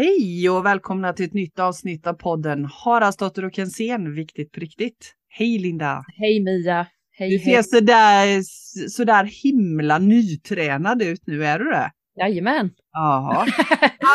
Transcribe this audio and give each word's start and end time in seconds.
Hej 0.00 0.50
och 0.50 0.66
välkomna 0.66 1.12
till 1.12 1.26
ett 1.26 1.34
nytt 1.34 1.58
avsnitt 1.58 2.06
av 2.06 2.12
podden 2.12 2.64
Haraldsdotter 2.64 3.44
och 3.44 3.54
Kensén, 3.54 4.14
viktigt 4.14 4.52
på 4.52 4.60
riktigt. 4.60 5.14
Hej 5.28 5.58
Linda! 5.58 6.04
Hej 6.16 6.40
Mia! 6.40 6.86
Hej, 7.12 7.30
du 7.30 7.38
ser 7.38 7.62
sådär, 7.62 8.42
sådär 8.88 9.24
himla 9.24 9.98
nytränad 9.98 11.02
ut 11.02 11.26
nu, 11.26 11.44
är 11.44 11.58
du 11.58 11.64
det? 11.64 11.90
Jajamän! 12.18 12.70
Jaha. 12.92 13.46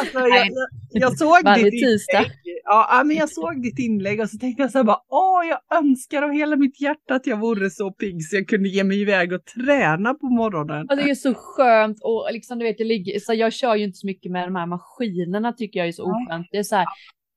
Alltså, 0.02 0.20
jag, 0.20 0.30
jag, 0.30 0.68
jag 0.92 1.18
såg 1.18 1.44
Varje 1.44 1.64
ditt 1.64 1.84
tisdag. 1.84 2.18
inlägg. 2.20 2.32
Ja, 2.64 3.04
men 3.06 3.16
jag 3.16 3.30
såg 3.30 3.62
ditt 3.62 3.80
inlägg 3.80 4.22
och 4.22 4.30
så 4.30 4.38
tänkte 4.38 4.64
jag 4.64 4.72
så 4.72 4.78
här 4.78 4.84
bara, 4.86 5.00
åh, 5.10 5.46
jag 5.50 5.80
önskar 5.80 6.22
av 6.22 6.32
hela 6.32 6.56
mitt 6.56 6.82
hjärta 6.82 7.16
att 7.16 7.28
jag 7.28 7.38
vore 7.38 7.70
så 7.70 7.92
pigg 7.92 8.26
så 8.26 8.36
jag 8.36 8.48
kunde 8.48 8.70
ge 8.70 8.84
mig 8.84 9.02
iväg 9.02 9.34
och 9.34 9.46
träna 9.46 10.14
på 10.14 10.26
morgonen. 10.26 10.86
Alltså, 10.90 11.06
det 11.06 11.12
är 11.12 11.16
så 11.16 11.34
skönt 11.34 11.98
och 12.04 12.30
liksom 12.32 12.60
du 12.60 12.66
vet, 12.66 12.80
jag, 12.80 12.88
ligger, 12.88 13.20
så 13.20 13.34
jag 13.34 13.54
kör 13.54 13.76
ju 13.76 13.84
inte 13.84 13.98
så 13.98 14.08
mycket 14.08 14.32
med 14.32 14.48
de 14.48 14.56
här 14.56 14.66
maskinerna 14.66 15.54
tycker 15.54 15.80
jag 15.80 15.88
är 15.88 15.92
så 15.92 16.04
oskönt. 16.04 16.48
Det 16.52 16.58
är 16.58 16.64
så 16.64 16.76
här 16.76 16.86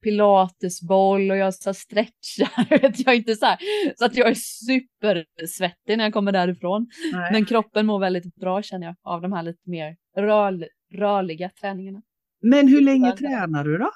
pilatesboll 0.04 1.30
och 1.30 1.36
jag 1.36 1.54
så 1.54 1.74
stretchar. 1.74 2.68
Vet 2.80 3.06
jag 3.06 3.16
inte 3.16 3.36
så 3.36 3.46
här 3.46 3.58
så 3.96 4.04
att 4.04 4.16
jag 4.16 4.28
är 4.28 4.34
supersvettig 4.34 5.98
när 5.98 6.04
jag 6.04 6.12
kommer 6.12 6.32
därifrån. 6.32 6.86
Nej. 7.12 7.32
Men 7.32 7.44
kroppen 7.46 7.86
mår 7.86 7.98
väldigt 7.98 8.34
bra 8.34 8.62
känner 8.62 8.86
jag 8.86 8.96
av 9.04 9.22
de 9.22 9.32
här 9.32 9.42
lite 9.42 9.70
mer 9.70 9.96
rör, 10.16 10.68
rörliga 10.94 11.50
träningarna. 11.60 12.02
Men 12.42 12.68
hur 12.68 12.80
länge 12.80 13.12
tränar 13.16 13.64
du 13.64 13.78
då? 13.78 13.90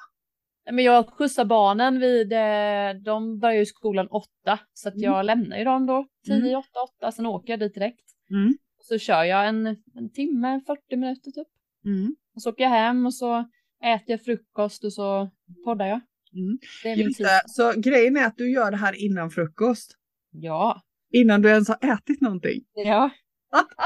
Men 0.71 0.83
jag 0.83 1.09
skjutsar 1.09 1.45
barnen 1.45 1.99
vid, 1.99 2.33
eh, 2.33 3.01
de 3.03 3.39
börjar 3.39 3.57
ju 3.59 3.65
skolan 3.65 4.07
åtta 4.07 4.59
så 4.73 4.89
att 4.89 4.99
jag 5.01 5.25
lämnar 5.25 5.57
ju 5.57 5.63
dem 5.63 5.85
då 5.85 6.07
tio, 6.25 6.35
Mm. 6.35 6.55
åtta, 6.59 6.79
åtta, 6.89 7.11
sen 7.11 7.25
åker 7.25 7.53
jag 7.53 7.59
dit 7.59 7.73
direkt. 7.73 8.05
Mm. 8.29 8.53
Så 8.83 8.97
kör 8.97 9.23
jag 9.23 9.47
en, 9.47 9.67
en 9.95 10.11
timme, 10.13 10.61
40 10.67 10.95
minuter 10.95 11.31
typ. 11.31 11.47
Mm. 11.85 12.15
Och 12.35 12.41
så 12.41 12.49
åker 12.49 12.63
jag 12.63 12.71
hem 12.71 13.05
och 13.05 13.13
så 13.13 13.39
äter 13.83 14.03
jag 14.11 14.21
frukost 14.21 14.83
och 14.83 14.93
så 14.93 15.29
poddar 15.65 15.85
jag. 15.85 16.01
Mm. 16.33 16.57
Det 16.83 16.89
är 16.89 16.97
min 16.97 17.13
tid. 17.13 17.27
Så 17.45 17.73
grejen 17.77 18.17
är 18.17 18.25
att 18.25 18.37
du 18.37 18.51
gör 18.51 18.71
det 18.71 18.77
här 18.77 19.05
innan 19.05 19.29
frukost. 19.31 19.97
Ja. 20.31 20.81
Innan 21.13 21.41
du 21.41 21.49
ens 21.49 21.67
har 21.67 21.77
ätit 21.93 22.21
någonting. 22.21 22.61
Ja. 22.73 23.09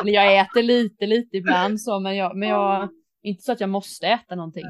Eller 0.01 0.11
jag 0.11 0.39
äter 0.39 0.63
lite, 0.63 1.05
lite 1.05 1.37
ibland 1.37 1.81
så, 1.81 1.99
men 1.99 2.15
jag, 2.15 2.37
men 2.37 2.49
jag, 2.49 2.89
inte 3.23 3.43
så 3.43 3.51
att 3.51 3.59
jag 3.59 3.69
måste 3.69 4.07
äta 4.07 4.35
någonting. 4.35 4.63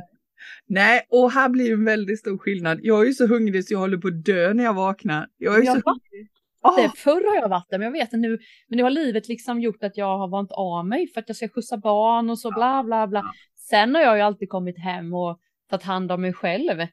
Nej, 0.67 1.01
och 1.09 1.31
här 1.31 1.49
blir 1.49 1.73
en 1.73 1.85
väldigt 1.85 2.19
stor 2.19 2.37
skillnad. 2.37 2.79
Jag 2.83 3.01
är 3.01 3.05
ju 3.05 3.13
så 3.13 3.27
hungrig 3.27 3.65
så 3.65 3.73
jag 3.73 3.79
håller 3.79 3.97
på 3.97 4.07
att 4.07 4.25
dö 4.25 4.53
när 4.53 4.63
jag 4.63 4.73
vaknar. 4.73 5.27
Jag 5.37 5.59
är 5.59 5.63
Ja, 5.63 5.73
så 5.73 5.81
hungrig. 5.85 6.29
Det, 6.77 6.97
förr 6.97 7.29
har 7.29 7.41
jag 7.41 7.49
varit 7.49 7.69
där, 7.69 7.77
men 7.77 7.85
jag 7.85 7.91
vet 7.91 8.13
inte 8.13 8.17
nu. 8.17 8.39
Men 8.67 8.77
nu 8.77 8.83
har 8.83 8.89
livet 8.89 9.27
liksom 9.27 9.61
gjort 9.61 9.83
att 9.83 9.97
jag 9.97 10.17
har 10.17 10.27
vant 10.27 10.51
av 10.51 10.85
mig 10.87 11.07
för 11.07 11.21
att 11.21 11.29
jag 11.29 11.35
ska 11.35 11.47
skjutsa 11.47 11.77
barn 11.77 12.29
och 12.29 12.39
så 12.39 12.51
bla 12.51 12.83
bla 12.83 13.07
bla. 13.07 13.23
Sen 13.69 13.95
har 13.95 14.01
jag 14.01 14.15
ju 14.17 14.21
alltid 14.21 14.49
kommit 14.49 14.79
hem 14.79 15.13
och 15.13 15.39
tagit 15.69 15.83
hand 15.83 16.11
om 16.11 16.21
mig 16.21 16.33
själv. 16.33 16.71
Mm, 16.71 16.89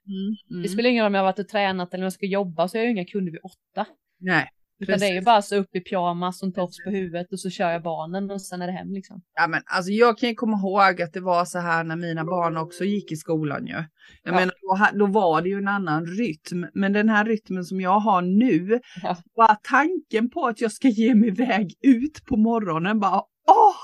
mm. 0.51 0.63
Det 0.63 0.69
spelar 0.69 0.91
ingen 0.91 1.05
roll 1.05 1.11
om 1.11 1.15
jag 1.15 1.21
har 1.21 1.27
varit 1.27 1.39
och 1.39 1.49
tränat 1.49 1.95
eller 1.95 2.03
om 2.03 2.05
jag 2.05 2.13
ska 2.13 2.27
jobba 2.27 2.69
så 2.69 2.77
jag 2.77 2.83
har 2.83 2.87
ju 2.87 2.93
inga 2.93 3.05
kunder 3.05 3.33
vid 3.33 3.41
åtta. 3.45 3.87
Nej, 4.21 4.49
Utan 4.83 4.99
det 4.99 5.07
är 5.07 5.15
ju 5.15 5.21
bara 5.23 5.43
så 5.43 5.57
upp 5.57 5.77
i 5.77 5.81
pyjamas 5.81 6.43
och 6.43 6.47
en 6.47 6.53
tofs 6.53 6.77
på 6.85 6.91
huvudet 6.91 7.33
och 7.33 7.41
så 7.41 7.51
kör 7.51 7.71
jag 7.71 7.83
barnen 7.83 8.31
och 8.31 8.43
sen 8.43 8.63
är 8.63 8.67
det 8.67 8.73
hem 8.73 8.93
liksom. 8.93 9.23
Ja, 9.35 9.47
men 9.49 9.61
alltså 9.67 9.91
jag 9.93 10.19
kan 10.19 10.29
ju 10.29 10.35
komma 10.35 10.57
ihåg 10.59 11.03
att 11.03 11.13
det 11.13 11.21
var 11.21 11.45
så 11.45 11.59
här 11.59 11.85
när 11.85 11.97
mina 11.97 12.25
barn 12.25 12.57
också 12.57 12.85
gick 12.85 13.13
i 13.13 13.17
skolan 13.17 13.67
ju. 13.67 13.73
Jag 13.73 13.85
Ja. 14.25 14.33
menar, 14.33 14.53
då, 14.93 14.99
då 14.99 15.13
var 15.13 15.43
det 15.43 15.49
ju 15.49 15.59
en 15.59 15.69
annan 15.69 16.07
rytm. 16.07 16.67
Men 16.75 16.93
den 16.93 17.09
här 17.09 17.25
rytmen 17.25 17.65
som 17.65 17.81
jag 17.81 17.99
har 18.01 18.23
nu, 18.23 18.81
Ja. 19.03 19.17
bara 19.37 19.55
tanken 19.55 20.31
på 20.31 20.47
att 20.47 20.61
jag 20.61 20.73
ska 20.73 20.89
ge 20.89 21.15
mig 21.15 21.29
iväg 21.29 21.75
ut 21.83 22.25
på 22.27 22.37
morgonen 22.37 23.01
bara 23.01 23.23
åh! 23.49 23.75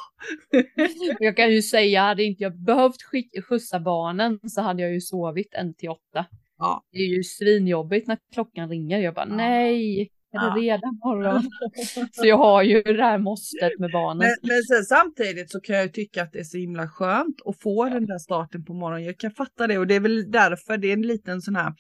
Jag 1.19 1.37
kan 1.37 1.53
ju 1.53 1.63
säga, 1.63 2.03
hade 2.03 2.25
inte 2.25 2.43
jag 2.43 2.59
behövt 2.65 3.03
skick- 3.03 3.43
skjutsa 3.49 3.81
barnen 3.81 4.39
så 4.49 4.61
hade 4.61 4.83
jag 4.83 4.93
ju 4.93 5.01
sovit 5.01 5.55
en 5.55 5.75
till 5.75 5.89
åtta. 5.89 6.27
Ja. 6.59 6.83
Det 6.93 6.99
är 6.99 7.17
ju 7.17 7.23
svinjobbigt 7.23 8.09
när 8.09 8.19
klockan 8.35 8.69
ringer. 8.69 8.99
Jag 8.99 9.15
bara 9.15 9.27
Ja. 9.29 9.37
nej, 9.37 10.09
är 10.33 10.55
det 10.55 10.61
redan 10.61 11.01
morgon? 11.05 11.43
så 12.13 12.27
jag 12.27 12.39
har 12.39 12.63
ju 12.63 12.83
det 12.83 13.03
här 13.03 13.19
måstet 13.19 13.79
med 13.79 13.91
barnen. 13.93 14.19
Men, 14.19 14.37
men 14.43 14.63
sen, 14.63 14.85
samtidigt 14.85 15.51
så 15.51 15.61
kan 15.61 15.77
jag 15.77 15.85
ju 15.85 15.91
tycka 15.91 16.23
att 16.23 16.33
det 16.33 16.39
är 16.39 16.45
så 16.45 16.59
himla 16.59 16.89
skönt 16.89 17.37
att 17.45 17.61
få 17.61 17.85
den 17.85 18.07
där 18.07 18.19
starten 18.19 18.65
på 18.65 18.75
morgonen. 18.75 19.05
Jag 19.05 19.19
kan 19.19 19.31
fatta 19.31 19.67
det 19.67 19.79
och 19.79 19.87
det 19.87 19.95
är 19.95 20.01
väl 20.01 20.31
därför 20.31 20.79
det 20.79 20.89
är 20.89 20.93
en 20.93 21.03
liten 21.03 21.43
sån 21.43 21.57
här 21.57 21.73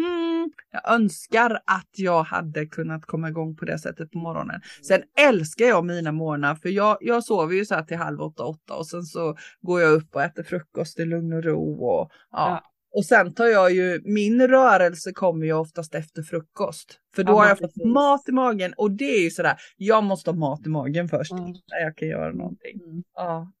Hmm, 0.00 0.50
jag 0.72 0.94
önskar 0.94 1.50
att 1.50 1.90
jag 1.96 2.22
hade 2.22 2.66
kunnat 2.66 3.06
komma 3.06 3.28
igång 3.28 3.56
på 3.56 3.64
det 3.64 3.78
sättet 3.78 4.10
på 4.10 4.18
morgonen. 4.18 4.60
Sen 4.82 5.02
älskar 5.28 5.64
jag 5.64 5.84
mina 5.84 6.12
morgnar 6.12 6.54
för 6.54 6.68
jag, 6.68 6.98
jag 7.00 7.24
sover 7.24 7.54
ju 7.54 7.64
så 7.64 7.74
här 7.74 7.82
till 7.82 7.96
halv 7.96 8.20
åtta, 8.20 8.44
åtta 8.44 8.74
och 8.74 8.86
sen 8.86 9.02
så 9.02 9.36
går 9.60 9.80
jag 9.80 9.92
upp 9.92 10.14
och 10.14 10.22
äter 10.22 10.42
frukost 10.42 10.98
i 10.98 11.04
lugn 11.04 11.32
och 11.32 11.44
ro 11.44 11.84
och 11.84 12.10
ja. 12.30 12.62
Och 12.92 13.04
sen 13.04 13.34
tar 13.34 13.46
jag 13.46 13.72
ju, 13.72 14.00
min 14.04 14.48
rörelse 14.48 15.12
kommer 15.12 15.46
ju 15.46 15.52
oftast 15.52 15.94
efter 15.94 16.22
frukost. 16.22 16.98
För 17.14 17.24
då 17.24 17.32
Ja, 17.32 17.36
har 17.36 17.48
jag 17.48 17.58
fått 17.58 17.74
precis. 17.74 17.84
mat 17.94 18.28
i 18.28 18.32
magen 18.32 18.72
och 18.76 18.90
det 18.90 19.04
är 19.18 19.22
ju 19.22 19.30
sådär, 19.30 19.56
jag 19.76 20.04
måste 20.04 20.30
ha 20.30 20.36
mat 20.38 20.66
i 20.66 20.68
magen 20.68 21.08
först 21.08 21.32
Mm. 21.32 21.44
innan 21.44 21.60
jag 21.82 21.96
kan 21.96 22.08
göra 22.08 22.32
någonting. 22.32 22.80
Mm. 22.84 23.02
Ja. 23.14 23.52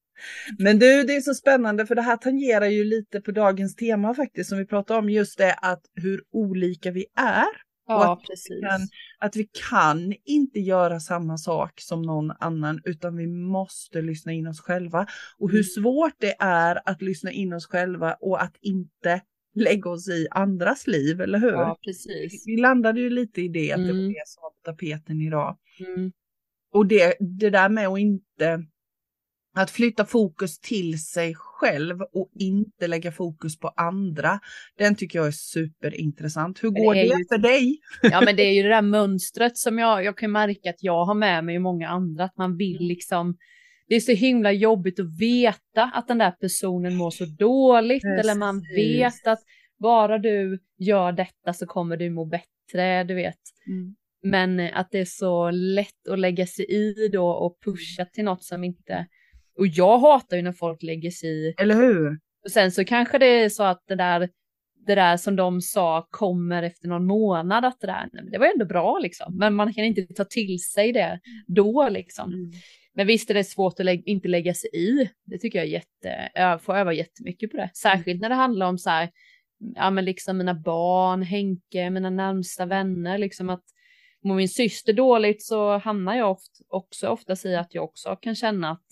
Men 0.58 0.78
du, 0.78 1.02
det 1.02 1.16
är 1.16 1.20
så 1.20 1.34
spännande 1.34 1.86
för 1.86 1.94
det 1.94 2.02
här 2.02 2.16
tangerar 2.16 2.66
ju 2.66 2.84
lite 2.84 3.20
på 3.20 3.30
dagens 3.30 3.74
tema 3.76 4.14
faktiskt 4.14 4.48
som 4.48 4.58
vi 4.58 4.66
pratar 4.66 4.98
om 4.98 5.10
just 5.10 5.38
det 5.38 5.54
att 5.54 5.82
hur 5.94 6.22
olika 6.32 6.90
vi 6.90 7.06
är. 7.20 7.69
Ja, 7.90 8.12
att 8.12 8.22
precis. 8.28 8.60
kan- 8.60 8.88
Att 9.18 9.36
vi 9.36 9.48
kan 9.70 10.14
inte 10.24 10.60
göra 10.60 11.00
samma 11.00 11.38
sak 11.38 11.72
som 11.80 12.02
någon 12.02 12.30
annan 12.30 12.80
utan 12.84 13.16
vi 13.16 13.26
måste 13.26 14.02
lyssna 14.02 14.32
in 14.32 14.46
oss 14.46 14.60
själva. 14.60 15.06
Och 15.38 15.50
hur 15.50 15.58
Mm. 15.58 15.64
svårt 15.64 16.14
det 16.18 16.36
är 16.40 16.80
att 16.88 17.02
lyssna 17.02 17.30
in 17.32 17.52
oss 17.52 17.66
själva 17.66 18.14
och 18.20 18.42
att 18.42 18.56
inte 18.60 19.20
lägga 19.54 19.90
oss 19.90 20.08
i 20.08 20.26
andras 20.30 20.86
liv, 20.86 21.20
eller 21.20 21.38
hur? 21.38 21.50
Ja, 21.52 21.78
precis. 21.84 22.46
Vi 22.46 22.56
landade 22.56 23.00
ju 23.00 23.10
lite 23.10 23.40
i 23.42 23.48
det, 23.48 23.72
att 23.72 23.78
det 23.78 23.92
var 23.92 23.98
Mm. 23.98 24.08
det 24.12 24.22
som 24.26 24.42
var 24.42 24.50
på 24.50 24.60
tapeten 24.64 25.20
idag. 25.20 25.56
Mm. 25.96 26.12
Och 26.72 26.86
det, 26.86 27.14
det 27.20 27.50
där 27.50 27.68
med 27.68 27.88
att 27.88 27.98
inte 27.98 28.64
att 29.56 29.70
flytta 29.70 30.04
fokus 30.04 30.58
till 30.58 31.04
sig 31.04 31.34
själv 31.36 32.00
och 32.02 32.30
inte 32.34 32.86
lägga 32.86 33.12
fokus 33.12 33.58
på 33.58 33.68
andra. 33.68 34.40
Den 34.78 34.94
tycker 34.94 35.18
jag 35.18 35.28
är 35.28 35.32
superintressant. 35.32 36.62
Hur 36.64 36.70
Men 36.70 36.82
går 36.84 36.94
det 36.94 37.00
det, 37.00 37.06
ju- 37.06 37.24
för 37.28 37.38
dig? 37.38 37.78
Ja, 38.02 38.20
men 38.24 38.36
det 38.36 38.42
är 38.42 38.52
ju 38.52 38.62
det 38.62 38.68
där 38.68 38.82
mönstret 38.82 39.56
som 39.58 39.78
jag, 39.78 40.04
jag 40.04 40.18
kan 40.18 40.32
märka 40.32 40.70
att 40.70 40.82
jag 40.82 41.04
har 41.04 41.14
med 41.14 41.44
mig 41.44 41.56
och 41.56 41.62
många 41.62 41.88
andra, 41.88 42.24
att 42.24 42.36
man 42.36 42.46
Mm. 42.50 42.56
vill 42.58 42.78
liksom 42.82 43.36
det 43.88 43.96
är 43.96 44.00
så 44.00 44.12
himla 44.12 44.52
jobbigt 44.52 45.00
att 45.00 45.18
veta 45.20 45.84
att 45.94 46.08
den 46.08 46.18
där 46.18 46.30
personen 46.30 46.96
mår 46.96 47.10
så 47.10 47.24
dåligt 47.24 48.04
eller 48.04 48.34
man 48.34 48.60
Precis. 48.60 48.76
vet 48.76 49.26
att 49.26 49.38
bara 49.78 50.18
du 50.18 50.58
gör 50.78 51.12
detta 51.12 51.52
så 51.52 51.66
kommer 51.66 51.96
du 51.96 52.10
må 52.10 52.24
bättre, 52.24 53.04
du 53.04 53.14
vet. 53.14 53.38
Men 54.22 54.60
eh, 54.60 54.78
att 54.78 54.88
det 54.90 54.98
är 54.98 55.04
så 55.04 55.50
lätt 55.50 56.08
att 56.10 56.18
lägga 56.18 56.46
sig 56.46 56.64
i 56.64 57.08
då 57.12 57.28
och 57.30 57.58
pusha 57.64 58.04
till 58.04 58.24
något 58.24 58.44
som 58.44 58.64
inte... 58.64 59.06
Och 59.58 59.66
jag 59.66 59.98
hatar 59.98 60.36
ju 60.36 60.42
när 60.42 60.52
folk 60.52 60.82
lägger 60.82 61.10
sig 61.10 61.28
i. 61.28 61.54
Eller 61.60 61.74
hur? 61.74 62.18
Och 62.44 62.50
sen 62.50 62.72
så 62.72 62.84
kanske 62.84 63.18
det 63.18 63.26
är 63.26 63.48
så 63.48 63.62
att 63.62 63.82
det 63.86 63.94
där, 63.94 64.28
det 64.86 64.94
där 64.94 65.16
som 65.16 65.36
de 65.36 65.60
sa 65.60 66.06
kommer 66.10 66.62
efter 66.62 66.88
någon 66.88 67.06
månad, 67.06 67.64
att 67.64 67.80
det 67.80 67.86
där, 67.86 68.08
nej, 68.12 68.24
det 68.32 68.38
var 68.38 68.46
ändå 68.46 68.64
bra 68.64 68.98
liksom. 68.98 69.36
Men 69.38 69.54
man 69.54 69.74
kan 69.74 69.84
inte 69.84 70.14
ta 70.14 70.24
till 70.24 70.58
sig 70.58 70.92
det 70.92 71.20
då 71.46 71.88
liksom. 71.88 72.32
Mm. 72.32 72.50
Men 72.94 73.06
visst 73.06 73.30
är 73.30 73.34
det 73.34 73.44
svårt 73.44 73.80
att 73.80 73.86
lä- 73.86 74.02
inte 74.04 74.28
lägga 74.28 74.54
sig 74.54 74.70
i. 74.72 75.10
Det 75.24 75.38
tycker 75.38 75.58
jag 75.58 75.66
är 75.66 75.72
jätte, 75.72 76.30
jag 76.34 76.62
får 76.62 76.76
öva 76.76 76.92
jättemycket 76.92 77.50
på 77.50 77.56
det. 77.56 77.70
Särskilt 77.74 78.20
när 78.20 78.28
det 78.28 78.34
handlar 78.34 78.66
om 78.66 78.78
så 78.78 78.90
här, 78.90 79.10
ja 79.74 79.90
men 79.90 80.04
liksom 80.04 80.38
mina 80.38 80.54
barn, 80.54 81.22
Henke, 81.22 81.90
mina 81.90 82.10
närmsta 82.10 82.66
vänner, 82.66 83.18
liksom 83.18 83.50
att 83.50 83.64
mår 84.24 84.34
min 84.34 84.48
syster 84.48 84.92
dåligt 84.92 85.42
så 85.42 85.78
hamnar 85.78 86.14
jag 86.14 86.30
oft, 86.30 86.60
också 86.68 87.08
oftast 87.08 87.46
i 87.46 87.56
att 87.56 87.74
jag 87.74 87.84
också 87.84 88.16
kan 88.16 88.34
känna 88.34 88.70
att, 88.70 88.86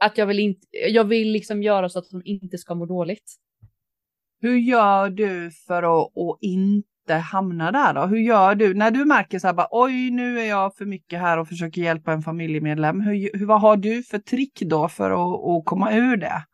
att 0.00 0.18
jag 0.18 0.26
vill 0.26 0.38
inte, 0.38 0.66
jag 0.72 1.04
vill 1.04 1.32
liksom 1.32 1.62
göra 1.62 1.88
så 1.88 1.98
att 1.98 2.10
de 2.10 2.22
inte 2.24 2.58
ska 2.58 2.74
må 2.74 2.86
dåligt. 2.86 3.36
Hur 4.40 4.56
gör 4.56 5.10
du 5.10 5.50
för 5.66 5.82
att, 5.82 6.18
att 6.18 6.38
inte 6.40 7.14
hamna 7.14 7.72
där 7.72 7.94
då? 7.94 8.06
Hur 8.06 8.18
gör 8.18 8.54
du 8.54 8.74
när 8.74 8.90
du 8.90 9.04
märker 9.04 9.38
så 9.38 9.46
här 9.46 9.54
bara 9.54 9.68
oj 9.70 10.10
nu 10.10 10.40
är 10.40 10.44
jag 10.44 10.76
för 10.76 10.84
mycket 10.84 11.20
här 11.20 11.38
och 11.38 11.48
försöker 11.48 11.82
hjälpa 11.82 12.12
en 12.12 12.22
familjemedlem. 12.22 13.00
Hur, 13.00 13.38
hur, 13.38 13.46
vad 13.46 13.60
har 13.60 13.76
du 13.76 14.02
för 14.02 14.18
trick 14.18 14.60
då 14.60 14.88
för 14.88 15.10
att, 15.10 15.50
att 15.50 15.64
komma 15.64 15.92
ur 15.92 16.16
det? 16.16 16.44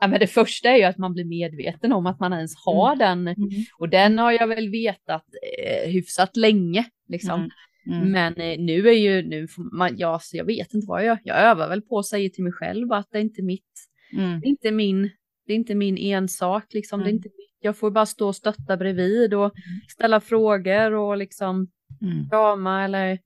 Ja, 0.00 0.08
men 0.08 0.20
det 0.20 0.26
första 0.26 0.68
är 0.68 0.76
ju 0.76 0.84
att 0.84 0.98
man 0.98 1.12
blir 1.12 1.24
medveten 1.24 1.92
om 1.92 2.06
att 2.06 2.20
man 2.20 2.32
ens 2.32 2.52
har 2.64 2.96
den. 2.96 3.34
Och 3.78 3.88
den 3.88 4.18
har 4.18 4.32
jag 4.32 4.46
väl 4.46 4.70
vetat 4.70 5.24
eh, 5.58 5.90
hyfsat 5.90 6.36
länge. 6.36 6.84
Liksom. 7.08 7.40
Mm. 7.40 7.50
Mm. 7.86 8.10
Men 8.12 8.34
eh, 8.36 8.58
nu 8.58 8.88
är 8.88 8.92
ju, 8.92 9.22
nu 9.28 9.48
får 9.48 9.62
man, 9.76 9.98
ja, 9.98 10.18
så 10.22 10.36
jag 10.36 10.44
vet 10.44 10.74
inte 10.74 10.86
vad 10.86 11.00
jag 11.00 11.06
gör. 11.06 11.18
Jag 11.24 11.38
övar 11.38 11.68
väl 11.68 11.82
på 11.82 11.98
att 11.98 12.06
säga 12.06 12.30
till 12.30 12.44
mig 12.44 12.52
själv 12.52 12.92
att 12.92 13.08
det 13.10 13.18
är 13.18 13.22
inte 13.22 13.42
mitt, 13.42 13.88
Mm. 14.12 14.40
det 14.40 14.46
är 14.46 14.50
inte 14.50 14.70
min, 14.70 15.10
det 15.46 15.52
är 15.52 15.56
inte 15.56 15.74
min 15.74 15.98
ensak 15.98 16.72
liksom. 16.74 17.00
Det 17.00 17.04
är 17.04 17.08
Mm. 17.08 17.16
inte 17.16 17.28
mitt. 17.28 17.56
Jag 17.60 17.76
får 17.76 17.90
bara 17.90 18.06
stå 18.06 18.28
och 18.28 18.36
stötta 18.36 18.76
bredvid 18.76 19.34
och 19.34 19.52
ställa 19.88 20.20
frågor 20.20 20.92
och 20.92 21.16
liksom 21.16 21.68
Mm. 22.02 22.28
krama 22.30 22.84
eller 22.84 23.18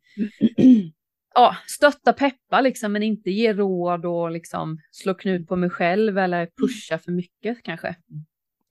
ja, 1.34 1.56
stötta 1.66 2.12
peppa 2.12 2.60
liksom, 2.60 2.92
men 2.92 3.02
inte 3.02 3.30
ge 3.30 3.52
råd 3.52 4.04
och 4.06 4.30
liksom 4.30 4.78
slå 4.90 5.14
knut 5.14 5.48
på 5.48 5.56
mig 5.56 5.70
själv 5.70 6.18
eller 6.18 6.48
pusha 6.60 6.98
för 6.98 7.12
mycket 7.12 7.62
kanske. 7.62 7.96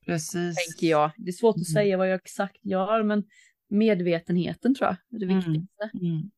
Precis. 0.06 0.56
tänker 0.56 0.88
jag. 0.92 1.12
Det 1.18 1.30
är 1.30 1.34
svårt 1.34 1.54
att 1.56 1.70
Mm. 1.70 1.84
säga 1.84 1.98
vad 1.98 2.10
jag 2.10 2.16
exakt 2.16 2.66
gör, 2.66 3.04
men 3.04 3.24
medvetenheten 3.70 4.76
tror 4.76 4.88
jag 4.88 4.96
är 5.22 5.28
det 5.28 5.34
Mm. 5.34 5.38
viktigaste. 5.38 5.90
Mm. 6.02 6.32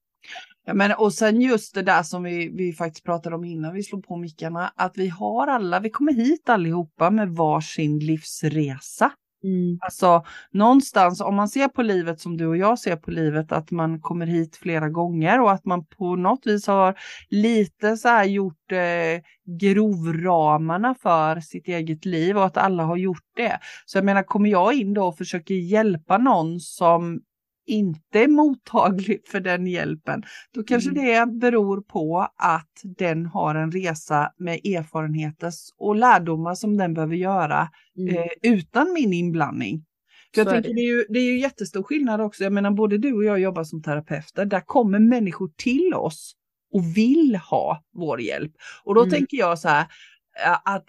Ja, 0.65 0.73
men, 0.73 0.91
och 0.97 1.13
sen 1.13 1.41
just 1.41 1.75
det 1.75 1.81
där 1.81 2.03
som 2.03 2.23
vi, 2.23 2.49
vi 2.49 2.73
faktiskt 2.73 3.05
pratade 3.05 3.35
om 3.35 3.43
innan 3.45 3.73
vi 3.73 3.83
slog 3.83 4.07
på 4.07 4.17
mickarna, 4.17 4.73
att 4.75 4.97
vi 4.97 5.07
har 5.07 5.47
alla, 5.47 5.79
vi 5.79 5.89
kommer 5.89 6.13
hit 6.13 6.49
allihopa 6.49 7.09
med 7.09 7.29
varsin 7.29 7.99
livsresa. 7.99 9.11
Mm. 9.43 9.77
Alltså 9.81 10.23
någonstans, 10.51 11.21
om 11.21 11.35
man 11.35 11.49
ser 11.49 11.67
på 11.67 11.81
livet 11.81 12.19
som 12.19 12.37
du 12.37 12.47
och 12.47 12.57
jag 12.57 12.79
ser 12.79 12.95
på 12.95 13.11
livet, 13.11 13.51
att 13.51 13.71
man 13.71 14.01
kommer 14.01 14.25
hit 14.25 14.55
flera 14.55 14.89
gånger 14.89 15.41
och 15.41 15.51
att 15.51 15.65
man 15.65 15.85
på 15.85 16.15
något 16.15 16.47
vis 16.47 16.67
har 16.67 16.95
lite 17.29 17.97
så 17.97 18.07
här 18.07 18.25
gjort 18.25 18.71
eh, 18.71 19.23
grovramarna 19.59 20.95
för 21.01 21.39
sitt 21.39 21.67
eget 21.67 22.05
liv 22.05 22.37
och 22.37 22.45
att 22.45 22.57
alla 22.57 22.83
har 22.83 22.97
gjort 22.97 23.25
det. 23.35 23.59
Så 23.85 23.97
jag 23.97 24.05
menar, 24.05 24.23
kommer 24.23 24.49
jag 24.49 24.73
in 24.73 24.93
då 24.93 25.07
och 25.07 25.17
försöker 25.17 25.55
hjälpa 25.55 26.17
någon 26.17 26.59
som 26.59 27.21
inte 27.69 28.19
är 28.19 28.27
mottaglig 28.27 29.21
för 29.27 29.39
den 29.39 29.67
hjälpen, 29.67 30.23
då 30.53 30.63
kanske 30.63 30.89
Mm. 30.89 31.03
det 31.05 31.39
beror 31.39 31.81
på 31.81 32.27
att 32.37 32.81
den 32.83 33.25
har 33.25 33.55
en 33.55 33.71
resa 33.71 34.31
med 34.37 34.55
erfarenheter 34.65 35.51
och 35.77 35.95
lärdomar 35.95 36.55
som 36.55 36.77
den 36.77 36.93
behöver 36.93 37.15
göra 37.15 37.69
Mm. 37.97 38.15
eh, 38.17 38.27
utan 38.41 38.93
min 38.93 39.13
inblandning. 39.13 39.85
För 40.35 40.41
jag 40.41 40.47
Så 40.47 40.51
är 40.55 40.61
tänker 40.61 40.73
det. 40.75 40.81
är, 40.81 40.85
ju, 40.87 41.05
det 41.09 41.19
är 41.19 41.23
ju 41.23 41.39
jättestor 41.39 41.83
skillnad 41.83 42.21
också. 42.21 42.43
Jag 42.43 42.53
menar 42.53 42.71
både 42.71 42.97
du 42.97 43.13
och 43.13 43.23
jag 43.23 43.39
jobbar 43.39 43.63
som 43.63 43.81
terapeuter. 43.83 44.45
Där 44.45 44.61
kommer 44.61 44.99
människor 44.99 45.51
till 45.57 45.93
oss 45.93 46.33
och 46.73 46.97
vill 46.97 47.35
ha 47.35 47.83
vår 47.93 48.21
hjälp. 48.21 48.51
Och 48.83 48.95
då 48.95 49.01
Mm. 49.01 49.09
tänker 49.11 49.37
jag 49.37 49.59
så 49.59 49.67
här 49.67 49.85
eh, 50.45 50.57
att 50.65 50.85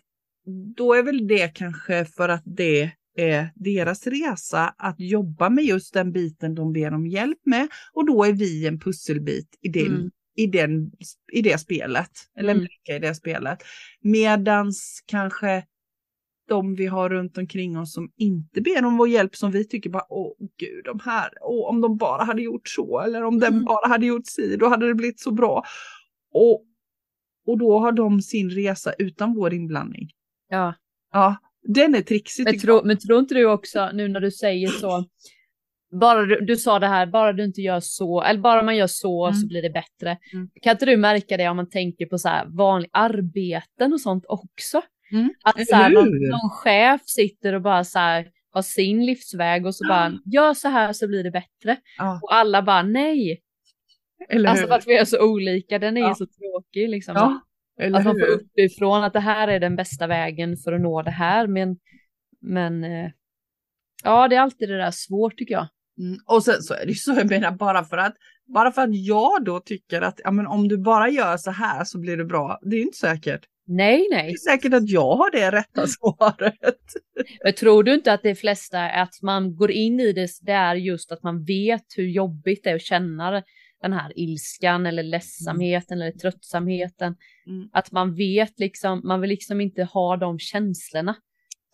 då 0.77 0.95
är 0.95 1.03
väl 1.03 1.27
det 1.29 1.49
kanske 1.55 2.05
för 2.05 2.29
att 2.29 2.43
det 2.45 2.91
är 3.17 3.51
deras 3.55 4.07
resa 4.07 4.75
att 4.79 5.01
jobba 5.01 5.51
med 5.51 5.65
just 5.65 5.95
den 5.95 6.13
biten 6.13 6.55
de 6.55 6.73
ber 6.73 6.93
om 6.95 7.07
hjälp 7.07 7.39
med. 7.45 7.69
Och 7.93 8.07
då 8.07 8.25
är 8.25 8.33
vi 8.33 8.67
en 8.67 8.79
pusselbit 8.81 9.59
i, 9.61 9.69
den, 9.69 9.87
Mm. 9.87 10.11
i, 10.37 10.47
den, 10.47 10.93
i 11.33 11.43
det 11.43 11.59
spelet. 11.59 12.11
Eller 12.37 12.51
en 12.51 12.57
Mm. 12.57 12.65
bricka 12.67 12.97
i 12.97 12.99
det 12.99 13.15
spelet. 13.15 13.63
Medans 14.01 15.03
kanske 15.07 15.65
de 16.49 16.75
vi 16.75 16.87
har 16.87 17.09
runt 17.11 17.39
omkring 17.39 17.79
oss 17.79 17.93
som 17.95 18.13
inte 18.17 18.61
ber 18.61 18.85
om 18.85 18.97
vår 18.97 19.09
hjälp 19.09 19.37
som 19.37 19.51
vi 19.51 19.65
tycker 19.69 19.91
bara 19.91 20.07
åh 20.09 20.33
gud 20.59 20.85
de 20.85 21.01
här, 21.05 21.31
åh, 21.41 21.69
om 21.69 21.81
de 21.81 21.97
bara 21.97 22.25
hade 22.25 22.43
gjort 22.43 22.69
så 22.69 23.01
eller 23.01 23.23
om 23.25 23.39
den 23.39 23.53
Mm. 23.53 23.65
bara 23.65 23.89
hade 23.89 24.07
gjort 24.07 24.27
si 24.27 24.57
då 24.57 24.69
hade 24.69 24.87
det 24.89 24.95
blivit 24.95 25.21
så 25.21 25.31
bra. 25.31 25.65
Och, 26.33 26.65
och 27.47 27.59
då 27.59 27.79
har 27.79 27.93
de 27.93 28.23
sin 28.23 28.51
resa 28.51 28.93
utan 28.99 29.35
vår 29.35 29.55
inblandning. 29.55 30.11
Ja. 30.49 30.75
Ja, 31.13 31.37
den 31.63 31.95
är 31.95 32.03
trixig 32.03 32.45
Men, 32.45 32.59
tro, 32.59 32.81
men 32.85 32.99
tror 32.99 33.19
inte 33.19 33.35
du 33.35 33.45
också, 33.47 33.91
nu 33.95 34.09
när 34.09 34.21
du 34.21 34.31
säger 34.31 34.69
så, 34.69 35.05
bara 36.01 36.27
du, 36.27 36.41
du 36.41 36.57
sa 36.57 36.79
det 36.79 36.87
här, 36.87 37.07
bara 37.07 37.33
du 37.33 37.45
inte 37.45 37.61
gör 37.61 37.81
så, 37.81 38.23
eller 38.23 38.41
bara 38.41 38.63
man 38.63 38.77
gör 38.77 38.87
så 38.87 39.27
Mm. 39.27 39.41
så 39.41 39.47
blir 39.47 39.63
det 39.63 39.71
bättre. 39.71 40.19
Mm. 40.33 40.51
Kan 40.63 40.71
inte 40.73 40.87
du 40.87 40.97
märka 40.97 41.37
det 41.37 41.49
om 41.49 41.57
man 41.57 41.69
tänker 41.71 42.07
på 42.07 42.19
så 42.19 42.29
här 42.29 42.47
vanliga 42.57 42.91
arbeten 42.93 43.93
och 43.93 44.01
sånt 44.01 44.25
också? 44.29 44.83
Mm. 45.13 45.31
Att 45.45 45.67
så 45.69 45.75
här, 45.77 45.91
någon, 45.91 46.29
någon 46.29 46.51
chef 46.51 47.01
sitter 47.05 47.53
och 47.55 47.63
bara 47.63 47.85
så 47.85 47.99
här 47.99 48.29
har 48.53 48.63
sin 48.63 49.07
livsväg 49.07 49.67
och 49.67 49.75
så 49.75 49.89
bara 49.89 50.13
gör 50.25 50.55
så 50.55 50.69
här 50.69 50.93
så 50.93 51.07
blir 51.09 51.25
det 51.25 51.31
bättre. 51.31 51.77
Ja, 51.99 52.21
Och 52.23 52.35
alla 52.35 52.63
bara 52.63 52.83
nej. 52.83 53.41
eller 54.29 54.49
Alltså 54.51 54.63
hur? 54.65 54.69
för 54.69 54.75
att 54.79 54.87
vi 54.87 54.97
är 54.97 55.05
så 55.05 55.25
olika, 55.31 55.79
den 55.79 55.97
är 55.97 56.01
Ja. 56.01 56.15
så 56.15 56.27
tråkig 56.27 56.89
liksom. 56.89 57.15
Ja, 57.17 57.41
eller 57.81 57.99
Att 57.99 58.05
man 58.05 58.19
får 58.19 58.27
uppifrån 58.27 59.05
att 59.05 59.13
det 59.13 59.21
här 59.21 59.49
är 59.49 59.61
den 59.61 59.77
bästa 59.77 60.07
vägen 60.07 60.57
för 60.57 60.73
att 60.73 60.81
nå 60.81 61.03
det 61.03 61.11
här. 61.11 61.47
Men, 61.47 61.77
men 62.41 62.85
eh, 62.85 63.11
ja, 64.05 64.29
det 64.29 64.37
är 64.37 64.41
alltid 64.41 64.69
det 64.69 64.77
där 64.77 64.91
svårt 64.91 65.39
tycker 65.39 65.55
jag. 65.55 65.69
Mm. 65.99 66.19
Och 66.27 66.45
sen 66.45 66.63
så 66.63 66.75
är 66.75 66.87
det 66.87 66.93
ju 66.93 66.95
så, 66.95 67.13
jag 67.13 67.31
menar 67.31 67.51
bara 67.51 67.85
för 67.85 67.97
att 67.97 68.15
bara 68.55 68.73
för 68.73 68.83
att 68.83 68.97
jag 68.97 69.45
då 69.45 69.61
tycker 69.61 70.03
att 70.03 70.21
ja, 70.25 70.31
men 70.31 70.47
om 70.47 70.69
du 70.69 70.79
bara 70.79 71.09
gör 71.09 71.37
så 71.37 71.51
här 71.51 71.85
så 71.85 71.99
blir 71.99 72.17
det 72.17 72.25
bra. 72.25 72.59
Det 72.63 72.77
är 72.77 72.79
ju 72.79 72.85
inte 72.85 72.99
säkert. 72.99 73.41
Nej, 73.67 74.07
Det 74.11 74.17
nej. 74.17 74.33
är 74.33 74.37
säkert 74.37 74.75
att 74.75 74.89
jag 74.89 75.17
har 75.17 75.31
det 75.31 75.51
rätta 75.51 75.87
svaret. 75.87 76.57
Men 77.45 77.53
tror 77.53 77.83
du 77.83 77.95
inte 77.95 78.13
att 78.13 78.23
det 78.23 78.35
flesta, 78.35 78.91
att 78.91 79.23
man 79.23 79.57
går 79.57 79.71
in 79.71 80.01
i 80.01 80.13
det, 80.13 80.31
det 80.43 80.53
är 80.53 80.75
just 80.75 81.13
att 81.13 81.23
man 81.23 81.45
vet 81.45 81.85
hur 81.97 82.07
jobbigt 82.07 82.65
det 82.65 82.71
är 82.71 82.75
att 82.75 82.83
känna 82.83 83.43
den 83.83 83.93
här 83.93 84.13
ilskan 84.17 84.87
eller 84.87 85.03
ledsamheten 85.03 86.01
eller 86.01 86.13
tröttsamheten. 86.13 87.17
Mm. 87.47 87.69
Att 87.73 87.93
man 87.93 88.15
vet 88.15 88.61
liksom, 88.61 89.01
man 89.05 89.21
vill 89.21 89.31
liksom 89.31 89.61
inte 89.61 89.85
ha 89.85 90.17
de 90.17 90.39
känslorna. 90.39 91.17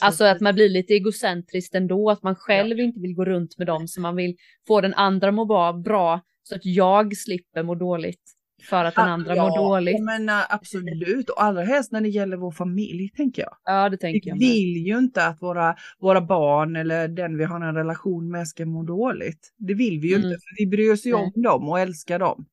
Alltså 0.02 0.24
att 0.24 0.40
man 0.40 0.54
blir 0.54 0.68
lite 0.68 0.94
egocentriskt 0.94 1.74
ändå, 1.74 2.10
att 2.10 2.22
man 2.22 2.34
själv 2.34 2.80
inte 2.80 3.00
vill 3.00 3.14
gå 3.14 3.24
runt 3.24 3.58
med 3.58 3.66
dem, 3.66 3.88
så 3.88 4.00
man 4.00 4.16
vill 4.16 4.36
få 4.66 4.80
den 4.80 4.94
andra 4.94 5.32
må 5.32 5.44
bra, 5.44 5.72
bra 5.72 6.20
så 6.42 6.54
att 6.54 6.64
jag 6.66 7.16
slipper 7.16 7.62
må 7.62 7.74
dåligt 7.74 8.22
för 8.66 8.84
att 8.84 8.94
den 8.94 9.08
andra 9.08 9.34
mår 9.34 9.56
dåligt. 9.56 9.94
Jag 9.94 10.04
menar, 10.04 10.44
absolut, 10.48 11.30
och 11.30 11.42
allra 11.42 11.62
helst 11.62 11.92
när 11.92 12.00
det 12.00 12.08
gäller 12.08 12.36
vår 12.36 12.50
familj 12.50 13.08
tänker 13.10 13.42
jag. 13.42 13.56
Ja, 13.64 13.84
det 13.88 13.90
Vi 13.90 13.98
tänker 13.98 14.28
jag 14.28 14.34
med. 14.38 14.48
vill 14.48 14.76
ju 14.86 14.98
inte 14.98 15.26
att 15.26 15.42
våra, 15.42 15.76
våra 15.98 16.20
barn 16.20 16.76
eller 16.76 17.08
den 17.08 17.38
vi 17.38 17.44
har 17.44 17.60
en 17.60 17.74
relation 17.74 18.30
med 18.30 18.48
ska 18.48 18.66
må 18.66 18.82
dåligt. 18.82 19.52
Det 19.58 19.74
vill 19.74 20.00
vi 20.00 20.08
ju 20.08 20.14
Mm. 20.14 20.26
inte, 20.26 20.38
för 20.40 20.56
vi 20.64 20.66
bryr 20.66 20.92
oss 20.92 21.06
ju 21.06 21.14
om 21.14 21.32
dem 21.34 21.68
och 21.68 21.80
älskar 21.80 22.18
dem. 22.18 22.46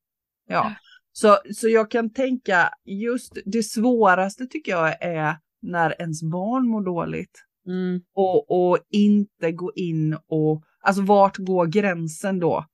Ja. 0.48 0.74
Så, 1.12 1.38
så 1.54 1.70
jag 1.70 1.92
kan 1.92 2.14
tänka 2.14 2.70
just 2.86 3.38
det 3.46 3.64
svåraste 3.64 4.46
tycker 4.46 4.72
jag 4.72 5.04
är 5.04 5.36
när 5.62 6.02
ens 6.02 6.24
barn 6.24 6.68
mår 6.68 6.82
dåligt. 6.82 7.44
Mm, 7.68 8.02
Och, 8.14 8.52
och 8.72 8.78
inte 8.92 9.52
gå 9.52 9.72
in 9.76 10.18
och, 10.28 10.64
alltså 10.82 11.02
vart 11.02 11.38
går 11.38 11.66
gränsen 11.68 12.40
då? 12.40 12.66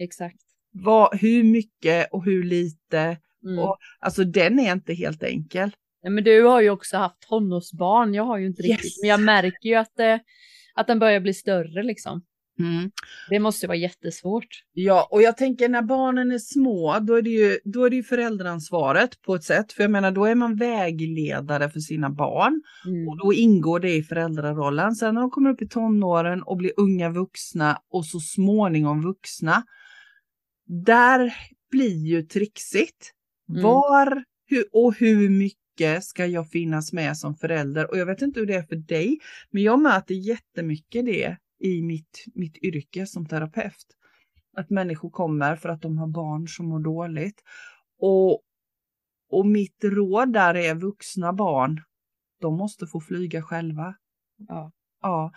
exakt. 0.00 0.36
Vad, 0.72 1.18
hur 1.18 1.44
mycket 1.44 2.08
och 2.12 2.24
hur 2.24 2.42
lite? 2.44 3.16
Mm. 3.44 3.58
Och, 3.58 3.76
alltså 4.00 4.24
den 4.24 4.58
är 4.58 4.72
inte 4.72 4.94
helt 4.94 5.22
enkel. 5.22 5.70
Ja, 6.02 6.10
men 6.10 6.24
du 6.24 6.42
har 6.44 6.60
ju 6.60 6.70
också 6.70 6.96
haft 6.96 7.20
tonårsbarn, 7.28 8.14
jag 8.14 8.24
har 8.24 8.38
ju 8.38 8.46
inte 8.46 8.62
Yes. 8.62 8.70
riktigt, 8.70 9.02
men 9.02 9.10
jag 9.10 9.20
märker 9.20 9.68
ju 9.68 9.74
att, 9.74 9.92
det, 9.96 10.20
att 10.74 10.86
den 10.86 10.98
börjar 10.98 11.20
bli 11.20 11.34
större 11.34 11.82
liksom. 11.82 12.22
Det 13.30 13.38
måste 13.38 13.66
vara 13.66 13.76
jättesvårt. 13.76 14.46
Ja, 14.72 15.08
och 15.10 15.22
jag 15.22 15.36
tänker 15.36 15.68
när 15.68 15.82
barnen 15.82 16.30
är 16.32 16.38
små, 16.38 16.98
då 17.00 17.14
är 17.14 17.22
det 17.22 17.30
ju, 17.30 17.58
då 17.64 17.84
är 17.84 17.90
det 17.90 17.96
ju 17.96 18.02
föräldraansvaret 18.02 19.22
på 19.22 19.34
ett 19.34 19.44
sätt. 19.44 19.72
För 19.72 19.82
jag 19.84 19.90
menar, 19.90 20.10
då 20.10 20.24
är 20.24 20.34
man 20.34 20.56
vägledare 20.56 21.70
för 21.70 21.80
sina 21.80 22.10
barn 22.10 22.62
Mm. 22.86 23.08
och 23.08 23.18
då 23.18 23.32
ingår 23.32 23.80
det 23.80 23.94
i 23.94 24.02
föräldrarollen. 24.02 24.94
Sen 24.94 25.14
när 25.14 25.20
de 25.20 25.30
kommer 25.30 25.50
upp 25.50 25.62
i 25.62 25.68
tonåren 25.68 26.42
och 26.42 26.56
blir 26.56 26.72
unga 26.76 27.10
vuxna 27.10 27.78
och 27.90 28.06
så 28.06 28.20
småningom 28.20 29.02
vuxna, 29.02 29.62
där 30.68 31.34
blir 31.70 32.06
ju 32.06 32.22
trixigt. 32.22 33.12
Mm. 33.50 33.62
Var 33.62 34.24
hur, 34.46 34.64
och 34.72 34.94
hur 34.94 35.30
mycket 35.30 36.04
ska 36.04 36.26
jag 36.26 36.50
finnas 36.50 36.92
med 36.92 37.16
som 37.16 37.34
förälder? 37.34 37.90
Och 37.90 37.98
jag 37.98 38.06
vet 38.06 38.22
inte 38.22 38.40
hur 38.40 38.46
det 38.46 38.54
är 38.54 38.62
för 38.62 38.76
dig, 38.76 39.18
men 39.50 39.62
jag 39.62 39.80
möter 39.80 40.14
jättemycket 40.14 41.04
det 41.04 41.36
i 41.60 41.82
mitt, 41.82 42.24
mitt 42.34 42.56
yrke 42.56 43.06
som 43.06 43.26
terapeut. 43.26 43.86
Att 44.56 44.70
människor 44.70 45.10
kommer 45.10 45.56
för 45.56 45.68
att 45.68 45.82
de 45.82 45.98
har 45.98 46.06
barn 46.06 46.48
som 46.48 46.66
mår 46.66 46.80
dåligt. 46.80 47.42
Och, 47.98 48.42
och 49.30 49.46
mitt 49.46 49.84
råd 49.84 50.32
där 50.32 50.54
är 50.54 50.74
vuxna 50.74 51.32
barn, 51.32 51.82
de 52.40 52.56
måste 52.56 52.86
få 52.86 53.00
flyga 53.00 53.42
själva. 53.42 53.94
Ja. 54.48 54.72
Ja, 55.02 55.32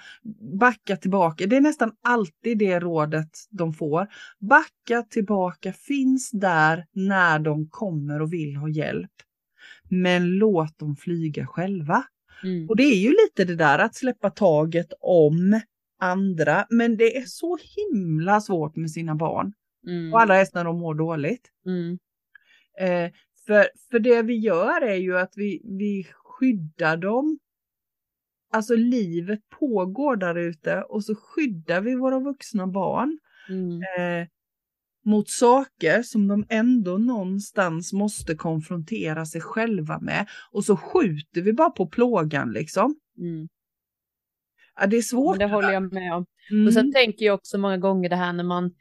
backa 0.59 0.97
tillbaka. 0.97 1.47
Det 1.47 1.57
är 1.57 1.61
nästan 1.61 1.91
alltid 2.03 2.57
det 2.57 2.79
rådet 2.79 3.29
de 3.49 3.73
får. 3.73 4.07
Backa 4.39 5.03
tillbaka, 5.09 5.73
finns 5.73 6.31
där 6.31 6.85
när 6.91 7.39
de 7.39 7.69
kommer 7.69 8.21
och 8.21 8.33
vill 8.33 8.55
ha 8.55 8.69
hjälp. 8.69 9.11
Men 9.89 10.37
låt 10.37 10.79
dem 10.79 10.95
flyga 10.95 11.47
själva. 11.47 12.03
Mm. 12.43 12.69
Och 12.69 12.75
det 12.75 12.83
är 12.83 12.97
ju 12.97 13.09
lite 13.09 13.45
det 13.45 13.55
där 13.55 13.79
att 13.79 13.95
släppa 13.95 14.29
taget 14.29 14.93
om 14.99 15.61
andra. 15.99 16.65
Men 16.69 16.97
det 16.97 17.17
är 17.17 17.25
så 17.25 17.57
himla 17.75 18.41
svårt 18.41 18.75
med 18.75 18.91
sina 18.91 19.15
barn. 19.15 19.53
Mm. 19.87 20.13
Och 20.13 20.21
allra 20.21 20.33
helst 20.33 20.53
när 20.53 20.65
de 20.65 20.79
mår 20.79 20.95
dåligt. 20.95 21.49
Mm. 21.65 21.99
Eh, 22.79 23.11
för, 23.45 23.67
för 23.91 23.99
det 23.99 24.21
vi 24.21 24.35
gör 24.35 24.81
är 24.81 24.95
ju 24.95 25.17
att 25.17 25.33
vi, 25.35 25.61
vi 25.63 26.07
skyddar 26.13 26.97
dem. 26.97 27.39
Alltså 28.51 28.75
livet 28.75 29.39
pågår 29.59 30.15
där 30.15 30.35
ute 30.35 30.81
och 30.81 31.03
så 31.03 31.15
skyddar 31.15 31.81
vi 31.81 31.95
våra 31.95 32.19
vuxna 32.19 32.67
barn 32.67 33.19
Mm. 33.49 33.81
eh, 33.81 34.27
mot 35.05 35.29
saker 35.29 36.01
som 36.03 36.27
de 36.27 36.45
ändå 36.49 36.97
någonstans 36.97 37.93
måste 37.93 38.35
konfrontera 38.35 39.25
sig 39.25 39.41
själva 39.41 39.99
med. 39.99 40.27
Och 40.51 40.65
så 40.65 40.77
skjuter 40.77 41.41
vi 41.41 41.53
bara 41.53 41.69
på 41.69 41.87
plågan 41.87 42.51
liksom. 42.53 42.95
Mm. 43.17 43.47
Ja, 44.79 44.87
det 44.87 44.97
är 44.97 45.01
svårt. 45.01 45.39
Det 45.39 45.45
håller 45.45 45.71
jag 45.71 45.93
med 45.93 46.13
om. 46.13 46.25
Mm. 46.51 46.67
Och 46.67 46.73
sen 46.73 46.93
tänker 46.93 47.25
jag 47.25 47.35
också 47.35 47.57
många 47.57 47.77
gånger 47.77 48.09
det 48.09 48.15
här 48.15 48.33
när 48.33 48.43
man 48.43 48.71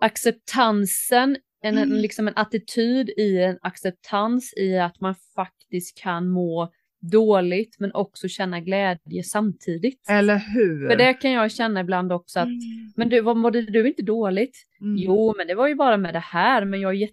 acceptansen, 0.00 1.36
en, 1.62 1.78
en, 1.78 1.88
Mm. 1.88 1.98
liksom 1.98 2.28
en 2.28 2.36
attityd 2.36 3.08
i 3.08 3.38
en 3.42 3.58
acceptans 3.62 4.54
i 4.56 4.78
att 4.78 5.00
man 5.00 5.14
faktiskt 5.34 5.98
kan 5.98 6.28
må 6.28 6.72
dåligt 7.00 7.76
men 7.78 7.92
också 7.94 8.28
känna 8.28 8.60
glädje 8.60 9.22
samtidigt. 9.22 10.08
Eller 10.10 10.36
hur? 10.54 10.88
För 10.88 10.96
det 10.96 11.14
kan 11.14 11.30
jag 11.32 11.52
känna 11.52 11.80
ibland 11.80 12.12
också 12.12 12.40
att, 12.40 12.46
Mm. 12.46 12.92
men 12.96 13.08
du, 13.08 13.20
vad 13.20 13.36
mådde 13.36 13.62
du 13.62 13.88
inte 13.88 14.02
dåligt? 14.02 14.56
Mm. 14.80 14.96
Jo, 14.96 15.34
men 15.36 15.46
det 15.46 15.54
var 15.54 15.68
ju 15.68 15.74
bara 15.74 15.96
med 15.96 16.14
det 16.14 16.18
här, 16.18 16.64
men 16.64 16.80
jag 16.80 16.90
är 16.90 17.08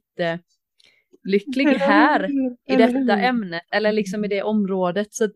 jättelycklig 1.23 1.65
här 1.79 2.25
i 2.67 2.75
detta 2.75 2.93
hur? 2.99 3.09
ämnet 3.23 3.61
eller 3.71 3.91
liksom 3.91 4.25
i 4.25 4.27
det 4.27 4.43
området. 4.43 5.13
Så 5.13 5.29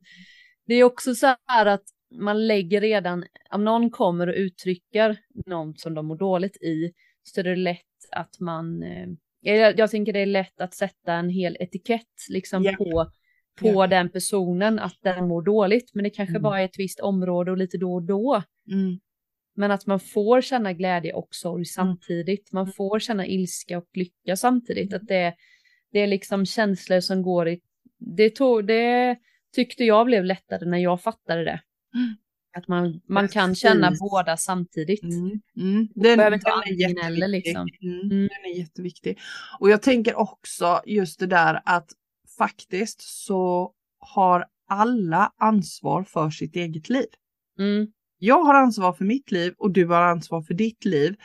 det 0.68 0.76
är 0.76 0.84
också 0.84 1.16
så 1.16 1.36
här 1.48 1.66
att 1.66 1.84
man 2.14 2.48
lägger 2.48 2.82
redan, 2.82 3.26
om 3.52 3.64
någon 3.66 3.90
kommer 3.90 4.28
och 4.28 4.36
uttrycker 4.36 5.18
något 5.46 5.80
som 5.80 5.94
de 5.94 6.06
mår 6.06 6.18
dåligt 6.18 6.58
i, 6.58 6.92
så 7.24 7.40
är 7.40 7.44
det 7.44 7.56
lätt 7.56 7.78
att 8.12 8.40
man, 8.40 8.84
eh, 8.84 9.08
jag, 9.42 9.80
jag 9.80 9.92
tänker 9.92 10.14
det 10.14 10.20
är 10.20 10.26
lätt 10.26 10.62
att 10.62 10.74
sätta 10.74 11.14
en 11.14 11.30
hel 11.30 11.58
etikett 11.60 12.08
liksom 12.30 12.64
Ja. 12.64 12.76
på, 12.78 13.12
på 13.62 13.88
den 13.88 14.10
personen 14.10 14.80
att 14.80 14.98
den 15.02 15.28
mår 15.28 15.42
dåligt, 15.42 15.92
men 15.94 16.04
det 16.04 16.10
kanske 16.10 16.32
Mm. 16.32 16.42
bara 16.42 16.62
är 16.62 16.66
ett 16.66 16.80
visst 16.80 17.00
område 17.00 17.52
och 17.52 17.58
lite 17.58 17.78
då 17.78 17.94
och 17.94 18.04
då. 18.04 18.44
Mm. 18.72 19.00
Men 19.56 19.72
att 19.72 19.86
man 19.86 20.00
får 20.00 20.42
känna 20.42 20.74
glädje 20.74 21.14
och 21.14 21.28
sorg 21.32 21.66
samtidigt. 21.66 22.52
Man 22.52 22.64
Mm. 22.64 22.74
får 22.74 23.00
känna 23.00 23.28
ilska 23.28 23.78
och 23.78 23.88
lycka 23.94 24.36
samtidigt. 24.36 24.94
Att 24.94 25.08
det, 25.08 25.34
det 25.92 26.00
är 26.00 26.08
liksom 26.08 26.46
känslor 26.46 27.00
som 27.00 27.22
går 27.22 27.48
i... 27.50 27.60
Det, 28.00 28.30
tog, 28.30 28.66
det 28.68 29.16
tyckte 29.56 29.84
jag 29.86 30.06
blev 30.06 30.26
lättare 30.26 30.66
när 30.70 30.78
jag 30.78 31.02
fattade 31.02 31.44
det. 31.44 31.62
Mm. 31.96 32.16
Att 32.58 32.68
man, 32.68 33.02
man 33.08 33.28
kan 33.28 33.56
känna 33.56 33.92
båda 34.00 34.38
samtidigt. 34.38 35.04
Mm. 35.04 35.42
Mm. 35.58 35.88
Den, 35.96 36.18
Behöver 36.18 36.34
inte 36.36 36.50
den 36.50 36.54
är 36.54 36.58
antingen 36.58 36.98
eller, 37.06 37.28
jätteviktig. 37.28 37.50
liksom. 37.50 37.68
Mm. 37.82 38.00
Mm. 38.12 38.28
Den 38.28 38.52
är 38.54 38.58
jätteviktig. 38.60 39.20
Och 39.60 39.70
jag 39.70 39.82
tänker 39.82 40.16
också 40.20 40.82
just 40.86 41.20
det 41.20 41.28
där 41.28 41.62
att 41.66 41.90
faktiskt 42.42 43.02
så 43.02 43.72
har 44.00 44.46
alla 44.70 45.32
ansvar 45.38 46.04
för 46.04 46.30
sitt 46.30 46.56
eget 46.56 46.90
liv. 46.90 47.08
Mm. 47.60 47.88
Jag 48.18 48.44
har 48.44 48.54
ansvar 48.54 48.94
för 48.94 49.06
mitt 49.06 49.32
liv 49.32 49.54
och 49.58 49.72
du 49.72 49.88
har 49.88 50.02
ansvar 50.02 50.42
för 50.42 50.54
ditt 50.54 50.86
liv. 50.86 51.16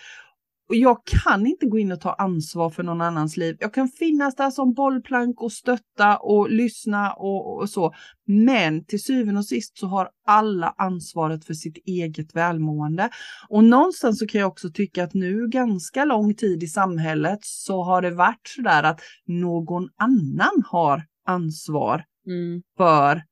Och 0.68 0.74
jag 0.74 0.98
kan 1.04 1.46
inte 1.46 1.66
gå 1.66 1.78
in 1.78 1.92
och 1.92 2.00
ta 2.00 2.12
ansvar 2.12 2.70
för 2.70 2.82
någon 2.82 3.00
annans 3.00 3.36
liv. 3.36 3.56
Jag 3.60 3.74
kan 3.74 3.88
finnas 3.88 4.34
där 4.34 4.50
som 4.50 4.74
bollplank 4.74 5.42
och 5.42 5.52
stötta 5.52 6.16
och 6.16 6.50
lyssna 6.50 7.12
och, 7.12 7.58
och 7.60 7.70
så. 7.70 7.94
Men 8.26 8.84
till 8.84 9.02
syvende 9.02 9.38
och 9.38 9.46
sist 9.46 9.78
så 9.78 9.86
har 9.86 10.08
alla 10.26 10.74
ansvaret 10.78 11.44
för 11.44 11.54
sitt 11.54 11.76
eget 11.86 12.36
välmående. 12.36 13.10
Och 13.48 13.64
någonstans 13.64 14.18
så 14.18 14.26
kan 14.26 14.40
jag 14.40 14.48
också 14.48 14.70
tycka 14.70 15.04
att 15.04 15.14
nu 15.14 15.48
ganska 15.48 16.04
lång 16.04 16.34
tid 16.34 16.62
i 16.62 16.66
samhället 16.66 17.38
så 17.42 17.82
har 17.82 18.02
det 18.02 18.10
varit 18.10 18.48
sådär 18.56 18.82
att 18.82 19.00
någon 19.26 19.88
annan 19.98 20.62
har 20.70 21.02
ansvar 21.26 22.04
Mm. 22.26 22.62
för, 22.76 23.22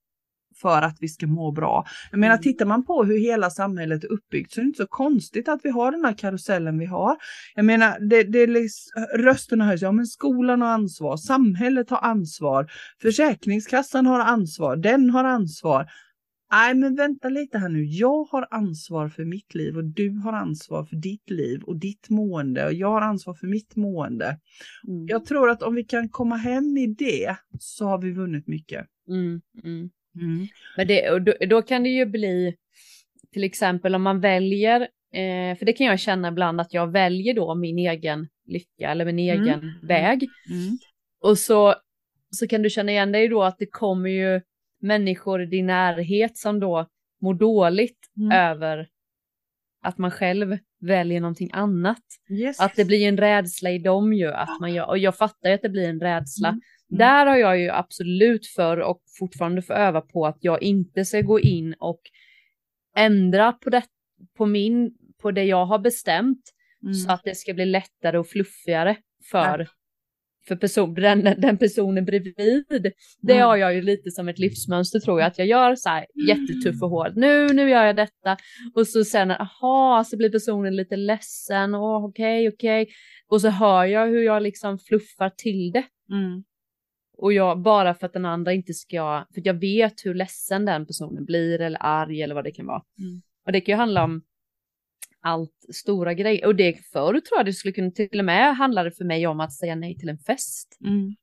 för 0.64 0.82
att 0.82 0.96
vi 1.00 1.08
ska 1.08 1.26
må 1.26 1.52
bra. 1.52 1.84
Jag 2.10 2.20
menar, 2.20 2.34
Mm. 2.34 2.42
tittar 2.42 2.66
man 2.66 2.84
på 2.84 3.04
hur 3.04 3.18
hela 3.18 3.50
samhället 3.50 4.04
är 4.04 4.12
uppbyggt 4.12 4.52
så 4.52 4.60
är 4.60 4.62
det 4.64 4.66
inte 4.66 4.82
så 4.82 4.86
konstigt 4.86 5.48
att 5.48 5.60
vi 5.62 5.70
har 5.70 5.92
den 5.92 6.04
här 6.04 6.12
karusellen 6.18 6.78
vi 6.78 6.86
har. 6.86 7.16
Jag 7.54 7.64
menar, 7.64 8.00
det, 8.10 8.22
det 8.22 8.38
är 8.38 8.46
liksom, 8.46 9.06
rösterna 9.14 9.64
höjs, 9.64 9.82
ja 9.82 9.92
men 9.92 10.06
skolan 10.06 10.62
har 10.62 10.68
ansvar, 10.68 11.16
samhället 11.16 11.90
har 11.90 11.98
ansvar, 11.98 12.70
Försäkringskassan 13.02 14.06
har 14.06 14.20
ansvar, 14.20 14.76
den 14.76 15.10
har 15.10 15.24
ansvar. 15.24 15.86
Nej 16.52 16.74
men 16.74 16.94
vänta 16.96 17.28
lite 17.28 17.58
här 17.58 17.68
nu, 17.68 17.84
jag 17.84 18.24
har 18.24 18.48
ansvar 18.50 19.08
för 19.08 19.24
mitt 19.24 19.54
liv 19.54 19.76
och 19.76 19.84
du 19.84 20.10
har 20.24 20.32
ansvar 20.32 20.84
för 20.84 20.96
ditt 20.96 21.30
liv 21.30 21.62
och 21.62 21.76
ditt 21.76 22.10
mående 22.10 22.66
och 22.66 22.72
jag 22.72 22.88
har 22.90 23.00
ansvar 23.00 23.34
för 23.34 23.46
mitt 23.46 23.76
mående. 23.76 24.38
Mm. 24.88 25.06
Jag 25.08 25.24
tror 25.24 25.50
att 25.50 25.62
om 25.62 25.74
vi 25.74 25.84
kan 25.84 26.08
komma 26.08 26.36
hem 26.36 26.76
i 26.76 26.86
det 26.86 27.36
så 27.58 27.86
har 27.86 27.98
vi 27.98 28.12
vunnit 28.12 28.46
mycket. 28.48 28.86
Mm. 29.08 29.40
Mm. 29.64 29.90
Men 30.76 30.86
det, 30.86 31.10
och 31.10 31.22
då, 31.22 31.32
då 31.48 31.62
kan 31.62 31.82
det 31.82 31.88
ju 31.88 32.04
bli 32.06 32.56
till 33.32 33.44
exempel 33.44 33.94
om 33.94 34.02
man 34.02 34.20
väljer, 34.20 34.80
eh, 35.12 35.58
för 35.58 35.64
det 35.64 35.72
kan 35.72 35.86
jag 35.86 36.00
känna 36.00 36.28
ibland 36.28 36.60
att 36.60 36.74
jag 36.74 36.92
väljer 36.92 37.34
då 37.34 37.54
min 37.54 37.78
egen 37.78 38.28
lycka 38.46 38.90
eller 38.90 39.04
min 39.04 39.18
Mm. 39.18 39.42
egen 39.42 39.72
väg. 39.82 40.28
Mm. 40.50 40.78
Och 41.20 41.38
så, 41.38 41.74
så 42.30 42.46
kan 42.46 42.62
du 42.62 42.70
känna 42.70 42.92
igen 42.92 43.12
dig 43.12 43.28
då 43.28 43.42
att 43.42 43.58
det 43.58 43.66
kommer 43.66 44.10
ju 44.10 44.40
människor 44.80 45.42
i 45.42 45.46
din 45.46 45.66
närhet 45.66 46.36
som 46.36 46.60
då 46.60 46.86
mår 47.20 47.34
dåligt 47.34 47.98
Mm. 48.16 48.32
över 48.32 48.88
att 49.82 49.98
man 49.98 50.10
själv 50.10 50.58
väljer 50.80 51.20
någonting 51.20 51.50
annat. 51.52 52.02
Yes. 52.30 52.60
Att 52.60 52.76
det 52.76 52.84
blir 52.84 53.08
en 53.08 53.18
rädsla 53.18 53.70
i 53.70 53.78
dem 53.78 54.12
ju, 54.12 54.32
att 54.32 54.60
man 54.60 54.74
gör, 54.74 54.88
och 54.88 54.98
jag 54.98 55.16
fattar 55.16 55.48
ju 55.48 55.54
att 55.54 55.62
det 55.62 55.68
blir 55.68 55.88
en 55.88 56.00
rädsla. 56.00 56.48
Mm. 56.48 56.60
Mm. 56.90 56.98
Där 56.98 57.26
har 57.26 57.36
jag 57.36 57.58
ju 57.60 57.68
absolut 57.70 58.46
för 58.46 58.76
och 58.80 59.02
fortfarande 59.18 59.62
får 59.62 59.74
öva 59.74 60.00
på 60.00 60.26
att 60.26 60.38
jag 60.40 60.62
inte 60.62 61.04
ska 61.04 61.20
gå 61.20 61.40
in 61.40 61.74
och 61.78 62.00
ändra 62.96 63.52
på 63.52 63.70
det, 63.70 63.82
på 64.36 64.46
min, 64.46 64.94
på 65.22 65.30
det 65.30 65.44
jag 65.44 65.66
har 65.66 65.78
bestämt 65.78 66.50
Mm. 66.82 66.94
så 66.94 67.12
att 67.12 67.20
det 67.24 67.34
ska 67.34 67.54
bli 67.54 67.64
lättare 67.66 68.18
och 68.18 68.26
fluffigare 68.28 68.96
för, 69.30 69.58
Ja. 69.58 69.66
för 70.48 70.56
person, 70.56 70.94
den, 70.94 71.24
den 71.40 71.58
personen 71.58 72.04
bredvid. 72.04 72.92
Det 73.20 73.32
Mm. 73.32 73.46
har 73.46 73.56
jag 73.56 73.74
ju 73.74 73.82
lite 73.82 74.10
som 74.10 74.28
ett 74.28 74.38
livsmönster 74.38 75.00
tror 75.00 75.20
jag, 75.20 75.26
att 75.26 75.38
jag 75.38 75.46
gör 75.46 75.74
så 75.74 75.88
här 75.88 76.06
jättetuff 76.28 76.82
och 76.82 76.90
hård. 76.90 77.12
Nu, 77.16 77.46
nu 77.48 77.70
gör 77.70 77.84
jag 77.84 77.96
detta. 77.96 78.36
Och 78.74 78.86
så 78.88 79.04
sen, 79.04 79.30
aha, 79.30 80.04
så 80.06 80.16
blir 80.16 80.30
personen 80.30 80.76
lite 80.76 80.96
ledsen. 80.96 81.74
Åh, 81.74 82.04
okej, 82.06 82.48
okej. 82.48 82.88
Och 83.28 83.40
så 83.40 83.48
hör 83.48 83.84
jag 83.84 84.06
hur 84.06 84.22
jag 84.22 84.42
liksom 84.42 84.78
fluffar 84.78 85.30
till 85.30 85.72
det. 85.72 85.84
Mm. 86.12 86.44
Och 87.24 87.32
jag, 87.32 87.58
bara 87.62 87.94
för 87.94 88.06
att 88.06 88.12
den 88.12 88.24
andra 88.24 88.52
inte 88.52 88.74
ska, 88.74 89.26
för 89.34 89.42
jag 89.44 89.54
vet 89.54 89.94
hur 90.04 90.14
ledsen 90.14 90.64
den 90.64 90.86
personen 90.86 91.24
blir 91.24 91.60
eller 91.60 91.78
arg 91.82 92.22
eller 92.22 92.34
vad 92.34 92.44
det 92.44 92.50
kan 92.50 92.66
vara. 92.66 92.82
Mm. 92.98 93.22
Och 93.46 93.52
det 93.52 93.60
kan 93.60 93.72
ju 93.72 93.76
handla 93.76 94.04
om 94.04 94.22
allt 95.20 95.66
stora 95.74 96.14
grejer. 96.14 96.46
Och 96.46 96.54
det 96.54 96.78
förr 96.92 97.12
tror 97.12 97.38
jag 97.38 97.46
det 97.46 97.52
skulle 97.52 97.72
kunna 97.72 97.90
till 97.90 98.18
och 98.18 98.24
med 98.24 98.56
handla 98.56 98.82
det 98.82 98.90
för 98.90 99.04
mig 99.04 99.26
om 99.26 99.40
att 99.40 99.52
säga 99.52 99.74
nej 99.74 99.96
till 99.98 100.08
en 100.08 100.18
fest. 100.18 100.78
Mm. 100.84 101.14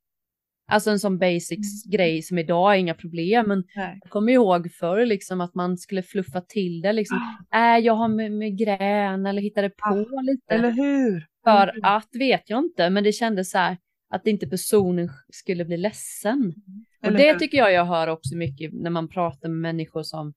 Alltså 0.72 0.92
en 0.92 1.00
sån 1.00 1.18
basics 1.18 1.84
grej 1.92 2.22
som 2.22 2.38
idag 2.38 2.74
är 2.74 2.78
inga 2.78 2.94
problem. 2.94 3.48
Men 3.48 3.64
Nej. 3.76 4.00
jag 4.02 4.12
kommer 4.12 4.34
ihåg 4.34 4.72
förr 4.72 5.06
liksom 5.06 5.42
att 5.42 5.56
man 5.56 5.78
skulle 5.78 6.04
fluffa 6.04 6.42
till 6.42 6.82
det 6.82 6.94
liksom. 6.94 7.18
Äh, 7.54 7.78
jag 7.86 7.94
har 7.94 8.08
med 8.08 8.32
migrän 8.32 9.26
eller 9.26 9.42
hittade 9.42 9.70
på 9.70 10.08
lite. 10.22 10.54
Eller 10.54 10.72
hur? 10.72 11.28
För 11.44 11.80
att 11.84 12.10
vet 12.20 12.50
jag 12.50 12.60
inte, 12.60 12.90
men 12.90 13.04
det 13.04 13.12
kändes 13.12 13.52
så 13.52 13.58
här 13.58 13.78
att 14.12 14.28
inte 14.28 14.48
personen 14.48 15.10
skulle 15.30 15.66
bli 15.66 15.78
ledsen. 15.78 16.54
Och 17.02 17.08
Eller 17.08 17.18
det 17.18 17.40
tycker 17.40 17.58
jag 17.58 17.74
jag 17.74 17.86
hör 17.86 18.08
också 18.08 18.36
mycket 18.36 18.74
när 18.74 18.90
man 18.90 19.08
pratar 19.08 19.50
med 19.50 19.58
människor 19.60 20.04
som 20.04 20.34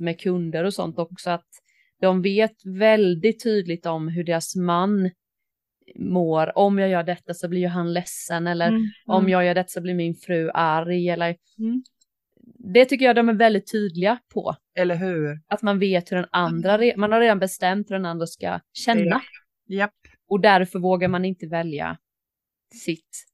med 0.00 0.20
kunder 0.20 0.64
och 0.64 0.74
sånt 0.74 0.98
också 0.98 1.30
att 1.30 1.46
de 2.00 2.22
vet 2.22 2.66
väldigt 2.66 3.42
tydligt 3.42 3.86
om 3.86 4.08
hur 4.08 4.24
deras 4.24 4.56
man 4.56 5.10
mår. 5.98 6.58
Om 6.58 6.78
jag 6.78 6.88
gör 6.90 7.02
detta 7.02 7.34
så 7.34 7.48
blir 7.48 7.60
ju 7.60 7.66
han 7.66 7.92
ledsen 7.92 8.46
eller 8.46 8.68
Mm. 8.68 8.82
om 9.06 9.20
Mm. 9.20 9.30
jag 9.32 9.44
gör 9.46 9.54
detta 9.54 9.68
så 9.68 9.80
blir 9.80 9.94
min 9.94 10.14
fru 10.14 10.50
arg 10.54 11.08
eller 11.08 11.36
Mm. 11.58 11.82
det 12.72 12.84
tycker 12.84 13.04
jag 13.04 13.16
de 13.16 13.28
är 13.28 13.32
väldigt 13.34 13.72
tydliga 13.72 14.18
på. 14.34 14.56
Eller 14.78 14.94
hur? 14.96 15.40
Att 15.48 15.62
man 15.62 15.78
vet 15.78 16.12
hur 16.12 16.16
den 16.16 16.26
andra, 16.32 16.78
man 16.96 17.12
har 17.12 17.20
redan 17.20 17.38
bestämt 17.38 17.90
hur 17.90 17.94
den 17.94 18.06
andra 18.06 18.26
ska 18.26 18.60
känna 18.72 19.02
Ja. 19.04 19.20
Japp. 19.68 19.94
och 20.28 20.40
därför 20.40 20.78
vågar 20.78 21.08
man 21.08 21.24
inte 21.24 21.46
välja 21.46 21.98
sitt. 22.74 23.24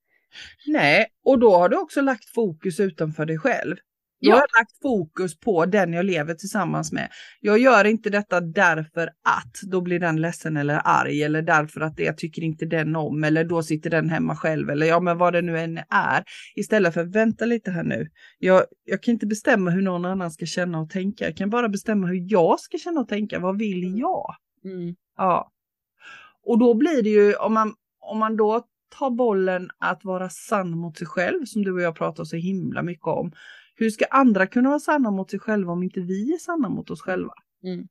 Nej, 0.66 1.06
och 1.24 1.38
då 1.38 1.56
har 1.56 1.68
du 1.68 1.76
också 1.76 2.00
lagt 2.00 2.34
fokus 2.34 2.80
utanför 2.80 3.26
dig 3.26 3.38
själv. 3.38 3.76
Ja. 4.24 4.34
har 4.34 4.40
jag 4.40 4.60
lagt 4.60 4.82
fokus 4.82 5.40
på 5.40 5.66
den 5.66 5.92
jag 5.92 6.04
lever 6.04 6.34
tillsammans 6.34 6.92
med. 6.92 7.08
Jag 7.40 7.58
gör 7.58 7.84
inte 7.84 8.10
detta 8.10 8.40
därför 8.40 9.06
att 9.06 9.60
då 9.70 9.80
blir 9.80 9.98
den 9.98 10.20
ledsen 10.20 10.56
eller 10.56 10.80
arg 10.84 11.22
eller 11.22 11.42
därför 11.42 11.80
att 11.80 11.96
det 11.96 12.02
jag 12.02 12.18
tycker 12.18 12.42
inte 12.42 12.66
den 12.66 12.96
om 12.96 13.24
eller 13.24 13.44
då 13.44 13.62
sitter 13.62 13.90
den 13.90 14.10
hemma 14.10 14.36
själv 14.36 14.70
eller 14.70 14.86
ja 14.86 15.00
men 15.00 15.18
vad 15.18 15.32
det 15.32 15.42
nu 15.42 15.58
än 15.58 15.78
är. 15.90 16.24
Istället 16.54 16.94
för 16.94 17.04
vänta 17.04 17.44
lite 17.44 17.70
här 17.70 17.82
nu. 17.84 18.08
Jag, 18.38 18.64
jag 18.84 19.02
kan 19.02 19.12
inte 19.12 19.26
bestämma 19.26 19.70
hur 19.70 19.82
någon 19.82 20.04
annan 20.04 20.30
ska 20.30 20.46
känna 20.46 20.80
och 20.80 20.90
tänka. 20.90 21.24
Jag 21.24 21.36
kan 21.36 21.50
bara 21.50 21.68
bestämma 21.68 22.06
hur 22.06 22.26
jag 22.28 22.60
ska 22.60 22.78
känna 22.78 23.00
och 23.00 23.08
tänka. 23.08 23.38
Vad 23.38 23.58
vill 23.58 23.84
Mm. 23.84 23.96
jag? 23.98 24.34
Mm. 24.64 24.94
Ja. 25.16 25.50
Och 26.46 26.58
då 26.58 26.74
blir 26.74 27.02
det 27.02 27.10
ju 27.10 27.34
om 27.34 27.54
man, 27.54 27.74
om 28.00 28.18
man 28.18 28.36
då 28.36 28.66
ta 28.98 29.10
bollen 29.10 29.70
att 29.78 30.04
vara 30.04 30.30
sann 30.30 30.70
mot 30.70 30.98
sig 30.98 31.06
själv 31.06 31.44
som 31.44 31.64
du 31.64 31.72
och 31.72 31.80
jag 31.80 31.96
pratar 31.96 32.24
så 32.24 32.36
himla 32.36 32.82
mycket 32.82 33.06
om. 33.06 33.32
Hur 33.74 33.90
ska 33.90 34.04
andra 34.10 34.46
kunna 34.46 34.68
vara 34.68 34.80
sanna 34.80 35.10
mot 35.10 35.30
sig 35.30 35.40
själva 35.40 35.72
om 35.72 35.82
inte 35.82 36.00
vi 36.00 36.32
är 36.34 36.38
sanna 36.38 36.68
mot 36.68 36.90
oss 36.90 37.00
själva? 37.02 37.32
Mm. 37.64 37.88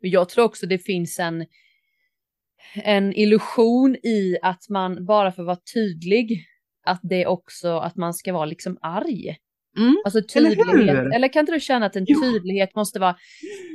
Men 0.00 0.10
jag 0.10 0.28
tror 0.28 0.44
också 0.44 0.66
det 0.66 0.78
finns 0.78 1.18
en, 1.18 1.46
en 2.74 3.12
illusion 3.12 3.96
i 4.02 4.38
att 4.42 4.68
man 4.68 5.06
bara 5.06 5.32
för 5.32 5.42
att 5.42 5.46
vara 5.46 5.58
tydlig, 5.74 6.46
att 6.84 7.00
det 7.02 7.26
också 7.26 7.78
att 7.78 7.96
man 7.96 8.14
ska 8.14 8.32
vara 8.32 8.44
liksom 8.44 8.78
arg. 8.80 9.36
Mm. 9.78 9.96
Alltså 10.04 10.18
Eller 10.18 10.50
tydlighet, 10.50 10.96
hur? 10.96 11.14
eller, 11.14 11.28
kan 11.28 11.40
inte 11.40 11.52
du 11.52 11.60
känna 11.60 11.86
att 11.86 11.96
en 11.96 12.04
Jo. 12.08 12.20
tydlighet 12.22 12.74
måste 12.74 12.98
vara 12.98 13.16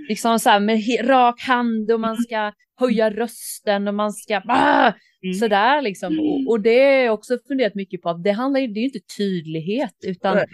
liksom 0.10 0.40
så 0.40 0.50
här 0.50 0.60
med 0.60 1.10
rak 1.10 1.42
hand 1.42 1.92
och 1.92 2.00
man 2.00 2.18
ska 2.18 2.52
höja 2.80 3.10
rösten 3.10 3.88
och 3.88 3.94
man 3.94 4.14
ska 4.14 4.42
ah, 4.48 4.94
Mm. 5.24 5.34
sådär 5.34 5.82
liksom. 5.82 6.20
Och, 6.20 6.50
och 6.52 6.62
det 6.62 6.80
är 6.80 7.10
också 7.10 7.38
funderat 7.48 7.76
mycket 7.76 8.02
på 8.02 8.10
att 8.10 8.24
det 8.24 8.32
handlar 8.32 8.60
ju, 8.60 8.68
det 8.68 8.80
är 8.80 8.82
ju 8.82 8.86
inte 8.88 9.00
tydlighet 9.18 9.96
utan 10.06 10.36
Nej. 10.36 10.46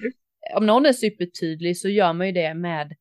om 0.55 0.65
någon 0.65 0.85
är 0.85 0.93
supertydlig 0.93 1.77
så 1.77 1.89
gör 1.89 2.13
man 2.13 2.27
ju 2.27 2.33
det 2.33 2.53
med 2.53 2.95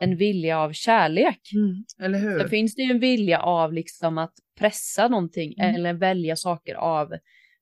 en 0.00 0.16
vilja 0.16 0.58
av 0.60 0.72
kärlek. 0.72 1.40
Mm, 1.54 1.84
eller 2.02 2.18
hur? 2.18 2.38
Sen 2.38 2.48
finns 2.48 2.74
det 2.74 2.82
ju 2.82 2.90
en 2.90 2.98
vilja 3.00 3.40
av 3.42 3.72
liksom 3.72 4.18
att 4.18 4.32
pressa 4.58 5.08
någonting 5.08 5.54
Mm. 5.58 5.74
eller 5.74 5.92
välja 5.94 6.36
saker 6.36 6.74
av, 6.74 7.12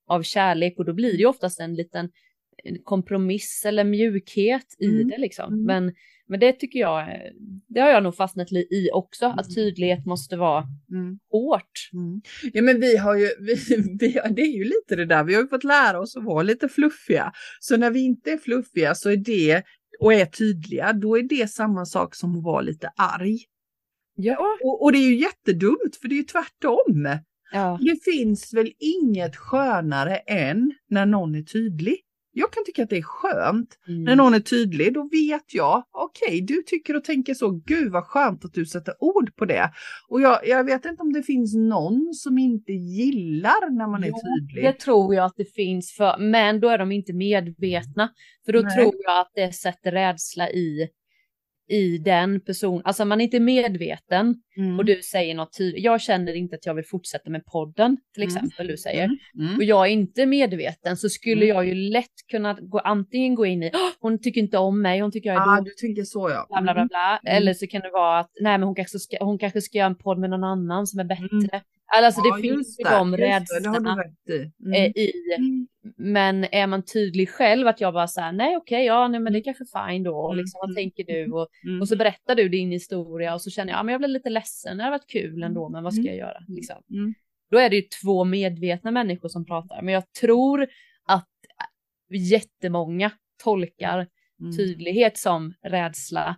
av 0.06 0.22
kärlek 0.22 0.74
och 0.78 0.84
då 0.84 0.92
blir 0.92 1.12
det 1.12 1.18
ju 1.18 1.26
oftast 1.26 1.60
en 1.60 1.74
liten 1.74 2.10
kompromiss 2.84 3.62
eller 3.66 3.84
mjukhet 3.84 4.76
i 4.78 4.86
Mm. 4.86 5.08
det 5.08 5.18
liksom. 5.18 5.52
Mm. 5.52 5.64
Men, 5.64 5.94
men 6.28 6.40
det 6.40 6.52
tycker 6.52 6.78
jag, 6.78 7.08
det 7.68 7.80
har 7.80 7.88
jag 7.88 8.02
nog 8.02 8.16
fastnat 8.16 8.52
i 8.52 8.90
också, 8.92 9.26
att 9.26 9.46
Mm. 9.46 9.54
tydlighet 9.54 10.06
måste 10.06 10.36
vara 10.36 10.64
Mm. 10.92 11.18
hårt. 11.30 11.90
Mm. 11.92 12.20
Ja 12.52 12.62
men 12.62 12.80
vi 12.80 12.96
har 12.96 13.14
ju, 13.16 13.28
vi, 13.40 13.54
vi, 14.00 14.20
det 14.30 14.42
är 14.42 14.56
ju 14.56 14.64
lite 14.64 14.96
det 14.96 15.06
där, 15.06 15.24
vi 15.24 15.34
har 15.34 15.42
ju 15.42 15.48
fått 15.48 15.64
lära 15.64 16.00
oss 16.00 16.16
att 16.16 16.24
vara 16.24 16.42
lite 16.42 16.68
fluffiga. 16.68 17.32
Så 17.60 17.76
när 17.76 17.90
vi 17.90 18.00
inte 18.00 18.32
är 18.32 18.38
fluffiga 18.38 18.94
så 18.94 19.10
är 19.10 19.16
det, 19.16 19.62
och 20.00 20.14
är 20.14 20.24
tydliga, 20.26 20.92
då 20.92 21.18
är 21.18 21.22
det 21.22 21.50
samma 21.50 21.84
sak 21.84 22.14
som 22.14 22.38
att 22.38 22.44
vara 22.44 22.60
lite 22.60 22.90
arg. 22.96 23.38
Ja. 24.14 24.58
Och, 24.64 24.82
och 24.82 24.92
det 24.92 24.98
är 24.98 25.08
ju 25.10 25.16
jättedumt 25.16 25.96
för 26.00 26.08
det 26.08 26.14
är 26.14 26.16
ju 26.16 26.22
tvärtom. 26.22 27.08
ja. 27.52 27.78
Det 27.82 28.04
finns 28.12 28.54
väl 28.54 28.72
inget 28.78 29.36
skönare 29.36 30.16
än 30.16 30.72
när 30.88 31.06
någon 31.06 31.34
är 31.34 31.42
tydlig. 31.42 31.96
Jag 32.32 32.52
kan 32.52 32.64
tycka 32.64 32.82
att 32.82 32.90
det 32.90 32.96
är 32.96 33.02
skönt 33.02 33.78
Mm. 33.88 34.02
när 34.04 34.16
någon 34.16 34.34
är 34.34 34.40
tydlig. 34.40 34.94
Då 34.94 35.08
vet 35.12 35.54
jag, 35.54 35.84
okej, 35.92 36.40
du 36.40 36.62
tycker 36.66 36.96
och 36.96 37.04
tänker 37.04 37.34
så. 37.34 37.50
Gud 37.66 37.92
vad 37.92 38.04
skönt 38.04 38.44
att 38.44 38.52
du 38.52 38.66
sätter 38.66 38.94
ord 39.00 39.36
på 39.36 39.44
det. 39.44 39.70
Och 40.08 40.20
jag, 40.20 40.48
jag 40.48 40.64
vet 40.64 40.84
inte 40.84 41.02
om 41.02 41.12
det 41.12 41.22
finns 41.22 41.54
någon 41.54 42.14
som 42.14 42.38
inte 42.38 42.72
gillar 42.72 43.70
när 43.70 43.86
man 43.86 44.04
är 44.04 44.08
Jo, 44.08 44.14
tydlig. 44.14 44.64
Det 44.64 44.72
tror 44.72 45.14
jag 45.14 45.24
att 45.24 45.36
det 45.36 45.54
finns 45.54 45.92
för, 45.96 46.18
men 46.18 46.60
då 46.60 46.68
är 46.68 46.78
de 46.78 46.92
inte 46.92 47.12
medvetna. 47.12 48.08
För 48.46 48.52
då 48.52 48.60
Nej. 48.60 48.74
tror 48.76 48.94
jag 49.04 49.20
att 49.20 49.32
det 49.34 49.52
sätter 49.52 49.92
rädsla 49.92 50.50
i, 50.50 50.88
i 51.70 51.98
den 51.98 52.40
personen. 52.40 52.82
Alltså 52.84 53.04
man 53.04 53.20
är 53.20 53.24
inte 53.24 53.40
medveten 53.40 54.34
Mm. 54.56 54.78
och 54.78 54.84
du 54.84 55.02
säger 55.02 55.34
något 55.34 55.58
tydligt. 55.58 55.84
Jag 55.84 56.00
känner 56.00 56.34
inte 56.36 56.56
att 56.56 56.66
jag 56.66 56.74
vill 56.74 56.84
fortsätta 56.84 57.30
med 57.30 57.46
podden 57.46 57.96
till 58.14 58.22
Mm. 58.22 58.36
exempel 58.36 58.66
du 58.66 58.76
säger. 58.76 59.04
Mm. 59.04 59.16
Mm. 59.38 59.56
Och 59.56 59.64
jag 59.64 59.86
är 59.86 59.90
inte 59.90 60.26
medveten 60.26 60.96
så 60.96 61.08
skulle 61.08 61.44
Mm. 61.44 61.48
jag 61.56 61.66
ju 61.66 61.74
lätt 61.74 62.06
kunna 62.30 62.54
gå, 62.60 62.78
antingen 62.78 63.34
gå 63.34 63.46
in 63.46 63.62
i, 63.62 63.70
"Åh, 63.74 63.80
hon 64.00 64.18
tycker 64.22 64.40
inte 64.40 64.58
om 64.58 64.82
mig, 64.82 65.00
hon 65.00 65.12
tycker 65.12 65.28
jag 65.32 65.36
är 65.42 65.52
Ah, 65.52 65.56
dålig. 65.56 65.64
du 65.64 65.86
tänker 65.86 66.02
så 66.04 66.30
ja. 66.30 66.46
Bla, 66.50 66.62
bla, 66.62 66.72
bla, 66.72 66.80
Mm. 66.80 66.88
bla. 66.88 67.18
Mm. 67.24 67.36
Eller 67.42 67.54
så 67.54 67.66
kan 67.66 67.80
det 67.80 67.90
vara 67.90 68.18
att 68.18 68.30
nej, 68.40 68.58
men 68.58 68.62
hon, 68.62 68.74
kanske 68.74 68.98
ska, 68.98 69.16
hon 69.24 69.38
kanske 69.38 69.60
ska 69.60 69.78
göra 69.78 69.86
en 69.86 69.98
podd 69.98 70.18
med 70.18 70.30
någon 70.30 70.44
annan 70.44 70.86
som 70.86 71.00
är 71.00 71.04
bättre. 71.04 71.62
Mm. 71.96 72.04
Alltså 72.04 72.20
Ja, 72.24 72.36
det 72.36 72.42
finns 72.42 72.78
ju 72.80 72.84
de 72.84 73.16
rädslorna 73.16 74.04
i. 74.28 74.32
Mm. 74.64 74.72
eh, 74.72 74.86
i. 74.96 75.12
Mm. 75.38 75.66
Men 75.96 76.44
är 76.44 76.66
man 76.66 76.82
tydlig 76.82 77.28
själv 77.30 77.68
att 77.68 77.80
jag 77.80 77.94
bara 77.94 78.08
säger 78.08 78.32
nej 78.32 78.56
okej, 78.56 78.84
ja 78.86 79.08
nej 79.08 79.20
men 79.20 79.32
det 79.32 79.38
är 79.38 79.42
kanske 79.44 79.64
fine 79.64 80.02
då. 80.02 80.16
Och 80.16 80.32
Mm, 80.32 80.38
liksom, 80.42 80.58
vad 80.58 80.70
mm, 80.70 80.76
tänker 80.76 81.04
du? 81.04 81.32
Och, 81.32 81.48
Mm. 81.64 81.80
och 81.80 81.88
så 81.88 81.96
berättar 81.96 82.34
du 82.34 82.48
din 82.48 82.70
historia 82.70 83.34
och 83.34 83.42
så 83.42 83.50
känner 83.50 83.72
jag, 83.72 83.78
ja 83.78 83.82
men 83.82 83.92
jag 83.92 84.00
blir 84.00 84.08
lite 84.08 84.30
ledsen, 84.30 84.76
det 84.76 84.84
har 84.84 84.90
varit 84.90 85.06
kul 85.06 85.42
ändå, 85.42 85.68
men 85.68 85.84
vad 85.84 85.92
ska 85.94 86.00
Mm. 86.00 86.10
jag 86.16 86.18
göra? 86.18 86.38
Liksom. 86.48 86.76
Mm. 86.90 87.14
Då 87.50 87.58
är 87.58 87.70
det 87.70 87.76
ju 87.76 87.82
två 88.02 88.24
medvetna 88.24 88.90
människor 88.90 89.28
som 89.28 89.46
pratar. 89.46 89.82
Men 89.82 89.94
jag 89.94 90.12
tror 90.20 90.66
att 91.06 91.28
jättemånga 92.10 93.10
tolkar 93.44 94.06
Mm. 94.40 94.56
tydlighet 94.56 95.18
som 95.18 95.54
rädsla 95.62 96.36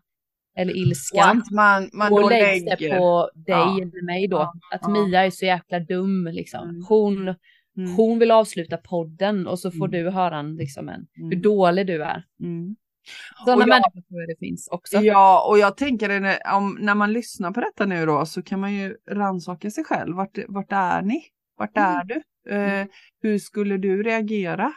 eller 0.56 0.73
Och 0.73 0.76
ilska. 0.78 1.25
att 1.25 1.50
man, 1.50 1.90
man 1.92 2.12
och 2.12 2.30
läggs 2.30 2.64
det 2.64 2.99
på 2.99 3.30
dig 3.35 3.54
Ja. 3.54 3.76
eller 3.82 4.06
mig 4.06 4.28
då. 4.28 4.37
Ja, 4.37 4.52
Att 4.73 4.80
ja. 4.82 4.88
Mia 4.88 5.26
är 5.26 5.30
så 5.30 5.44
jäkla 5.47 5.80
dum 5.80 6.28
liksom. 6.32 6.69
Mm. 6.69 6.82
Hon, 6.88 7.34
Mm. 7.76 7.91
hon 7.97 8.19
vill 8.19 8.30
avsluta 8.30 8.76
podden 8.76 9.47
och 9.47 9.58
så 9.58 9.71
får 9.71 9.88
Mm. 9.88 10.04
du 10.04 10.10
höra 10.10 10.38
en, 10.38 10.56
liksom 10.56 10.88
en, 10.88 11.06
hur 11.12 11.25
Mm. 11.26 11.43
dålig 11.43 11.86
du 11.86 12.02
är. 12.04 12.25
Mm. 12.43 12.76
Sådana 13.45 13.60
jag- 13.62 13.69
människor 13.69 14.00
tror 14.08 14.21
jag 14.21 14.28
det 14.28 14.38
finns 14.47 14.69
också. 14.69 14.97
Ja, 14.97 15.47
och 15.49 15.58
jag 15.58 15.76
tänker 15.76 16.21
när, 16.21 16.38
om, 16.56 16.76
när 16.80 16.95
man 16.95 17.12
lyssnar 17.12 17.50
på 17.50 17.60
detta 17.60 17.86
nu 17.86 18.06
då 18.06 18.26
så 18.26 18.43
kan 18.43 18.60
man 18.60 18.75
ju 18.75 18.97
rannsaka 19.10 19.71
sig 19.71 19.84
själv. 19.84 20.17
Vart, 20.17 20.38
vart 20.49 20.73
är 20.73 21.02
ni? 21.02 21.23
Vart 21.58 21.76
Mm. 21.76 21.88
är 21.97 22.04
du? 22.04 22.23
Eh, 22.50 22.86
hur 23.23 23.38
skulle 23.38 23.76
du 23.76 24.02
reagera? 24.02 24.73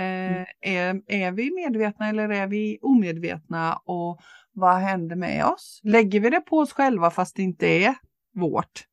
Mm. 0.00 0.42
Eh, 0.60 0.74
är, 0.76 1.02
är 1.06 1.32
vi 1.32 1.50
medvetna 1.50 2.08
eller 2.08 2.28
är 2.28 2.46
vi 2.46 2.78
omedvetna? 2.82 3.76
Och 3.84 4.20
vad 4.52 4.76
händer 4.76 5.16
med 5.16 5.44
oss? 5.46 5.80
Lägger 5.84 6.20
vi 6.20 6.30
det 6.30 6.40
på 6.40 6.58
oss 6.58 6.72
själva 6.72 7.10
fast 7.10 7.36
det 7.36 7.42
inte 7.42 7.66
är 7.66 7.94
vårt? 8.34 8.84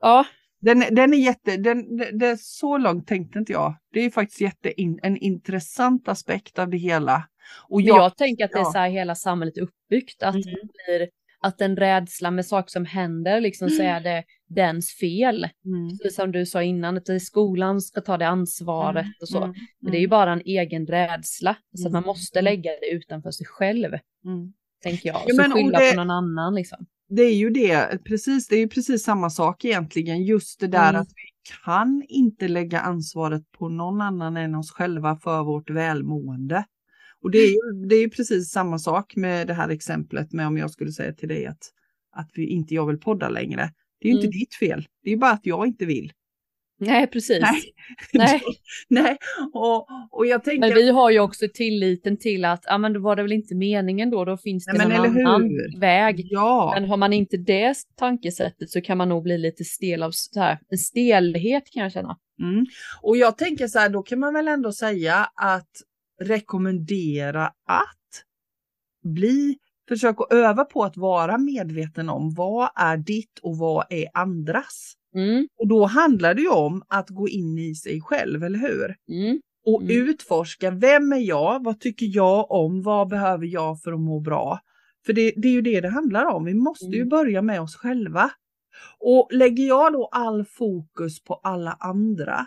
Ja, 0.00 0.24
Den, 0.60 0.84
den 0.90 1.14
är 1.14 1.18
jätte, 1.18 1.56
den, 1.56 1.96
det, 1.96 2.10
det 2.18 2.26
är 2.26 2.36
så 2.36 2.78
långt 2.78 3.06
tänkte 3.06 3.38
inte 3.38 3.52
jag. 3.52 3.74
Det 3.92 4.00
är 4.00 4.10
faktiskt 4.10 4.40
jätte 4.40 4.80
in, 4.80 5.00
en 5.02 5.16
intressant 5.16 6.08
aspekt 6.08 6.58
av 6.58 6.68
det 6.70 6.76
hela. 6.76 7.28
Och 7.68 7.82
jag, 7.82 7.98
jag 7.98 8.16
tänker 8.16 8.44
att 8.44 8.52
det 8.52 8.58
är 8.58 8.64
så 8.64 8.78
här 8.78 8.88
hela 8.90 9.14
samhället 9.14 9.56
är 9.56 9.62
uppbyggt. 9.62 10.22
Att 10.22 10.34
Mm. 10.34 10.44
det 10.44 10.52
blir 10.86 11.08
att 11.42 11.60
en 11.60 11.76
rädsla 11.76 12.30
med 12.30 12.46
saker 12.46 12.70
som 12.70 12.84
händer 12.84 13.40
liksom 13.40 13.70
så 13.70 13.82
är 13.82 14.00
det 14.00 14.24
dens 14.48 14.92
fel. 15.00 15.48
Mm. 15.64 15.88
Precis 15.98 16.16
som 16.16 16.32
du 16.32 16.46
sa 16.46 16.62
innan, 16.62 16.96
att 16.96 17.22
skolan 17.22 17.80
ska 17.80 18.00
ta 18.00 18.16
det 18.16 18.28
ansvaret 18.28 19.02
Mm, 19.04 19.12
och 19.20 19.28
så. 19.28 19.38
mm, 19.44 19.54
Men 19.80 19.92
det 19.92 19.98
är 19.98 20.00
ju 20.00 20.08
bara 20.08 20.32
en 20.32 20.42
egen 20.44 20.86
rädsla. 20.86 21.56
Så 21.74 21.86
att 21.86 21.92
man 21.92 22.02
Mm, 22.02 22.06
måste 22.08 22.38
mm. 22.38 22.44
lägga 22.44 22.70
det 22.70 22.90
utanför 22.90 23.30
sig 23.30 23.46
själv, 23.46 23.92
mm. 24.24 24.52
tänker 24.82 25.08
jag. 25.08 25.20
Ja, 25.26 25.44
så 25.44 25.50
skylla 25.52 25.78
det- 25.78 25.90
på 25.90 25.96
någon 25.96 26.10
annan 26.10 26.54
liksom. 26.54 26.86
Det 27.10 27.22
är 27.22 27.34
ju 27.34 27.50
det, 27.50 28.04
precis, 28.04 28.48
det 28.48 28.56
är 28.56 28.60
ju 28.60 28.68
precis 28.68 29.04
samma 29.04 29.30
sak 29.30 29.64
egentligen. 29.64 30.22
Just 30.24 30.60
det 30.60 30.66
där 30.66 30.88
Mm. 30.90 31.00
att 31.02 31.08
vi 31.08 31.52
kan 31.64 32.04
inte 32.08 32.48
lägga 32.48 32.80
ansvaret 32.80 33.42
på 33.58 33.68
någon 33.68 34.00
annan 34.00 34.36
än 34.36 34.54
oss 34.54 34.70
själva 34.72 35.16
för 35.16 35.42
vårt 35.44 35.70
välmående. 35.70 36.64
Och 37.22 37.30
det 37.30 37.38
är 37.38 37.48
ju, 37.48 37.86
det 37.88 37.96
är 37.96 38.08
precis 38.08 38.50
samma 38.50 38.78
sak 38.78 39.16
med 39.16 39.46
det 39.46 39.54
här 39.54 39.68
exemplet 39.68 40.32
med 40.32 40.46
om 40.46 40.56
jag 40.58 40.70
skulle 40.70 40.92
säga 40.92 41.12
till 41.12 41.28
dig 41.28 41.46
att, 41.46 41.62
att 42.16 42.30
vi 42.34 42.46
inte 42.46 42.74
jag 42.74 42.86
vill 42.86 42.98
podda 42.98 43.28
längre. 43.28 43.70
Det 44.00 44.08
är 44.08 44.12
ju 44.12 44.18
Mm. 44.18 44.24
inte 44.26 44.38
ditt 44.38 44.54
fel, 44.54 44.86
det 45.04 45.10
är 45.10 45.12
ju 45.12 45.18
bara 45.18 45.30
att 45.32 45.46
jag 45.46 45.66
inte 45.66 45.84
vill. 45.86 46.12
Nej, 46.80 47.06
precis. 47.06 47.40
Nej. 47.40 47.62
Nej. 48.12 48.42
Nej, 48.88 49.16
och, 49.52 49.86
och 50.10 50.26
jag 50.26 50.44
tänker... 50.44 50.60
Men 50.60 50.74
vi 50.74 50.90
har 50.90 51.10
ju 51.10 51.20
också 51.20 51.46
tilliten 51.54 52.16
till 52.16 52.44
att, 52.44 52.64
ja 52.66 52.78
men 52.78 52.92
då 52.92 53.00
var 53.00 53.16
det 53.16 53.22
väl 53.22 53.32
inte 53.32 53.54
meningen 53.54 54.10
då, 54.10 54.24
då 54.24 54.36
finns 54.36 54.64
det 54.64 54.72
Nej, 54.72 54.98
någon 54.98 55.26
annan 55.26 55.42
hur? 55.42 55.80
väg. 55.80 56.20
Ja. 56.30 56.72
Men 56.74 56.88
har 56.88 56.96
man 56.96 57.12
inte 57.12 57.36
det 57.36 57.74
tankesättet 57.96 58.70
så 58.70 58.80
kan 58.80 58.98
man 58.98 59.08
nog 59.08 59.22
bli 59.22 59.38
lite 59.38 59.64
stel 59.64 60.02
av 60.02 60.10
så 60.10 60.40
här, 60.40 60.58
en 60.68 60.78
stelhet 60.78 61.70
kan 61.72 61.82
jag 61.82 61.92
känna. 61.92 62.16
Mm. 62.40 62.66
Och 63.02 63.16
jag 63.16 63.38
tänker 63.38 63.66
så 63.66 63.78
här, 63.78 63.88
då 63.88 64.02
kan 64.02 64.18
man 64.18 64.34
väl 64.34 64.48
ändå 64.48 64.72
säga 64.72 65.28
att 65.34 65.70
rekommendera 66.20 67.46
att 67.66 68.24
bli, 69.04 69.56
försök 69.88 70.20
att 70.20 70.32
öva 70.32 70.64
på 70.64 70.84
att 70.84 70.96
vara 70.96 71.38
medveten 71.38 72.08
om 72.08 72.34
vad 72.34 72.68
är 72.74 72.96
ditt 72.96 73.38
och 73.42 73.56
vad 73.58 73.84
är 73.90 74.06
andras. 74.14 74.94
Mm, 75.14 75.48
Och 75.58 75.68
då 75.68 75.84
handlar 75.84 76.34
det 76.34 76.42
ju 76.42 76.48
om 76.50 76.82
att 76.88 77.08
gå 77.08 77.28
in 77.28 77.58
i 77.58 77.74
sig 77.74 78.00
själv, 78.00 78.44
eller 78.44 78.58
hur? 78.58 78.96
mm, 79.08 79.40
Och 79.66 79.82
Mm. 79.82 80.08
utforska, 80.08 80.70
vem 80.70 81.12
är 81.12 81.16
jag? 81.16 81.64
Vad 81.64 81.80
tycker 81.80 82.06
jag 82.06 82.50
om? 82.50 82.82
Vad 82.82 83.08
behöver 83.08 83.46
jag 83.46 83.82
för 83.82 83.92
att 83.92 84.00
må 84.00 84.20
bra? 84.20 84.60
För 85.06 85.12
det, 85.12 85.32
det 85.36 85.48
är 85.48 85.52
ju 85.52 85.62
det 85.62 85.80
det 85.80 85.88
handlar 85.88 86.24
om. 86.26 86.44
Vi 86.44 86.54
måste 86.54 86.84
ju 86.86 86.96
Mm. 86.96 87.08
börja 87.08 87.42
med 87.42 87.60
oss 87.60 87.76
själva. 87.76 88.30
Och 88.98 89.28
lägger 89.32 89.64
jag 89.68 89.92
då 89.92 90.06
all 90.12 90.44
fokus 90.44 91.22
på 91.24 91.34
alla 91.34 91.72
andra, 91.80 92.46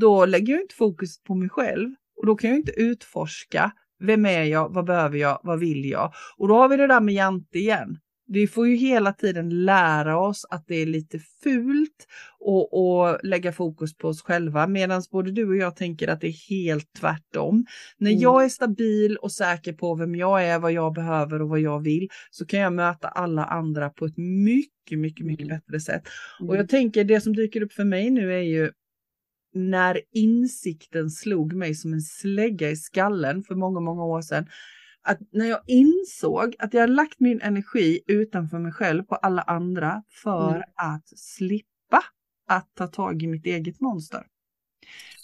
då 0.00 0.24
lägger 0.26 0.52
jag 0.52 0.62
inte 0.62 0.74
fokus 0.74 1.22
på 1.22 1.34
mig 1.34 1.48
själv. 1.48 1.94
Och 2.20 2.26
då 2.26 2.36
kan 2.36 2.50
jag 2.50 2.58
inte 2.58 2.72
utforska, 2.80 3.72
vem 3.98 4.26
är 4.26 4.42
jag, 4.44 4.74
vad 4.74 4.84
behöver 4.84 5.18
jag, 5.18 5.40
vad 5.42 5.58
vill 5.60 5.84
jag? 5.84 6.12
Och 6.36 6.48
då 6.48 6.54
har 6.54 6.68
vi 6.68 6.76
det 6.76 6.86
där 6.86 7.00
med 7.00 7.14
Jante 7.14 7.58
igen. 7.58 7.98
Vi 8.32 8.46
får 8.46 8.68
ju 8.68 8.76
hela 8.76 9.12
tiden 9.12 9.64
lära 9.64 10.18
oss 10.18 10.46
att 10.50 10.64
det 10.66 10.74
är 10.74 10.86
lite 10.86 11.18
fult 11.42 12.06
och, 12.40 12.74
och 13.02 13.18
lägga 13.22 13.52
fokus 13.52 13.96
på 13.96 14.08
oss 14.08 14.22
själva 14.22 14.66
medan 14.66 15.02
både 15.10 15.30
du 15.30 15.48
och 15.48 15.56
jag 15.56 15.76
tänker 15.76 16.08
att 16.08 16.20
det 16.20 16.26
är 16.26 16.48
helt 16.50 16.92
tvärtom. 17.00 17.66
När 17.98 18.10
Mm. 18.10 18.22
jag 18.22 18.44
är 18.44 18.48
stabil 18.48 19.16
och 19.16 19.32
säker 19.32 19.72
på 19.72 19.94
vem 19.94 20.14
jag 20.14 20.44
är, 20.44 20.58
vad 20.58 20.72
jag 20.72 20.94
behöver 20.94 21.42
och 21.42 21.48
vad 21.48 21.60
jag 21.60 21.80
vill 21.82 22.08
så 22.30 22.46
kan 22.46 22.60
jag 22.60 22.72
möta 22.72 23.08
alla 23.08 23.44
andra 23.44 23.90
på 23.90 24.04
ett 24.04 24.16
mycket, 24.16 24.98
mycket, 24.98 25.26
mycket 25.26 25.46
Mm. 25.46 25.58
bättre 25.58 25.80
sätt. 25.80 26.02
Och 26.40 26.44
mm. 26.44 26.56
jag 26.56 26.68
tänker 26.68 27.04
det 27.04 27.20
som 27.20 27.36
dyker 27.36 27.62
upp 27.62 27.72
för 27.72 27.84
mig 27.84 28.10
nu 28.10 28.34
är 28.34 28.42
ju 28.42 28.70
när 29.54 30.00
insikten 30.12 31.10
slog 31.10 31.52
mig 31.52 31.74
som 31.74 31.92
en 31.92 32.00
slägga 32.00 32.70
i 32.70 32.76
skallen 32.76 33.42
för 33.42 33.54
många, 33.54 33.80
många 33.80 34.04
år 34.04 34.22
sedan. 34.22 34.46
Att 35.02 35.18
när 35.32 35.46
jag 35.46 35.60
insåg 35.66 36.56
att 36.58 36.74
jag 36.74 36.90
lagt 36.90 37.20
min 37.20 37.40
energi 37.40 38.00
utanför 38.06 38.58
mig 38.58 38.72
själv 38.72 39.02
på 39.02 39.14
alla 39.14 39.42
andra 39.42 40.02
för 40.22 40.50
Mm. 40.50 40.62
att 40.76 41.08
slippa 41.18 42.02
att 42.48 42.68
ta 42.74 42.86
tag 42.86 43.22
i 43.22 43.26
mitt 43.26 43.46
eget 43.46 43.80
monster. 43.80 44.26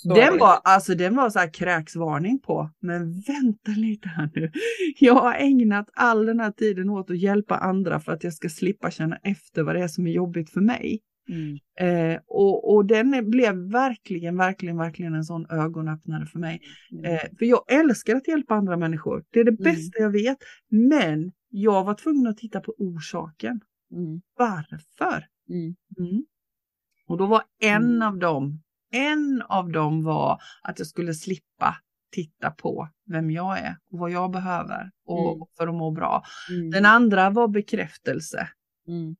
Så 0.02 0.14
Den 0.14 0.38
var, 0.38 0.60
alltså 0.64 0.94
den 0.94 1.16
var 1.16 1.30
så 1.30 1.38
här 1.38 1.52
kräksvarning 1.52 2.38
på, 2.38 2.70
men 2.80 3.20
vänta 3.20 3.70
lite 3.76 4.08
här 4.08 4.30
nu. 4.34 4.52
Jag 4.98 5.14
har 5.14 5.34
ägnat 5.34 5.90
all 5.94 6.26
den 6.26 6.40
här 6.40 6.50
tiden 6.52 6.90
åt 6.90 7.10
att 7.10 7.18
hjälpa 7.18 7.56
andra 7.56 8.00
för 8.00 8.12
att 8.12 8.24
jag 8.24 8.32
ska 8.32 8.48
slippa 8.48 8.90
känna 8.90 9.16
efter 9.16 9.62
vad 9.62 9.74
det 9.74 9.82
är 9.82 9.88
som 9.88 10.06
är 10.06 10.10
jobbigt 10.12 10.50
för 10.50 10.60
mig. 10.60 11.00
Mm. 11.28 11.58
Eh, 12.14 12.20
och, 12.26 12.74
och 12.74 12.86
den 12.86 13.30
blev 13.30 13.54
verkligen, 13.56 14.36
verkligen, 14.36 14.76
verkligen 14.76 15.14
en 15.14 15.24
sån 15.24 15.46
ögonöppnare 15.50 16.26
för 16.26 16.38
mig. 16.38 16.60
Mm. 16.92 17.04
Eh, 17.04 17.20
för 17.38 17.44
jag 17.46 17.72
älskar 17.72 18.16
att 18.16 18.28
hjälpa 18.28 18.54
andra 18.54 18.76
människor. 18.76 19.24
Det 19.30 19.40
är 19.40 19.44
det 19.44 19.50
Mm. 19.50 19.62
bästa 19.62 19.98
jag 20.02 20.10
vet. 20.10 20.38
Men 20.70 21.32
jag 21.48 21.84
var 21.84 21.94
tvungen 21.94 22.26
att 22.26 22.36
titta 22.38 22.60
på 22.60 22.74
orsaken. 22.78 23.60
Varför? 24.38 25.26
Och 27.06 27.18
då 27.18 27.26
var 27.26 27.42
en 27.62 28.02
av 28.02 28.18
dem, 28.18 28.62
en 28.92 29.42
av 29.48 29.70
dem 29.70 30.04
var 30.04 30.38
att 30.62 30.78
jag 30.78 30.88
skulle 30.88 31.14
slippa 31.14 31.76
titta 32.12 32.50
på 32.50 32.88
vem 33.06 33.30
jag 33.30 33.58
är 33.58 33.76
och 33.92 33.98
vad 33.98 34.10
jag 34.10 34.30
behöver 34.30 34.90
och 35.06 35.34
Mm. 35.34 35.46
för 35.56 35.66
att 35.68 35.74
må 35.74 35.90
bra. 35.90 36.22
Mm. 36.50 36.70
Den 36.70 36.86
andra 36.86 37.30
var 37.30 37.48
bekräftelse. 37.48 38.48
Mm. 38.88 39.16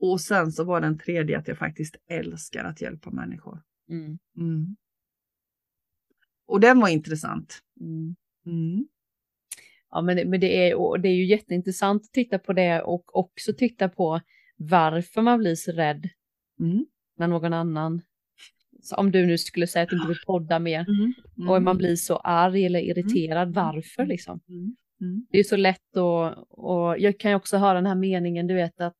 Och 0.00 0.20
sen 0.20 0.52
så 0.52 0.64
var 0.64 0.80
den 0.80 0.98
tredje 0.98 1.38
att 1.38 1.48
jag 1.48 1.58
faktiskt 1.58 1.96
älskar 2.10 2.64
att 2.64 2.80
hjälpa 2.80 3.10
människor. 3.10 3.62
Mm. 3.90 4.18
Mm. 4.36 4.76
Och 6.46 6.60
den 6.60 6.80
var 6.80 6.88
intressant. 6.88 7.58
Mm. 7.80 8.16
Mm. 8.46 8.88
Ja, 9.90 10.02
men, 10.02 10.16
det- 10.16 10.24
men 10.24 10.40
det, 10.40 10.68
är, 10.70 10.74
och 10.74 11.00
det 11.00 11.08
är 11.08 11.14
ju 11.14 11.24
jätteintressant 11.26 12.02
att 12.04 12.12
titta 12.12 12.38
på 12.38 12.52
det 12.52 12.82
och 12.82 13.16
också 13.16 13.52
titta 13.52 13.88
på 13.88 14.20
varför 14.56 15.22
man 15.22 15.38
blir 15.38 15.54
så 15.54 15.72
rädd 15.72 16.08
Mm. 16.60 16.86
när 17.16 17.28
någon 17.28 17.52
annan, 17.52 18.02
så 18.82 18.96
om 18.96 19.10
du 19.12 19.26
nu 19.26 19.38
skulle 19.38 19.66
säga 19.66 19.82
att 19.82 19.88
du 19.88 19.96
inte 19.96 20.08
vill 20.08 20.16
podda 20.26 20.58
mer 20.58 20.86
Mm. 20.88 21.48
Och 21.48 21.62
man 21.62 21.76
blir 21.76 21.96
så 21.96 22.16
arg 22.16 22.66
eller 22.66 22.80
irriterad, 22.80 23.54
varför 23.54 24.06
liksom? 24.06 24.40
Det 25.30 25.38
är 25.38 25.42
så 25.44 25.56
lätt 25.56 25.96
att, 25.96 26.38
och 26.48 26.98
jag 26.98 27.18
kan 27.20 27.30
ju 27.30 27.34
också 27.36 27.56
höra 27.56 27.74
den 27.74 27.86
här 27.86 27.94
meningen, 27.94 28.46
du 28.46 28.54
vet 28.54 28.80
att 28.80 28.96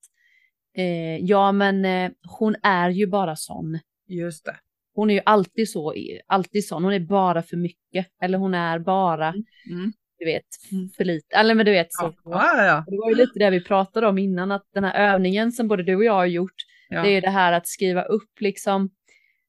eh, 0.76 1.16
ja 1.16 1.52
men 1.52 1.84
eh, 1.84 2.10
hon 2.38 2.56
är 2.62 2.90
ju 2.90 3.06
bara 3.06 3.36
sån. 3.36 3.78
Just 4.08 4.44
det. 4.44 4.56
Hon 4.94 5.10
är 5.10 5.14
ju 5.14 5.20
alltid 5.24 5.70
så, 5.70 5.94
alltid 6.26 6.66
sån, 6.66 6.84
hon 6.84 6.92
är 6.92 7.00
bara 7.00 7.42
för 7.42 7.56
mycket. 7.56 8.06
Eller 8.22 8.38
hon 8.38 8.54
är 8.54 8.78
bara, 8.78 9.28
Mm. 9.70 9.92
du 10.18 10.24
vet, 10.24 10.44
Mm. 10.72 10.88
för 10.88 11.04
lite. 11.04 11.36
Eller 11.36 11.54
men 11.54 11.66
du 11.66 11.72
vet 11.72 11.86
så. 11.92 12.14
Ja, 12.24 12.64
ja, 12.64 12.84
Det 12.86 12.96
var 12.96 13.08
ju 13.08 13.14
lite 13.14 13.38
det 13.38 13.50
vi 13.50 13.64
pratade 13.64 14.06
om 14.06 14.18
innan, 14.18 14.52
att 14.52 14.64
den 14.74 14.84
här 14.84 15.12
övningen 15.14 15.52
som 15.52 15.68
både 15.68 15.82
du 15.82 15.96
och 15.96 16.04
jag 16.04 16.12
har 16.12 16.26
gjort, 16.26 16.54
ja. 16.88 17.02
det 17.02 17.08
är 17.10 17.20
det 17.20 17.30
här 17.30 17.52
att 17.52 17.66
skriva 17.66 18.02
upp 18.02 18.40
liksom, 18.40 18.90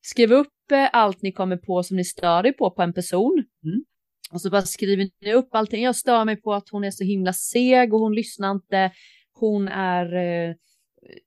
skriva 0.01 0.35
upp 0.35 0.71
eh, 0.71 0.89
allt 0.93 1.21
ni 1.21 1.31
kommer 1.31 1.57
på 1.57 1.83
som 1.83 1.97
ni 1.97 2.03
stör 2.03 2.45
er 2.45 2.51
på 2.51 2.71
på 2.71 2.81
en 2.81 2.93
person. 2.93 3.43
Mm. 3.63 3.83
Och 4.31 4.41
så 4.41 4.49
bara 4.49 4.61
skriver 4.61 5.09
ni 5.21 5.33
upp 5.33 5.49
allting. 5.55 5.83
Jag 5.83 5.95
stör 5.95 6.25
mig 6.25 6.35
på 6.41 6.53
att 6.53 6.69
hon 6.69 6.83
är 6.83 6.91
så 6.91 7.03
himla 7.03 7.33
seg 7.33 7.93
och 7.93 7.99
hon 7.99 8.15
lyssnar 8.15 8.51
inte. 8.51 8.91
Hon 9.33 9.67
är 9.67 10.15
eh, 10.15 10.55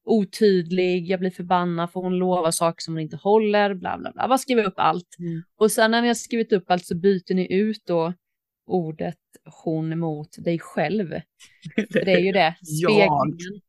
otydlig, 0.05 1.11
jag 1.11 1.21
blir 1.21 1.31
förbannad 1.31 1.93
för 1.93 2.01
hon 2.01 2.19
lovar 2.19 2.51
saker 2.51 2.83
som 2.83 2.95
hon 2.95 3.01
inte 3.01 3.17
håller, 3.17 3.75
bla 3.75 3.99
bla 3.99 4.13
bla. 4.13 4.29
Bara 4.29 4.39
skriva 4.39 4.63
upp 4.63 4.75
allt. 4.77 5.17
Mm. 5.19 5.43
Och 5.57 5.73
sen 5.73 5.91
när 5.91 6.03
ni 6.03 6.09
har 6.09 6.15
skrivit 6.15 6.53
upp 6.53 6.71
allt 6.71 6.85
så 6.87 6.95
byter 6.95 7.35
ni 7.35 7.55
ut 7.55 7.83
då 7.87 8.15
ordet 8.67 9.19
hon 9.65 9.99
mot 9.99 10.45
dig 10.45 10.59
själv. 10.59 11.09
För 11.93 12.05
det 12.05 12.13
är 12.13 12.21
ju 12.21 12.33
det, 12.33 12.55
speglingen. 12.63 13.61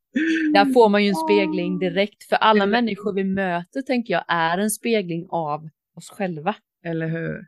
Där 0.53 0.73
får 0.73 0.89
man 0.89 1.03
ju 1.03 1.09
en 1.09 1.15
spegling 1.15 1.79
direkt. 1.79 2.23
För 2.23 2.35
alla 2.35 2.65
människor 2.65 3.13
vi 3.13 3.23
möter 3.23 3.81
tänker 3.81 4.13
jag 4.13 4.23
är 4.27 4.57
en 4.57 4.71
spegling 4.71 5.27
av 5.29 5.69
oss 5.95 6.09
själva. 6.09 6.55
Eller 6.85 7.07
hur? 7.07 7.45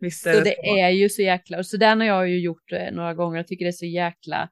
Visst 0.00 0.26
är 0.26 0.32
Så 0.32 0.38
det, 0.38 0.44
det 0.44 0.80
är 0.80 0.90
ju 0.90 1.08
så 1.08 1.22
jäkla, 1.22 1.58
och 1.58 1.66
så 1.66 1.76
där 1.76 1.96
har 1.96 2.04
jag 2.04 2.28
ju 2.28 2.40
gjort 2.40 2.72
eh, 2.72 2.92
några 2.92 3.14
gånger, 3.14 3.36
jag 3.36 3.46
tycker 3.46 3.64
det 3.64 3.70
är 3.70 3.72
så 3.72 3.86
jäkla, 3.86 4.48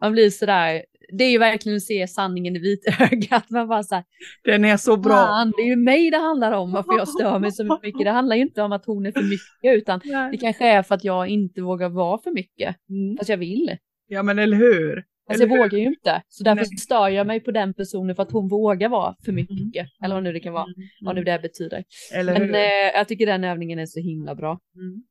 man 0.00 0.12
blir 0.12 0.30
sådär, 0.30 0.82
det 1.12 1.24
är 1.24 1.30
ju 1.30 1.38
verkligen 1.38 1.76
att 1.76 1.82
se 1.82 2.08
sanningen 2.08 2.56
i 2.56 2.58
vitögat, 2.58 3.44
man 3.50 3.68
bara 3.68 3.82
såhär, 3.82 4.04
Den 4.44 4.64
är 4.64 4.76
så 4.76 4.96
bra. 4.96 5.12
fan 5.12 5.52
det 5.56 5.62
är 5.62 5.66
ju 5.66 5.76
mig 5.76 6.10
det 6.10 6.16
handlar 6.18 6.52
om 6.52 6.72
varför 6.72 6.92
jag 6.98 7.08
stör 7.08 7.38
mig 7.38 7.52
så 7.52 7.78
mycket, 7.82 8.04
det 8.04 8.10
handlar 8.10 8.36
ju 8.36 8.42
inte 8.42 8.62
om 8.62 8.72
att 8.72 8.84
hon 8.86 9.06
är 9.06 9.12
för 9.12 9.22
mycket 9.22 9.78
utan 9.82 10.00
det 10.32 10.38
kanske 10.40 10.68
är 10.68 10.82
för 10.82 10.94
att 10.94 11.04
jag 11.04 11.28
inte 11.28 11.60
vågar 11.62 11.88
vara 11.88 12.18
för 12.18 12.30
mycket, 12.30 12.76
Mm. 12.90 13.16
fast 13.16 13.28
jag 13.30 13.36
vill. 13.38 13.76
Ja 14.08 14.22
men 14.22 14.38
eller 14.38 14.56
hur? 14.56 15.04
Alltså 15.30 15.44
jag 15.46 15.58
vågar 15.58 15.78
ju 15.78 15.84
inte, 15.86 16.22
så 16.28 16.44
därför 16.44 16.56
Nej. 16.70 16.76
stör 16.78 17.08
jag 17.08 17.26
mig 17.26 17.40
på 17.40 17.50
den 17.50 17.74
personen 17.74 18.16
för 18.16 18.22
att 18.22 18.32
hon 18.32 18.48
vågar 18.48 18.88
vara 18.88 19.14
för 19.24 19.32
mycket, 19.32 19.58
Mm. 19.80 19.88
eller 20.04 20.14
vad 20.14 20.24
nu 20.24 20.32
det 20.32 20.40
kan 20.40 20.52
vara, 20.52 20.66
vad 21.00 21.14
nu 21.16 21.24
det 21.24 21.38
betyder. 21.42 21.84
Eller 22.14 22.32
Men 22.38 22.54
eh, 22.54 22.60
jag 22.94 23.08
tycker 23.08 23.26
den 23.26 23.44
övningen 23.44 23.78
är 23.78 23.86
så 23.86 24.00
himla 24.00 24.34
bra. 24.34 24.58
Mm. 24.76 25.02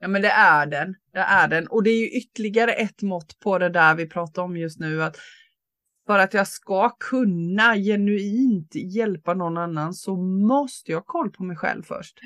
Ja 0.00 0.08
men 0.08 0.22
det 0.22 0.28
är 0.28 0.66
den. 0.66 0.94
Det 1.12 1.18
är 1.18 1.48
den. 1.48 1.66
Och 1.66 1.82
det 1.82 1.90
är 1.90 1.98
ju 1.98 2.10
ytterligare 2.10 2.72
ett 2.72 3.02
mått 3.02 3.40
på 3.40 3.58
det 3.58 3.68
där 3.68 3.94
vi 3.94 4.06
pratar 4.06 4.42
om 4.42 4.56
just 4.56 4.80
nu. 4.80 5.02
att 5.02 5.16
För 6.06 6.18
att 6.18 6.34
jag 6.34 6.48
ska 6.48 6.90
kunna 6.90 7.76
genuint 7.76 8.74
hjälpa 8.74 9.34
någon 9.34 9.56
annan 9.56 9.94
så 9.94 10.16
måste 10.16 10.92
jag 10.92 10.98
ha 10.98 11.04
koll 11.04 11.30
på 11.30 11.42
mig 11.42 11.56
själv 11.56 11.82
först. 11.82 12.18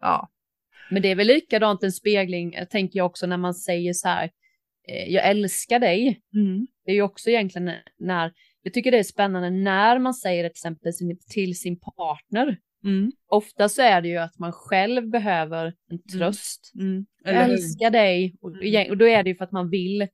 Ja. 0.00 0.28
Men 0.90 1.02
det 1.02 1.08
är 1.08 1.16
väl 1.16 1.26
likadant 1.26 1.82
en 1.82 1.92
spegling, 1.92 2.54
eh, 2.54 2.66
tänker 2.66 2.98
jag 2.98 3.06
också 3.06 3.26
när 3.26 3.36
man 3.36 3.54
säger 3.54 3.92
så 3.92 4.08
här, 4.08 4.30
eh, 4.88 5.12
jag 5.12 5.28
älskar 5.28 5.78
dig. 5.78 6.20
Mm. 6.34 6.66
Det 6.84 6.90
är 6.90 6.94
ju 6.94 7.02
också 7.02 7.30
egentligen 7.30 7.72
när, 7.98 8.32
jag 8.62 8.72
tycker 8.72 8.90
det 8.90 8.98
är 8.98 9.02
spännande 9.02 9.50
när 9.50 9.98
man 9.98 10.14
säger 10.14 10.42
det 10.42 10.48
till 10.48 10.52
exempel 10.52 10.92
till 11.28 11.58
sin 11.58 11.80
partner. 11.80 12.58
Mm. 12.84 13.12
Ofta 13.28 13.68
så 13.68 13.82
är 13.82 14.00
det 14.02 14.08
ju 14.08 14.16
att 14.16 14.38
man 14.38 14.52
själv 14.52 15.10
behöver 15.10 15.74
en 15.90 16.02
tröst. 16.02 16.72
Mm. 16.80 17.06
Jag 17.24 17.34
älskar 17.50 17.90
dig. 17.90 18.34
Och, 18.40 18.50
Mm. 18.50 18.90
och 18.90 18.96
då 18.96 19.08
är 19.08 19.22
det 19.22 19.30
ju 19.30 19.36
för 19.36 19.44
att 19.44 19.52
man 19.52 19.70
vill, 19.70 20.08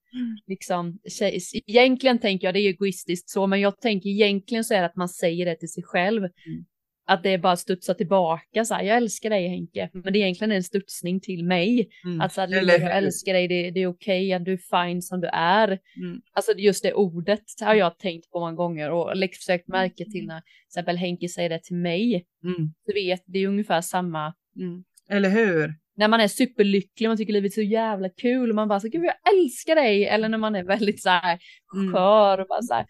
liksom, 0.47 0.99
tjej, 1.19 1.39
egentligen 1.67 2.19
tänker 2.19 2.47
jag, 2.47 2.55
det 2.55 2.61
är 2.61 2.69
egoistiskt 2.69 3.31
så, 3.31 3.47
men 3.47 3.61
jag 3.61 3.81
tänker 3.81 4.09
egentligen 4.09 4.65
så 4.65 4.75
är 4.75 4.81
det 4.81 4.87
att 4.87 4.97
man 4.97 5.09
säger 5.09 5.47
det 5.47 5.57
till 5.57 5.73
sig 5.73 5.83
själv. 5.83 6.19
Mm. 6.23 6.65
Att 7.09 7.23
det 7.23 7.31
är 7.31 7.38
bara 7.38 7.57
studsar 7.57 7.94
tillbaka 7.94 8.64
så 8.64 8.75
här, 8.75 8.83
jag 8.83 8.97
älskar 8.97 9.31
dig 9.31 9.49
Henke, 9.49 9.90
men 9.92 10.12
det 10.12 10.18
är 10.18 10.23
egentligen 10.23 10.53
en 10.53 10.62
studsning 10.62 11.21
till 11.21 11.44
mig. 11.44 11.88
Mm. 12.05 12.21
Att 12.21 12.33
så 12.33 12.40
här, 12.40 12.49
Eller 12.49 12.61
"Lilla, 12.61 12.79
jag 12.79 12.97
älskar 12.97 13.33
dig, 13.33 13.49
det, 13.49 13.71
det 13.71 13.81
är 13.81 13.87
okej, 13.87 14.33
att 14.33 14.44
du 14.44 14.53
är 14.53 14.87
fine 14.87 15.03
som 15.03 15.21
du 15.21 15.29
är. 15.33 15.68
Mm. 15.68 16.21
Alltså 16.33 16.53
just 16.59 16.83
det 16.83 16.94
ordet 16.94 17.42
har 17.61 17.75
jag 17.75 17.99
tänkt 17.99 18.31
på 18.31 18.40
många 18.40 18.53
gånger 18.53 18.90
och 18.90 19.16
liksom 19.16 19.40
försökt 19.40 19.68
märka 19.68 20.05
till 20.05 20.14
Mm. 20.25 20.27
när 20.27 20.40
till 20.40 20.66
exempel 20.68 20.97
Henke 20.97 21.29
säger 21.29 21.49
det 21.49 21.62
till 21.62 21.77
mig. 21.77 22.25
Mm. 22.44 22.73
Du 22.87 22.92
vet, 22.92 23.23
det 23.27 23.38
är 23.38 23.49
ungefär 23.49 23.81
samma 23.81 24.35
Mm. 24.57 24.85
Eller 25.11 25.31
hur? 25.31 25.75
när 25.97 26.09
man 26.09 26.21
är 26.21 26.29
superlycklig, 26.29 27.09
man 27.09 27.16
tycker 27.16 27.33
livet 27.33 27.53
är 27.53 27.55
så 27.55 27.62
jävla 27.62 28.09
kul 28.09 28.49
och 28.51 28.55
man 28.55 28.68
bara 28.68 28.81
så 28.81 28.88
gud 28.88 29.05
jag 29.05 29.35
älskar 29.35 29.75
dig. 29.75 30.05
Eller 30.07 30.29
när 30.29 30.38
man 30.38 30.55
är 30.55 30.64
väldigt 30.64 31.03
så 31.03 31.09
här 31.11 31.38
Mm. 31.75 31.92
skör 31.92 32.38
och 32.40 32.47
bara 32.49 32.62
så 32.62 32.75
här 32.75 32.87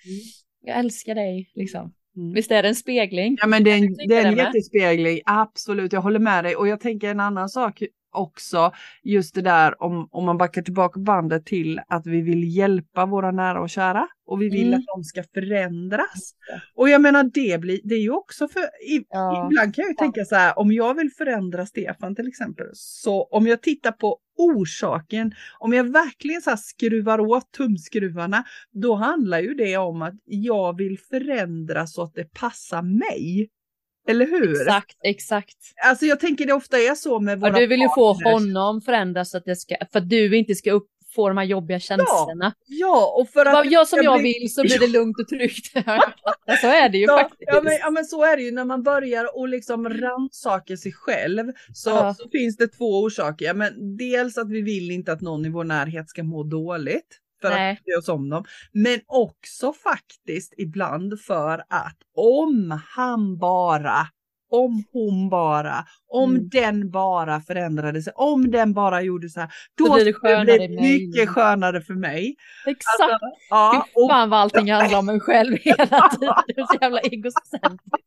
jag 0.64 0.78
älskar 0.78 1.14
dig 1.14 1.50
liksom. 1.54 1.94
Mm. 2.18 2.32
Visst 2.32 2.50
är 2.50 2.62
det 2.62 2.68
en 2.68 2.74
spegling? 2.74 3.36
Ja 3.40 3.46
men 3.46 3.64
det 3.64 3.70
är 3.70 3.78
en, 3.78 3.94
det 4.08 4.16
är 4.16 4.26
en 4.26 4.36
jättespegling, 4.36 5.20
absolut, 5.26 5.92
jag 5.92 6.00
håller 6.00 6.18
med 6.18 6.44
dig. 6.44 6.56
Och 6.56 6.68
jag 6.68 6.80
tänker 6.80 7.10
en 7.10 7.20
annan 7.20 7.48
sak 7.48 7.82
också, 8.12 8.72
just 9.02 9.34
det 9.34 9.42
där 9.42 9.82
om, 9.82 10.08
om 10.10 10.24
man 10.24 10.38
backar 10.38 10.62
tillbaka 10.62 11.00
bandet 11.00 11.46
till 11.46 11.80
att 11.88 12.06
vi 12.06 12.20
vill 12.20 12.56
hjälpa 12.56 13.06
våra 13.06 13.30
nära 13.30 13.60
och 13.60 13.70
kära 13.70 14.06
och 14.26 14.42
vi 14.42 14.48
vill 14.48 14.66
Mm. 14.68 14.78
att 14.78 14.84
de 14.96 15.04
ska 15.04 15.22
förändras. 15.34 16.32
Och 16.74 16.88
jag 16.88 17.00
menar 17.00 17.24
det 17.34 17.60
blir, 17.60 17.80
det 17.84 17.94
är 17.94 18.00
ju 18.00 18.10
också 18.10 18.48
för, 18.48 18.60
i, 18.60 19.04
Ja. 19.10 19.46
ibland 19.50 19.74
kan 19.74 19.82
jag 19.82 19.88
ju 19.88 19.94
Ja. 19.98 20.02
tänka 20.04 20.24
så 20.24 20.34
här, 20.34 20.58
om 20.58 20.72
jag 20.72 20.94
vill 20.94 21.10
förändra 21.18 21.66
Stefan 21.66 22.14
till 22.14 22.28
exempel, 22.28 22.66
så 22.74 23.24
om 23.24 23.46
jag 23.46 23.62
tittar 23.62 23.92
på 23.92 24.18
orsaken, 24.38 25.32
om 25.58 25.72
jag 25.72 25.84
verkligen 25.92 26.42
så 26.42 26.50
här 26.50 26.56
skruvar 26.56 27.20
åt 27.20 27.52
tumskruvarna, 27.52 28.44
då 28.72 28.94
handlar 28.94 29.40
ju 29.40 29.54
det 29.54 29.76
om 29.76 30.02
att 30.02 30.14
jag 30.24 30.76
vill 30.76 30.98
förändra 30.98 31.86
så 31.86 32.02
att 32.02 32.14
det 32.14 32.34
passar 32.34 32.82
mig. 32.82 33.48
Eller 34.08 34.26
hur? 34.26 34.60
Exakt, 34.62 34.96
exakt. 35.04 35.56
Alltså 35.84 36.06
jag 36.06 36.20
tänker 36.20 36.46
det 36.46 36.52
ofta 36.52 36.78
är 36.78 36.94
så 36.94 37.20
med 37.20 37.40
våra 37.40 37.50
Ja, 37.52 37.58
du 37.58 37.66
vill 37.66 37.80
ju 37.80 37.88
få 37.94 38.14
partners. 38.14 38.32
honom 38.32 38.80
förändras 38.80 39.30
så 39.30 39.36
att, 39.38 39.44
det 39.44 39.56
ska, 39.56 39.76
för 39.92 39.98
att 39.98 40.08
du 40.08 40.36
inte 40.36 40.54
ska 40.54 40.72
upp, 40.72 40.86
få 41.14 41.28
de 41.28 41.38
här 41.38 41.44
jobbiga 41.44 41.80
känslorna. 41.80 42.52
Ja, 42.66 43.14
och 43.20 43.28
för 43.30 43.46
att... 43.46 43.52
Bara, 43.52 43.64
Gör 43.64 43.84
som 43.84 43.98
jag 44.02 44.20
blir- 44.20 44.40
vill 44.40 44.54
så 44.54 44.62
blir 44.62 44.78
det 44.78 44.86
lugnt 44.86 45.16
och 45.20 45.28
tryggt. 45.28 45.72
Ja, 46.46 46.56
så 46.60 46.66
är 46.66 46.88
det 46.88 46.98
ju 46.98 47.04
Ja, 47.04 47.18
faktiskt. 47.18 47.42
ja, 47.46 47.60
men, 47.64 47.72
ja 47.80 47.90
men 47.90 48.04
så 48.04 48.24
är 48.24 48.36
det 48.36 48.42
ju 48.42 48.50
när 48.52 48.64
man 48.64 48.82
börjar 48.82 49.38
och 49.38 49.48
liksom 49.48 49.88
rannsaka 49.88 50.76
sig 50.76 50.92
själv 50.92 51.52
så, 51.74 51.90
Ja. 51.90 52.14
så 52.14 52.28
finns 52.28 52.56
det 52.56 52.68
två 52.68 53.00
orsaker. 53.02 53.46
Ja, 53.46 53.54
men 53.54 53.96
dels 53.96 54.38
att 54.38 54.50
vi 54.50 54.62
vill 54.62 54.90
inte 54.90 55.12
att 55.12 55.20
någon 55.20 55.44
i 55.46 55.48
vår 55.48 55.64
närhet 55.64 56.10
ska 56.10 56.22
må 56.22 56.42
dåligt 56.42 57.18
för 57.40 57.50
Nej. 57.50 57.72
att 57.72 57.84
bry 57.84 57.94
oss 57.94 58.08
om 58.08 58.28
dem. 58.28 58.44
Men 58.72 59.00
också 59.06 59.72
faktiskt 59.72 60.54
ibland 60.58 61.20
för 61.20 61.58
att 61.68 61.96
om 62.16 62.80
han 62.96 63.38
bara 63.38 64.06
om 64.50 64.84
hon 64.92 65.28
bara, 65.28 65.84
om 66.08 66.30
Mm. 66.30 66.48
den 66.48 66.90
bara 66.90 67.40
förändrade 67.40 68.02
sig, 68.02 68.12
om 68.16 68.50
den 68.50 68.72
bara 68.72 69.02
gjorde 69.02 69.28
så 69.28 69.40
här, 69.40 69.48
Så 69.78 69.84
då 69.84 69.94
blir 69.94 70.04
det 70.04 70.12
skulle 70.12 70.34
det 70.44 70.44
skönare 70.44 70.68
bli 70.68 70.80
mycket 70.80 71.28
skönare 71.28 71.80
för 71.80 71.94
mig. 71.94 72.36
Exakt. 72.66 73.00
Alltså, 73.00 73.18
ja, 73.50 73.86
Fy 73.86 74.00
och 74.02 74.10
fan 74.10 74.30
vad 74.30 74.40
allting 74.40 74.72
handlar 74.72 74.98
om 74.98 75.08
en 75.08 75.20
själv 75.20 75.56
hela 75.60 75.86
tiden. 75.86 76.34
Det 76.46 76.60
är 76.60 76.66
så 76.66 76.78
jävla 76.80 77.00
egocentriskt. 77.00 78.04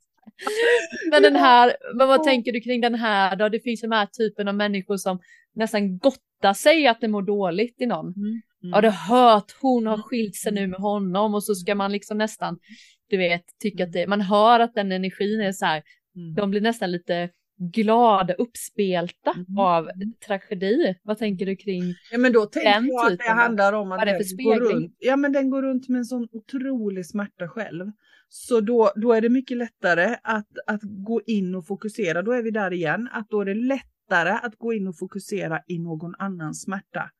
Men 1.11 1.23
den 1.23 1.35
här, 1.35 1.75
men 1.95 2.07
vad 2.07 2.23
tänker 2.23 2.51
du 2.51 2.61
kring 2.61 2.81
den 2.81 2.95
här 2.95 3.35
då? 3.35 3.49
Det 3.49 3.59
finns 3.59 3.83
ju 3.83 3.87
den 3.87 3.97
här 3.97 4.05
typen 4.05 4.47
av 4.47 4.55
människor 4.55 4.97
som 4.97 5.19
nästan 5.55 5.97
gottar 5.97 6.53
sig 6.53 6.87
att 6.87 7.01
det 7.01 7.07
mår 7.07 7.21
dåligt 7.21 7.81
i 7.81 7.85
någon. 7.85 8.05
Mm. 8.07 8.41
Ja, 8.61 8.81
du 8.81 8.87
har 8.87 9.15
hört, 9.31 9.51
hon 9.61 9.87
har 9.87 9.97
skilt 9.97 10.35
sig 10.35 10.51
nu 10.51 10.67
med 10.67 10.79
honom 10.79 11.33
och 11.35 11.43
så 11.43 11.55
ska 11.55 11.75
man 11.75 11.91
liksom 11.91 12.17
nästan, 12.17 12.59
du 13.09 13.17
vet, 13.17 13.43
tycka 13.61 13.83
att 13.83 13.91
det, 13.93 14.07
man 14.07 14.21
hör 14.21 14.59
att 14.59 14.73
den 14.73 14.91
energin 14.91 15.41
är 15.41 15.51
så 15.51 15.65
här, 15.65 15.83
Mm. 16.15 16.33
de 16.35 16.51
blir 16.51 16.61
nästan 16.61 16.91
lite 16.91 17.29
glada, 17.73 18.33
uppspelta 18.33 19.31
Mm. 19.35 19.57
av 19.57 19.89
tragedi. 20.27 20.95
Vad 21.03 21.17
tänker 21.17 21.45
du 21.45 21.55
kring? 21.55 21.81
Ja 22.11 22.17
men 22.17 22.33
då 22.33 22.45
tänker 22.45 22.71
Den 22.71 22.87
jag 22.87 23.11
att 23.11 23.17
det 23.19 23.29
handlar 23.29 23.73
om 23.73 23.91
att 23.91 23.99
den 24.05 24.17
går 24.43 24.59
runt, 24.73 24.95
ja, 24.99 25.15
men 25.15 25.31
den 25.31 25.49
går 25.49 25.61
runt 25.61 25.89
med 25.89 25.99
en 25.99 26.05
sån 26.05 26.27
otrolig 26.31 27.05
smärta 27.05 27.47
själv. 27.47 27.91
Så 28.29 28.61
då, 28.61 28.91
då 28.95 29.13
är 29.13 29.21
det 29.21 29.29
mycket 29.29 29.57
lättare 29.57 30.15
att, 30.23 30.47
att 30.67 30.81
gå 30.83 31.21
in 31.27 31.55
och 31.55 31.67
fokusera, 31.67 32.21
då 32.21 32.31
är 32.31 32.41
vi 32.41 32.51
där 32.51 32.73
igen, 32.73 33.09
att 33.11 33.29
då 33.29 33.41
är 33.41 33.45
det 33.45 33.53
lättare 34.11 34.39
att 34.43 34.55
gå 34.55 34.73
in 34.73 34.87
och 34.87 34.97
fokusera 34.97 35.61
i 35.67 35.79
någon 35.79 36.15
annans 36.19 36.61
smärta. 36.61 37.11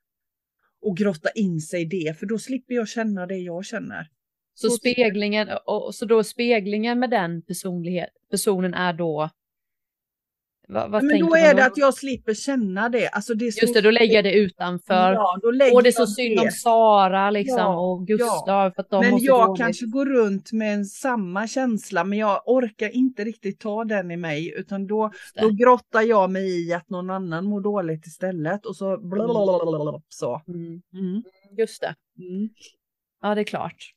Och 0.81 0.97
grotta 0.97 1.29
in 1.29 1.61
sig 1.61 1.81
i 1.81 1.85
det, 1.85 2.19
för 2.19 2.25
då 2.25 2.37
slipper 2.37 2.73
jag 2.73 2.87
känna 2.87 3.25
det 3.25 3.37
jag 3.37 3.65
känner. 3.65 4.07
Så 4.53 4.69
speglingen, 4.69 5.47
och, 5.65 5.85
och 5.85 5.95
så 5.95 6.05
då 6.05 6.23
speglingen 6.23 6.99
med 6.99 7.09
den 7.09 7.41
personlighet, 7.41 8.09
personen 8.31 8.73
är 8.73 8.93
då? 8.93 9.29
Vad, 10.73 10.91
vad 10.91 11.03
men 11.03 11.19
då 11.19 11.35
är 11.35 11.55
det 11.55 11.65
att 11.65 11.77
jag 11.77 11.93
slipper 11.93 12.33
känna 12.33 12.89
det. 12.89 13.07
Alltså 13.07 13.33
det 13.33 13.45
Just 13.45 13.73
det, 13.73 13.81
då 13.81 13.91
lägger 13.91 14.15
jag 14.15 14.23
det 14.23 14.33
utanför. 14.33 15.13
Ja, 15.13 15.39
då 15.41 15.51
lägger 15.51 15.75
och 15.75 15.83
det 15.83 15.89
är 15.89 15.91
så 15.91 16.07
synd 16.07 16.39
om 16.39 16.51
Sara 16.51 17.31
liksom 17.31 17.57
Ja, 17.57 17.79
och 17.79 18.07
Gustav 18.07 18.71
för 18.71 18.81
att 18.81 18.89
de 18.89 18.99
Men 19.05 19.17
jag 19.19 19.47
dåligt. 19.47 19.61
kanske 19.61 19.85
går 19.85 20.05
runt 20.05 20.51
med 20.51 20.73
en 20.73 20.85
samma 20.85 21.47
känsla, 21.47 22.03
men 22.03 22.19
jag 22.19 22.41
orkar 22.45 22.89
inte 22.95 23.23
riktigt 23.23 23.59
ta 23.59 23.83
den 23.83 24.11
i 24.11 24.17
mig, 24.17 24.53
utan 24.57 24.87
då, 24.87 25.11
då 25.41 25.49
grottar 25.49 26.01
jag 26.01 26.29
mig 26.31 26.67
i 26.67 26.73
att 26.73 26.89
någon 26.89 27.09
annan 27.09 27.45
mår 27.45 27.61
dåligt 27.61 28.05
istället 28.05 28.65
och 28.65 28.75
så 28.75 28.97
blablabla, 28.97 30.01
så. 30.09 30.41
Mm, 30.47 30.81
Mm. 30.93 31.23
just 31.57 31.81
det. 31.81 31.95
Mm. 32.19 32.49
Ja, 33.21 33.35
det 33.35 33.41
är 33.41 33.45
klart. 33.45 33.91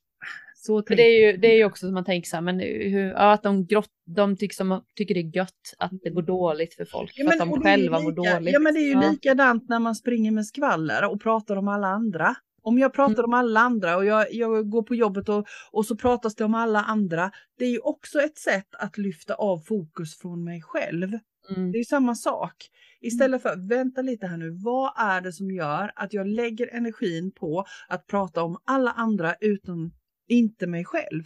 Så 0.67 0.83
För 0.89 0.97
det 0.97 1.03
är 1.03 1.27
ju, 1.33 1.37
det 1.37 1.47
är 1.49 1.57
ju 1.57 1.65
också 1.65 1.87
som 1.87 1.95
man 1.95 2.05
tänker 2.05 2.29
så 2.29 2.37
här, 2.37 2.43
men 2.43 2.61
hur, 2.61 3.09
ja, 3.11 3.33
att 3.33 3.43
de, 3.43 3.67
grott, 3.67 3.91
de 4.07 4.37
tycker, 4.37 4.55
som, 4.55 4.85
tycker 4.97 5.15
det 5.15 5.21
är 5.21 5.37
gött 5.37 5.75
att 5.79 5.91
det 6.03 6.11
går 6.11 6.23
dåligt 6.23 6.75
för 6.75 6.85
folk. 6.85 7.13
Ja, 7.15 7.25
för 7.27 7.33
att 7.33 7.39
men, 7.39 7.49
de 7.51 7.63
själva 7.63 8.01
mår 8.01 8.11
lika- 8.11 8.35
dåligt. 8.35 8.53
Ja 8.55 8.61
men 8.61 8.75
det 8.75 8.81
är 8.81 8.85
ju 8.87 8.93
Ja. 8.93 9.11
likadant 9.11 9.69
när 9.69 9.79
man 9.79 9.95
springer 9.95 10.31
med 10.31 10.47
skvaller 10.47 11.05
och 11.11 11.23
pratar 11.23 11.57
om 11.57 11.69
alla 11.69 11.87
andra. 11.87 12.35
Om 12.63 12.79
jag 12.79 12.95
pratar 12.95 13.15
Mm. 13.15 13.25
om 13.25 13.35
alla 13.35 13.61
andra 13.61 13.97
och 13.97 14.05
jag, 14.05 14.27
jag 14.35 14.71
går 14.71 14.83
på 14.83 14.95
jobbet 14.95 15.29
och, 15.29 15.47
och 15.73 15.87
så 15.87 15.97
pratas 15.97 16.35
det 16.35 16.45
om 16.45 16.55
alla 16.55 16.83
andra. 16.83 17.31
Det 17.59 17.65
är 17.65 17.71
ju 17.71 17.79
också 17.79 18.19
ett 18.21 18.39
sätt 18.39 18.69
att 18.79 18.99
lyfta 18.99 19.35
av 19.35 19.59
fokus 19.59 20.19
från 20.19 20.45
mig 20.45 20.63
själv. 20.63 21.09
Mm. 21.57 21.73
Det 21.73 21.77
är 21.77 21.81
ju 21.81 21.85
samma 21.85 22.15
sak. 22.15 22.55
Istället 23.01 23.43
för, 23.43 23.69
vänta 23.69 24.03
lite 24.03 24.27
här 24.27 24.37
nu, 24.37 24.51
vad 24.65 24.93
är 24.99 25.21
det 25.21 25.33
som 25.33 25.51
gör 25.51 25.93
att 25.95 26.13
jag 26.13 26.27
lägger 26.27 26.75
energin 26.75 27.33
på 27.33 27.65
att 27.89 28.07
prata 28.07 28.43
om 28.43 28.57
alla 28.65 28.91
andra 28.91 29.35
utom 29.41 29.93
inte 30.29 30.67
mig 30.67 30.85
själv? 30.85 31.23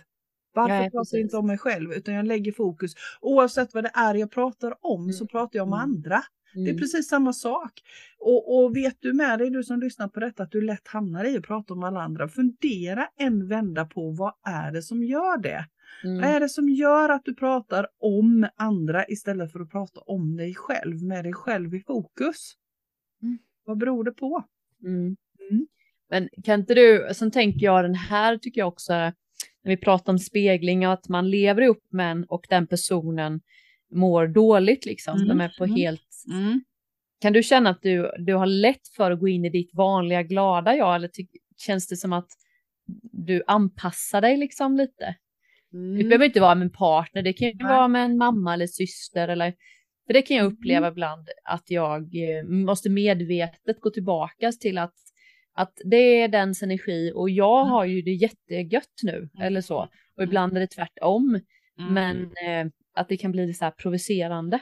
Varför 0.54 0.68
Nej, 0.74 0.90
pratar 0.90 1.16
jag 1.16 1.22
inte 1.24 1.36
om 1.36 1.46
mig 1.46 1.58
själv 1.58 1.92
utan 1.92 2.14
jag 2.14 2.26
lägger 2.26 2.52
fokus, 2.52 2.92
oavsett 3.20 3.74
vad 3.74 3.84
det 3.84 3.90
är 3.94 4.14
jag 4.14 4.30
pratar 4.30 4.74
om 4.80 5.12
så 5.12 5.24
Mm. 5.24 5.28
pratar 5.28 5.58
jag 5.58 5.66
om 5.66 5.72
Mm. 5.72 5.82
andra. 5.82 6.22
Det 6.54 6.60
är 6.60 6.64
Mm. 6.68 6.78
precis 6.78 7.08
samma 7.08 7.32
sak. 7.32 7.72
Och, 8.18 8.58
och 8.64 8.76
vet 8.76 8.96
du 9.00 9.12
med 9.12 9.38
dig, 9.38 9.50
du 9.50 9.62
som 9.64 9.80
lyssnar 9.80 10.08
på 10.08 10.20
detta, 10.20 10.42
att 10.42 10.50
du 10.50 10.60
lätt 10.60 10.88
hamnar 10.88 11.24
i 11.24 11.36
att 11.36 11.42
prata 11.44 11.74
om 11.74 11.82
alla 11.82 12.00
andra. 12.02 12.28
Fundera 12.28 13.08
en 13.18 13.48
vända 13.48 13.84
på 13.86 14.10
vad 14.10 14.32
är 14.46 14.72
det 14.72 14.82
som 14.82 15.04
gör 15.04 15.38
det? 15.38 15.66
Vad 16.02 16.12
Mm. 16.12 16.24
är 16.34 16.40
det 16.40 16.48
som 16.48 16.68
gör 16.68 17.08
att 17.08 17.24
du 17.24 17.34
pratar 17.34 17.86
om 17.98 18.48
andra 18.56 19.06
istället 19.08 19.52
för 19.52 19.60
att 19.60 19.70
prata 19.70 20.00
om 20.00 20.36
dig 20.36 20.54
själv, 20.54 21.02
med 21.02 21.24
dig 21.24 21.32
själv 21.32 21.74
i 21.74 21.80
fokus? 21.80 22.52
Mm. 23.22 23.38
Vad 23.64 23.78
beror 23.78 24.04
det 24.04 24.12
på? 24.12 24.44
Mm. 24.84 25.16
Mm. 26.12 26.28
Men 26.34 26.42
kan 26.42 26.60
inte 26.60 26.74
du, 26.74 27.08
sen 27.14 27.30
tänker 27.30 27.60
jag 27.66 27.84
den 27.84 27.94
här 27.94 28.38
tycker 28.38 28.60
jag 28.60 28.68
också, 28.68 28.92
när 28.92 29.12
vi 29.64 29.76
pratar 29.76 30.12
om 30.12 30.18
spegling, 30.18 30.84
att 30.84 31.08
man 31.08 31.30
lever 31.30 31.62
upp 31.62 31.92
med 31.92 32.10
en 32.10 32.24
och 32.24 32.46
den 32.48 32.66
personen 32.66 33.40
mår 33.92 34.26
dåligt 34.26 34.86
liksom, 34.86 35.16
Mm, 35.16 35.28
de 35.28 35.40
är 35.40 35.54
på 35.58 35.64
mm. 35.64 35.76
helt 35.76 36.02
Kan 37.20 37.32
du 37.32 37.42
känna 37.42 37.70
att 37.70 37.82
du, 37.82 38.10
du 38.18 38.34
har 38.34 38.46
lätt 38.46 38.88
för 38.96 39.10
att 39.10 39.20
gå 39.20 39.28
in 39.28 39.44
i 39.44 39.50
ditt 39.50 39.74
vanliga 39.74 40.22
glada 40.22 40.76
jag 40.76 40.94
eller 40.96 41.08
ty- 41.08 41.26
känns 41.56 41.88
det 41.88 41.96
som 41.96 42.12
att 42.12 42.28
du 43.12 43.42
anpassar 43.46 44.20
dig 44.20 44.36
liksom 44.36 44.76
lite? 44.76 45.14
Det 45.70 45.76
Mm. 45.78 46.08
behöver 46.08 46.24
inte 46.26 46.40
vara 46.40 46.54
med 46.54 46.64
en 46.64 46.72
partner, 46.72 47.22
det 47.22 47.32
kan 47.32 47.48
ju 47.48 47.54
Nej. 47.54 47.66
vara 47.72 47.88
med 47.88 48.04
en 48.04 48.16
mamma 48.16 48.54
eller 48.54 48.66
syster 48.66 49.28
eller 49.28 49.54
för 50.06 50.12
det 50.12 50.22
kan 50.22 50.36
jag 50.36 50.46
uppleva 50.52 50.86
Mm. 50.86 50.92
ibland 50.92 51.28
att 51.44 51.70
jag 51.70 52.00
eh, 52.02 52.44
måste 52.44 52.90
medvetet 52.90 53.80
gå 53.80 53.90
tillbaka 53.90 54.52
till 54.52 54.78
att 54.78 54.94
att 55.58 55.72
det 55.84 55.96
är 56.22 56.28
dens 56.28 56.62
energi 56.62 57.12
och 57.14 57.30
jag 57.30 57.60
Mm. 57.60 57.70
har 57.70 57.84
ju 57.84 58.02
det 58.02 58.12
jättegött 58.12 59.00
nu 59.02 59.28
eller 59.40 59.60
så 59.60 59.88
och 60.16 60.22
ibland 60.22 60.56
är 60.56 60.60
det 60.60 60.66
tvärtom 60.66 61.40
Mm. 61.78 61.94
men 61.94 62.16
eh, 62.22 62.72
att 62.94 63.08
det 63.08 63.16
kan 63.16 63.32
bli 63.32 63.54
så 63.54 63.64
här 63.64 63.72
provocerande. 63.72 64.58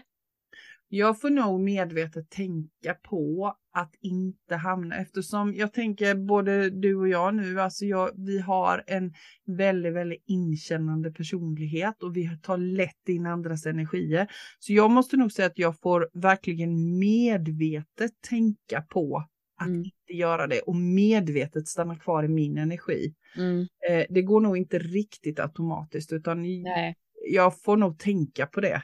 Jag 0.88 1.20
får 1.20 1.30
nog 1.30 1.60
medvetet 1.60 2.30
tänka 2.30 2.94
på 3.02 3.54
att 3.72 3.94
inte 4.00 4.56
hamna 4.56 4.96
eftersom 4.96 5.54
jag 5.54 5.72
tänker 5.72 6.14
både 6.14 6.70
du 6.70 6.96
och 6.96 7.08
jag 7.08 7.34
nu, 7.34 7.60
alltså 7.60 7.84
jag, 7.84 8.10
vi 8.26 8.38
har 8.38 8.84
en 8.86 9.12
väldigt, 9.46 9.94
väldigt 9.94 10.22
inkännande 10.26 11.10
personlighet 11.12 12.02
och 12.02 12.16
vi 12.16 12.38
tar 12.42 12.56
lätt 12.58 13.08
in 13.08 13.26
andras 13.26 13.66
energier. 13.66 14.26
Så 14.58 14.72
jag 14.72 14.90
måste 14.90 15.16
nog 15.16 15.32
säga 15.32 15.46
att 15.46 15.58
jag 15.58 15.80
får 15.80 16.08
verkligen 16.12 16.98
medvetet 16.98 18.10
tänka 18.28 18.82
på 18.82 19.24
att 19.56 19.66
Mm. 19.66 19.78
inte 19.84 20.12
göra 20.12 20.46
det 20.46 20.60
och 20.60 20.76
medvetet 20.76 21.68
stanna 21.68 21.96
kvar 21.96 22.22
i 22.24 22.28
min 22.28 22.58
energi. 22.58 23.14
Mm, 23.36 23.66
Eh, 23.90 24.06
det 24.10 24.22
går 24.22 24.40
nog 24.40 24.56
inte 24.56 24.78
riktigt 24.78 25.40
automatiskt 25.40 26.12
utan 26.12 26.42
nej. 26.62 26.94
jag 27.30 27.60
får 27.62 27.76
nog 27.76 27.98
tänka 27.98 28.46
på 28.46 28.60
det. 28.60 28.82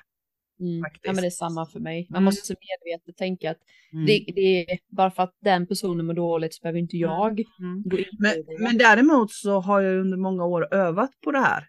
Mm. 0.61 0.79
Ja, 1.03 1.13
men 1.13 1.17
det 1.23 1.27
är 1.27 1.31
samma 1.31 1.67
för 1.67 1.81
mig. 1.81 2.07
Man 2.11 2.17
Mm. 2.17 2.25
måste 2.25 2.55
medvetet 2.55 3.17
tänka 3.17 3.51
att 3.51 3.59
Mm. 3.93 4.07
det, 4.07 4.25
det 4.35 4.71
är 4.73 4.79
bara 4.89 5.11
för 5.11 5.23
att 5.23 5.35
den 5.41 5.67
personen 5.67 6.07
mår 6.07 6.15
dåligt 6.15 6.55
så 6.55 6.63
behöver 6.63 6.79
inte 6.79 6.97
jag 6.97 7.41
Mm. 7.61 7.83
gå 7.85 7.99
in 7.99 8.05
Men, 8.19 8.35
men 8.59 8.79
däremot 8.79 9.31
så 9.33 9.61
har 9.61 9.81
jag 9.81 10.01
under 10.01 10.17
många 10.17 10.45
år 10.45 10.75
övat 10.75 11.11
på 11.25 11.31
det 11.33 11.39
här, 11.39 11.69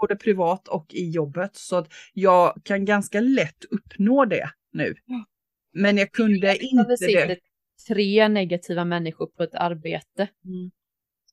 både 0.00 0.16
privat 0.16 0.68
och 0.68 0.94
i 0.94 1.10
jobbet, 1.10 1.50
så 1.56 1.76
att 1.76 1.88
jag 2.14 2.60
kan 2.64 2.84
ganska 2.84 3.20
lätt 3.20 3.64
uppnå 3.70 4.24
det 4.24 4.50
nu. 4.72 4.94
Men 5.72 5.96
jag 5.96 6.12
kunde 6.12 6.64
inte 6.64 6.96
det. 7.00 7.38
Tre 7.88 8.28
negativa 8.28 8.84
människor 8.84 9.26
på 9.26 9.42
ett 9.42 9.54
arbete 9.54 10.28
Mm. 10.44 10.70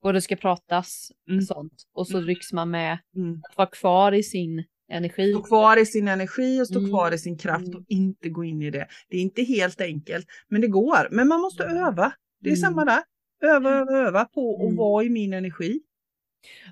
och 0.02 0.14
det 0.14 0.22
ska 0.22 0.36
pratas 0.36 1.12
Mm. 1.30 1.42
sånt 1.42 1.84
och 1.94 2.08
så 2.08 2.18
Mm. 2.18 2.28
rycks 2.28 2.54
man 2.54 2.70
med 2.72 3.00
Mm. 3.16 3.42
att 3.50 3.58
vara 3.58 3.68
kvar 3.68 4.12
i 4.12 4.24
sin 4.24 4.64
energi. 4.92 5.34
Stå 5.34 5.44
kvar 5.44 5.78
i 5.78 5.86
sin 5.86 6.08
energi 6.08 6.62
och 6.62 6.68
stå 6.68 6.80
Mm. 6.80 6.92
kvar 6.92 7.12
i 7.14 7.18
sin 7.18 7.38
kraft 7.38 7.68
Mm. 7.68 7.80
och 7.80 7.86
inte 7.88 8.30
gå 8.30 8.44
in 8.44 8.62
i 8.62 8.70
det. 8.72 8.88
Det 9.10 9.18
är 9.18 9.22
inte 9.22 9.44
helt 9.44 9.82
enkelt, 9.82 10.26
men 10.48 10.62
det 10.62 10.68
går. 10.68 11.08
Men 11.12 11.28
man 11.28 11.42
måste 11.42 11.64
Mm. 11.64 11.78
öva. 11.78 12.14
Det 12.42 12.50
är 12.50 12.54
Mm. 12.54 12.62
samma 12.62 12.86
där. 12.86 13.04
Öva, 13.44 13.70
öva, 13.70 13.92
öva 14.08 14.26
på 14.26 14.56
att 14.56 14.62
Mm. 14.64 14.76
vara 14.76 15.04
i 15.04 15.10
min 15.10 15.34
energi. 15.34 15.80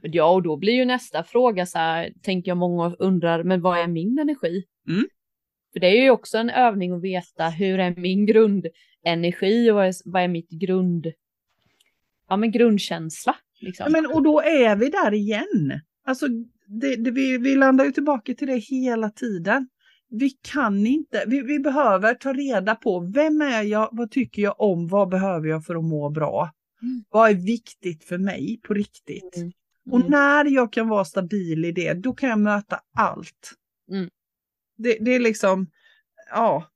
Ja, 0.01 0.29
och 0.33 0.43
då 0.43 0.57
blir 0.57 0.73
ju 0.73 0.85
nästa 0.85 1.23
fråga 1.23 1.65
så 1.65 1.77
här, 1.77 2.13
tänker 2.21 2.51
jag 2.51 2.57
många 2.57 2.95
undrar, 2.99 3.43
men 3.43 3.61
vad 3.61 3.77
är 3.79 3.87
min 3.87 4.19
energi? 4.19 4.63
Mm. 4.89 5.05
För 5.73 5.79
det 5.79 5.87
är 5.87 6.01
ju 6.03 6.09
också 6.09 6.37
en 6.37 6.49
övning 6.49 6.91
att 6.91 7.01
veta 7.01 7.49
hur 7.49 7.79
är 7.79 7.95
min 7.95 8.25
grundenergi 9.07 9.71
och 9.71 9.75
vad 9.75 9.87
är, 9.87 9.93
vad 10.05 10.23
är 10.23 10.27
mitt 10.27 10.49
grund, 10.49 11.07
ja 12.29 12.37
men 12.37 12.51
grundkänsla. 12.51 13.35
Liksom. 13.59 13.91
Men, 13.91 14.05
och 14.05 14.23
då 14.23 14.41
är 14.41 14.75
vi 14.75 14.89
där 14.89 15.13
igen. 15.13 15.79
Alltså, 16.05 16.27
det, 16.67 16.95
det, 16.95 17.11
vi, 17.11 17.37
vi 17.37 17.55
landar 17.55 17.85
ju 17.85 17.91
tillbaka 17.91 18.33
till 18.33 18.47
det 18.47 18.57
hela 18.57 19.09
tiden. 19.09 19.67
Vi 20.09 20.29
kan 20.29 20.87
inte, 20.87 21.23
vi, 21.27 21.41
vi 21.41 21.59
behöver 21.59 22.13
ta 22.13 22.33
reda 22.33 22.75
på 22.75 22.99
vem 22.99 23.41
är 23.41 23.63
jag, 23.63 23.89
vad 23.91 24.11
tycker 24.11 24.41
jag 24.41 24.61
om, 24.61 24.87
vad 24.87 25.09
behöver 25.09 25.47
jag 25.47 25.65
för 25.65 25.75
att 25.75 25.83
må 25.83 26.09
bra? 26.09 26.51
Mm. 26.81 27.03
Vad 27.09 27.29
är 27.29 27.33
viktigt 27.33 28.03
för 28.03 28.17
mig 28.17 28.59
på 28.63 28.73
riktigt? 28.73 29.37
Mm. 29.37 29.51
Och 29.91 30.09
när 30.09 30.45
jag 30.45 30.73
kan 30.73 30.87
vara 30.87 31.05
stabil 31.05 31.65
i 31.65 31.71
det, 31.71 31.93
då 31.93 32.13
kan 32.13 32.29
jag 32.29 32.39
möta 32.39 32.79
allt. 32.97 33.53
Mm. 33.91 34.09
Det, 34.77 34.97
det 35.01 35.15
är 35.15 35.19
liksom, 35.19 35.67
ja, 36.29 36.67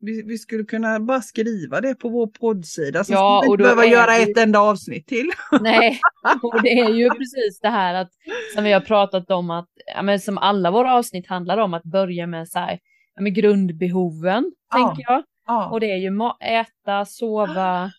vi, 0.00 0.22
vi 0.22 0.38
skulle 0.38 0.64
kunna 0.64 1.00
bara 1.00 1.20
skriva 1.20 1.80
det 1.80 1.94
på 1.94 2.08
vår 2.08 2.26
poddsida. 2.26 3.04
Så 3.04 3.12
Ja, 3.12 3.40
skulle 3.42 3.50
vi 3.50 3.62
inte 3.70 3.74
behöva 3.76 3.86
göra 3.86 4.18
det- 4.18 4.30
ett 4.30 4.38
enda 4.38 4.58
avsnitt 4.60 5.06
till. 5.06 5.30
Nej, 5.60 6.00
och 6.42 6.62
det 6.62 6.78
är 6.78 6.88
ju 6.88 7.08
precis 7.10 7.60
det 7.60 7.68
här 7.68 7.94
att 7.94 8.10
som 8.54 8.64
vi 8.64 8.72
har 8.72 8.80
pratat 8.80 9.30
om 9.30 9.50
att, 9.50 9.68
ja, 9.94 10.02
men 10.02 10.20
som 10.20 10.38
alla 10.38 10.70
våra 10.70 10.94
avsnitt 10.94 11.26
handlar 11.26 11.58
om, 11.58 11.74
att 11.74 11.82
börja 11.84 12.26
med 12.26 12.48
så 12.48 12.58
här, 12.58 12.78
ja, 13.14 13.22
med 13.22 13.34
grundbehoven, 13.34 14.52
Ja. 14.72 14.76
tänker 14.76 15.12
jag. 15.12 15.22
Ja, 15.46 15.70
Och 15.70 15.80
det 15.80 15.90
är 15.92 15.96
ju 15.96 16.10
äta, 16.40 17.04
sova, 17.04 17.90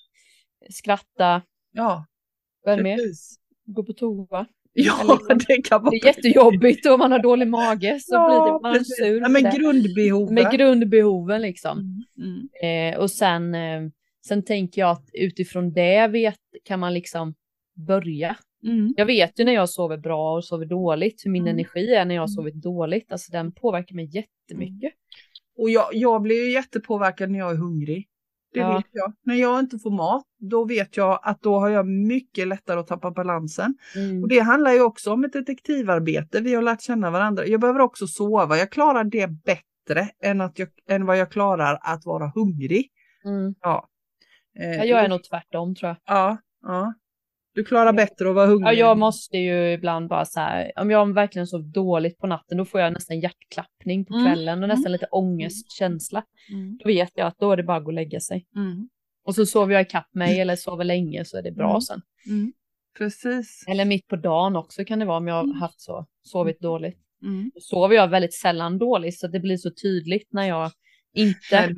skratta, 0.70 1.42
ja 1.72 2.06
vad 2.64 2.74
är 2.74 2.78
det 2.78 2.84
mer? 2.84 2.98
precis. 2.98 3.36
Gå 3.66 3.84
på 3.84 3.94
toa. 3.94 4.46
Ja, 4.78 5.20
liksom, 5.20 5.38
det 5.48 5.62
kan 5.62 5.82
vara. 5.82 5.92
Det 5.92 5.98
är 5.98 6.06
jättejobbigt 6.06 6.86
om 6.86 7.00
man 7.00 7.12
har 7.12 7.20
dålig 7.20 7.48
mage 7.48 8.00
så 8.02 8.16
Ja, 8.16 8.28
blir 8.28 8.54
det 8.54 8.60
man 8.62 8.74
precis. 8.74 8.98
sur. 8.98 9.22
Ja, 9.22 9.52
det. 9.52 9.58
grundbehoven. 9.60 10.34
Med 10.36 10.52
grundbehoven 10.52 11.42
liksom. 11.42 12.04
Mm, 12.18 12.48
mm. 12.62 12.94
Eh, 12.94 13.00
och 13.00 13.12
sen, 13.12 13.56
eh, 13.56 13.82
sen 14.28 14.44
tänker 14.44 14.82
jag 14.82 14.90
att 14.92 15.10
utifrån 15.14 15.74
det 15.74 16.08
vet, 16.08 16.40
kan 16.64 16.80
man 16.80 16.94
liksom 16.94 17.34
börja. 17.88 18.36
Mm. 18.64 18.94
Jag 18.98 19.06
vet 19.06 19.40
ju 19.40 19.44
när 19.46 19.54
jag 19.54 19.70
sover 19.70 19.98
bra 19.98 20.36
och 20.36 20.46
sover 20.46 20.66
dåligt 20.66 21.26
hur 21.26 21.32
min 21.32 21.42
Mm. 21.44 21.54
energi 21.54 21.94
är 21.94 22.06
när 22.06 22.16
jag 22.16 22.22
har 22.22 22.28
Mm. 22.28 22.36
sovit 22.36 22.56
dåligt. 22.56 23.12
Alltså 23.12 23.32
den 23.32 23.52
påverkar 23.52 23.96
mig 23.96 24.06
jättemycket. 24.16 24.94
Och 25.58 25.70
jag, 25.70 25.86
jag 25.94 26.22
blir 26.22 26.46
ju 26.46 26.52
jättepåverkad 26.54 27.32
när 27.32 27.40
jag 27.40 27.52
är 27.52 27.56
hungrig. 27.56 28.08
Det 28.56 28.62
Ja. 28.62 28.76
vet 28.78 28.86
jag. 28.92 29.14
När 29.24 29.36
jag 29.36 29.60
inte 29.60 29.80
får 29.80 29.92
mat, 29.92 30.26
då 30.40 30.66
vet 30.66 30.98
jag 30.98 31.20
att 31.24 31.42
då 31.42 31.60
har 31.60 31.70
jag 31.70 31.88
mycket 31.88 32.48
lättare 32.48 32.80
att 32.80 32.88
tappa 32.88 33.12
balansen. 33.12 33.78
Mm. 33.96 34.24
Och 34.24 34.30
det 34.30 34.40
handlar 34.40 34.72
ju 34.72 34.82
också 34.82 35.14
om 35.14 35.24
ett 35.24 35.34
detektivarbete. 35.34 36.42
Vi 36.42 36.56
har 36.56 36.62
lärt 36.62 36.82
känna 36.82 37.12
varandra. 37.12 37.46
Jag 37.46 37.62
behöver 37.62 37.80
också 37.80 38.08
sova. 38.08 38.58
Jag 38.58 38.72
klarar 38.72 39.04
det 39.04 39.28
bättre 39.28 40.10
än, 40.24 40.42
att 40.42 40.60
jag, 40.60 40.70
än 40.90 41.06
vad 41.06 41.18
jag 41.18 41.32
klarar 41.32 41.80
att 41.82 42.06
vara 42.06 42.32
hungrig. 42.36 42.90
Mm. 43.26 43.56
Ja. 43.62 43.88
Eh, 44.60 44.76
Ja, 44.78 44.84
jag 44.86 45.04
är 45.06 45.10
nog 45.10 45.24
tvärtom 45.24 45.76
tror 45.76 45.88
jag. 45.90 45.98
Ja, 46.18 46.38
ja. 46.62 46.94
Du 47.56 47.64
klarar 47.64 47.94
bättre 47.94 48.30
att 48.30 48.36
vara 48.36 48.48
hungrig. 48.48 48.68
Ja, 48.68 48.74
jag 48.74 48.98
måste 48.98 49.38
ju 49.38 49.72
ibland 49.74 50.10
bara 50.10 50.26
så 50.26 50.40
här, 50.40 50.72
om 50.76 50.92
jag 50.92 51.14
verkligen 51.14 51.48
sov 51.48 51.64
dåligt 51.72 52.18
på 52.18 52.28
natten, 52.28 52.58
då 52.58 52.66
får 52.66 52.82
jag 52.82 52.94
nästan 52.94 53.20
hjärtklappning 53.20 54.06
på 54.06 54.14
Mm. 54.14 54.26
kvällen 54.26 54.64
och 54.64 54.70
nästan 54.70 54.92
lite 54.92 55.06
ångestkänsla. 55.12 56.24
Mm, 56.52 56.78
Då 56.78 56.88
vet 56.88 57.12
jag 57.16 57.28
att 57.28 57.38
då 57.38 57.52
är 57.52 57.58
det 57.58 57.64
bara 57.64 57.78
att 57.78 57.84
gå 57.84 57.90
och 57.90 57.94
lägga 57.94 58.20
sig. 58.20 58.46
mm, 58.56 58.90
Och 59.26 59.36
så 59.36 59.46
sover 59.46 59.74
jag 59.74 59.82
ikapp 59.82 60.14
mig 60.14 60.40
eller 60.40 60.56
sover 60.56 60.84
länge 60.84 61.26
så 61.26 61.38
är 61.38 61.42
det 61.42 61.52
bra 61.52 61.70
Mm. 61.70 61.82
sen. 61.82 62.02
mm. 62.28 62.54
Precis. 62.98 63.64
Eller 63.68 63.86
mitt 63.86 64.08
på 64.08 64.16
dagen 64.16 64.56
också 64.56 64.86
kan 64.86 65.00
det 65.00 65.06
vara 65.06 65.18
om 65.18 65.28
jag 65.28 65.44
Mm. 65.44 65.52
har 65.52 65.60
haft 65.60 65.82
så, 65.82 66.06
sovit 66.24 66.60
dåligt. 66.60 66.98
Mm. 67.24 67.52
Då 67.54 67.60
sover 67.62 67.96
jag 67.96 68.08
väldigt 68.08 68.34
sällan 68.34 68.78
dåligt 68.78 69.20
så 69.20 69.28
det 69.28 69.40
blir 69.40 69.58
så 69.58 69.72
tydligt 69.82 70.28
när 70.34 70.48
jag 70.48 70.72
inte, 71.14 71.74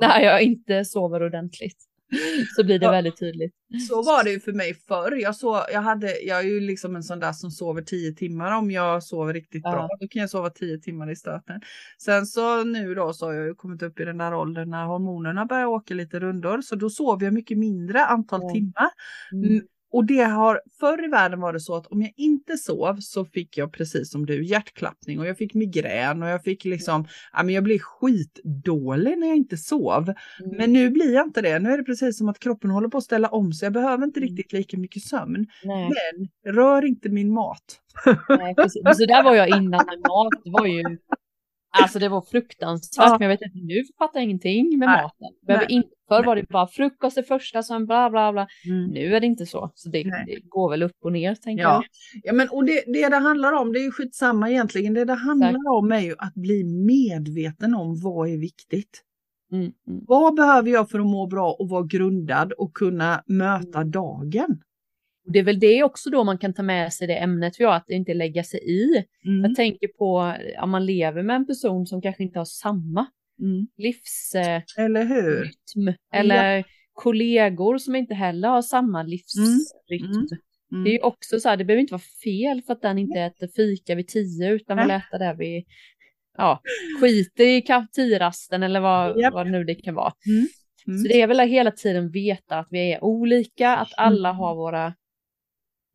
när 0.00 0.20
jag 0.20 0.42
inte 0.42 0.84
sover 0.84 1.22
ordentligt. 1.22 1.76
Så 2.56 2.64
blir 2.64 2.78
det 2.78 2.84
Ja. 2.86 2.90
väldigt 2.90 3.18
tydligt. 3.18 3.52
Så 3.88 4.02
var 4.02 4.24
det 4.24 4.30
ju 4.30 4.40
för 4.40 4.52
mig 4.52 4.74
förr. 4.74 5.12
Jag, 5.22 5.36
så, 5.36 5.64
jag, 5.72 5.80
hade, 5.82 6.20
jag 6.20 6.38
är 6.38 6.42
ju 6.42 6.60
liksom 6.60 6.96
en 6.96 7.02
sån 7.02 7.20
där 7.20 7.32
som 7.32 7.50
sover 7.50 7.82
tio 7.82 8.12
timmar 8.12 8.52
om 8.58 8.70
jag 8.70 9.02
sover 9.02 9.34
riktigt 9.34 9.62
Ja. 9.64 9.70
bra. 9.72 9.88
Då 10.00 10.08
kan 10.08 10.20
jag 10.20 10.30
sova 10.30 10.50
tio 10.50 10.78
timmar 10.78 11.10
i 11.10 11.16
stöten. 11.16 11.60
Sen 11.98 12.26
så 12.26 12.64
nu 12.64 12.94
då 12.94 13.12
så 13.12 13.26
har 13.26 13.32
jag 13.32 13.46
ju 13.46 13.54
kommit 13.54 13.82
upp 13.82 14.00
i 14.00 14.04
den 14.04 14.18
där 14.18 14.34
åldern 14.34 14.70
när 14.70 14.84
hormonerna 14.86 15.46
börjar 15.46 15.66
åka 15.66 15.94
lite 15.94 16.20
rundor. 16.20 16.60
Så 16.60 16.76
då 16.76 16.90
sover 16.90 17.24
jag 17.26 17.34
mycket 17.34 17.58
mindre 17.58 18.04
antal 18.04 18.40
Ja. 18.42 18.50
timmar. 18.54 18.90
Mm. 19.32 19.62
Mm, 19.96 19.98
Och 19.98 20.04
det 20.04 20.22
har, 20.24 20.60
förr 20.80 21.04
i 21.04 21.08
världen 21.08 21.40
var 21.40 21.52
det 21.52 21.60
så 21.60 21.74
att 21.76 21.86
om 21.86 22.02
jag 22.02 22.12
inte 22.16 22.56
sov 22.56 22.96
så 23.00 23.24
fick 23.24 23.58
jag 23.58 23.72
precis 23.72 24.10
som 24.10 24.26
du 24.26 24.44
hjärtklappning 24.44 25.18
och 25.18 25.26
jag 25.26 25.38
fick 25.38 25.54
migrän 25.54 26.22
och 26.22 26.28
jag 26.28 26.42
fick 26.44 26.64
liksom, 26.64 27.06
ja 27.32 27.42
men 27.42 27.54
jag 27.54 27.64
blev 27.64 27.78
skitdålig 27.78 29.18
när 29.18 29.26
jag 29.26 29.36
inte 29.36 29.56
sov. 29.56 30.02
Mm. 30.02 30.56
Men 30.56 30.72
nu 30.72 30.90
blir 30.90 31.14
jag 31.14 31.26
inte 31.26 31.42
det. 31.42 31.58
Nu 31.58 31.70
är 31.70 31.78
det 31.78 31.84
precis 31.84 32.18
som 32.18 32.28
att 32.28 32.38
kroppen 32.38 32.70
håller 32.70 32.88
på 32.88 32.98
att 32.98 33.04
ställa 33.04 33.28
om 33.28 33.52
sig. 33.52 33.66
Jag 33.66 33.72
behöver 33.72 34.04
inte 34.04 34.20
Mm. 34.20 34.28
riktigt 34.28 34.52
lika 34.52 34.78
mycket 34.78 35.02
sömn. 35.02 35.46
Nej, 35.64 35.90
Men 36.44 36.54
rör 36.54 36.84
inte 36.84 37.08
min 37.08 37.32
mat. 37.32 37.80
nej, 38.28 38.54
precis. 38.54 38.82
Så 38.94 39.06
där 39.06 39.22
var 39.22 39.34
jag 39.34 39.48
innan 39.48 39.70
med 39.86 39.98
mat. 40.08 40.28
Det 40.44 40.50
var 40.50 40.66
ju, 40.66 40.82
alltså 41.82 41.98
det 41.98 42.08
var 42.08 42.20
fruktansvärt. 42.22 43.04
Ja. 43.06 43.16
Men 43.20 43.30
jag 43.30 43.38
vet 43.38 43.42
inte, 43.42 43.58
nu 43.66 43.82
fattar 43.98 44.18
jag 44.20 44.24
ingenting 44.24 44.78
med 44.78 44.88
Nej. 44.88 45.02
maten. 45.02 45.28
Behöver 45.46 45.66
Nej. 45.66 45.76
inte, 45.76 45.88
förr 46.08 46.24
var 46.24 46.36
det 46.36 46.48
bara 46.48 46.66
frukost 46.66 47.16
det 47.16 47.22
första, 47.22 47.62
sen 47.62 47.86
bla 47.86 48.10
bla 48.10 48.32
bla. 48.32 48.46
Mm. 48.66 48.90
Nu 48.90 49.14
är 49.16 49.20
det 49.20 49.26
inte 49.26 49.46
så. 49.46 49.70
Så 49.74 49.88
det, 49.88 50.02
det 50.02 50.40
går 50.48 50.70
väl 50.70 50.82
upp 50.82 50.96
och 51.04 51.12
ner 51.12 51.34
tänker 51.34 51.62
Ja. 51.62 51.72
jag. 51.72 51.84
ja, 52.24 52.32
men 52.32 52.48
och 52.48 52.64
det, 52.64 52.84
det 52.86 53.08
det 53.08 53.16
handlar 53.16 53.52
om, 53.52 53.72
det 53.72 53.78
är 53.78 53.84
ju 53.84 53.90
skitsamma 53.90 54.50
egentligen. 54.50 54.94
Det 54.94 55.04
det 55.04 55.14
handlar 55.14 55.70
om 55.78 55.92
är 55.92 56.00
ju 56.00 56.14
att 56.18 56.34
bli 56.34 56.64
medveten 56.64 57.74
om 57.74 58.00
vad 58.02 58.28
är 58.28 58.38
viktigt. 58.38 59.02
Mm, 59.52 59.62
mm. 59.64 59.72
Vad 60.06 60.34
behöver 60.34 60.70
jag 60.70 60.90
för 60.90 60.98
att 61.00 61.06
må 61.06 61.26
bra 61.26 61.52
och 61.58 61.68
vara 61.68 61.82
grundad 61.82 62.52
och 62.52 62.74
kunna 62.74 63.22
möta 63.26 63.78
Mm. 63.80 63.90
dagen? 63.90 64.60
Och 65.26 65.32
det 65.32 65.38
är 65.38 65.42
väl 65.42 65.58
det 65.60 65.82
också 65.82 66.10
då 66.10 66.24
man 66.24 66.38
kan 66.38 66.54
ta 66.54 66.62
med 66.62 66.92
sig 66.92 67.06
det 67.06 67.16
ämnet 67.16 67.54
vi 67.58 67.64
har, 67.64 67.72
att 67.74 67.90
inte 67.90 68.14
lägga 68.14 68.44
sig 68.44 68.60
i. 68.60 69.04
Mm. 69.26 69.44
Jag 69.44 69.54
tänker 69.56 69.88
på 69.88 70.34
om 70.62 70.70
man 70.70 70.86
lever 70.86 71.22
med 71.22 71.36
en 71.36 71.46
person 71.46 71.86
som 71.86 72.02
kanske 72.02 72.22
inte 72.22 72.38
har 72.38 72.44
samma 72.44 73.06
Mm. 73.40 73.66
livsrytm 73.76 74.62
Eller 74.76 75.04
hur? 75.04 75.50
eller 76.12 76.64
kollegor 76.92 77.78
som 77.78 77.94
inte 77.96 78.14
heller 78.14 78.48
har 78.48 78.62
samma 78.62 79.02
livsrytm. 79.02 80.04
Mm. 80.04 80.26
Det 80.70 80.74
är 80.76 80.80
Mm. 80.80 80.92
ju 80.92 80.98
också 81.00 81.40
så 81.40 81.48
här, 81.48 81.56
det 81.56 81.64
behöver 81.64 81.80
inte 81.80 81.92
vara 81.94 82.02
fel 82.24 82.62
för 82.62 82.72
att 82.72 82.82
den 82.82 82.98
inte 82.98 83.20
äter 83.20 83.48
fika 83.56 83.94
vid 83.94 84.08
tio 84.08 84.50
utan 84.50 84.78
vill 84.78 84.90
äta 84.90 85.18
det 85.18 85.34
vid, 85.38 85.64
ja, 86.38 86.60
skiter 87.00 87.44
i 87.44 87.62
tio-rasten 87.92 88.62
eller 88.62 88.80
vad, 88.80 89.20
Japp. 89.20 89.34
vad 89.34 89.50
nu 89.50 89.64
det 89.64 89.74
kan 89.74 89.94
vara. 89.94 90.12
Mm. 90.26 90.98
Så 90.98 91.08
det 91.08 91.20
är 91.22 91.26
väl 91.26 91.40
att 91.40 91.48
hela 91.48 91.70
tiden 91.70 92.10
veta 92.10 92.58
att 92.58 92.68
vi 92.70 92.92
är 92.92 93.04
olika, 93.04 93.76
att 93.76 93.92
alla 93.96 94.28
Mm. 94.28 94.38
har 94.38 94.54
våra 94.54 94.94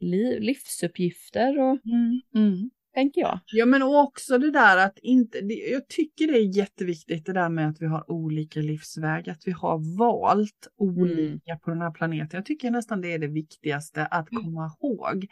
li- 0.01 0.39
livsuppgifter 0.39 1.59
och 1.59 1.79
Mm. 1.85 2.21
Mm. 2.35 2.69
tänker 2.93 3.21
jag. 3.21 3.39
Ja 3.45 3.65
men 3.65 3.81
också 3.83 4.37
det 4.37 4.51
där 4.51 4.77
att 4.85 4.97
inte, 5.01 5.41
det, 5.41 5.53
jag 5.53 5.87
tycker 5.87 6.27
det 6.27 6.37
är 6.39 6.57
jätteviktigt 6.57 7.25
det 7.25 7.33
där 7.33 7.49
med 7.49 7.69
att 7.69 7.81
vi 7.81 7.85
har 7.85 8.11
olika 8.11 8.59
livsväg, 8.59 9.29
att 9.29 9.41
vi 9.47 9.51
har 9.51 9.97
valt 9.97 10.67
olika 10.77 11.57
på 11.57 11.69
den 11.69 11.81
här 11.81 11.91
planeten. 11.91 12.37
Jag 12.37 12.45
tycker 12.45 12.71
nästan 12.71 13.01
det 13.01 13.13
är 13.13 13.19
det 13.19 13.27
viktigaste 13.27 14.05
att 14.05 14.29
komma 14.29 14.71
ihåg. 14.81 15.27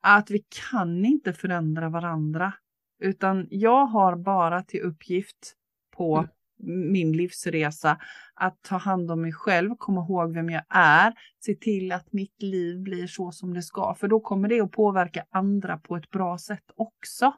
Att 0.00 0.30
vi 0.30 0.44
kan 0.70 1.04
inte 1.04 1.32
förändra 1.32 1.88
varandra, 1.88 2.52
utan 3.02 3.46
jag 3.50 3.86
har 3.86 4.16
bara 4.16 4.62
till 4.62 4.80
uppgift 4.80 5.54
på 5.96 6.16
Mm. 6.18 6.30
Min 6.92 7.12
livsresa 7.12 7.98
att 8.34 8.62
ta 8.62 8.76
hand 8.76 9.10
om 9.10 9.22
mig 9.22 9.32
själv, 9.32 9.74
komma 9.78 10.00
ihåg 10.00 10.34
vem 10.34 10.50
jag 10.50 10.62
är, 10.68 11.12
se 11.44 11.54
till 11.54 11.92
att 11.92 12.12
mitt 12.12 12.42
liv 12.42 12.78
blir 12.80 13.06
så 13.06 13.32
som 13.32 13.54
det 13.54 13.62
ska, 13.62 13.94
för 13.94 14.08
då 14.08 14.20
kommer 14.20 14.48
det 14.48 14.60
att 14.60 14.72
påverka 14.72 15.24
andra 15.30 15.78
på 15.78 15.96
ett 15.96 16.10
bra 16.10 16.38
sätt 16.38 16.64
också. 16.76 17.32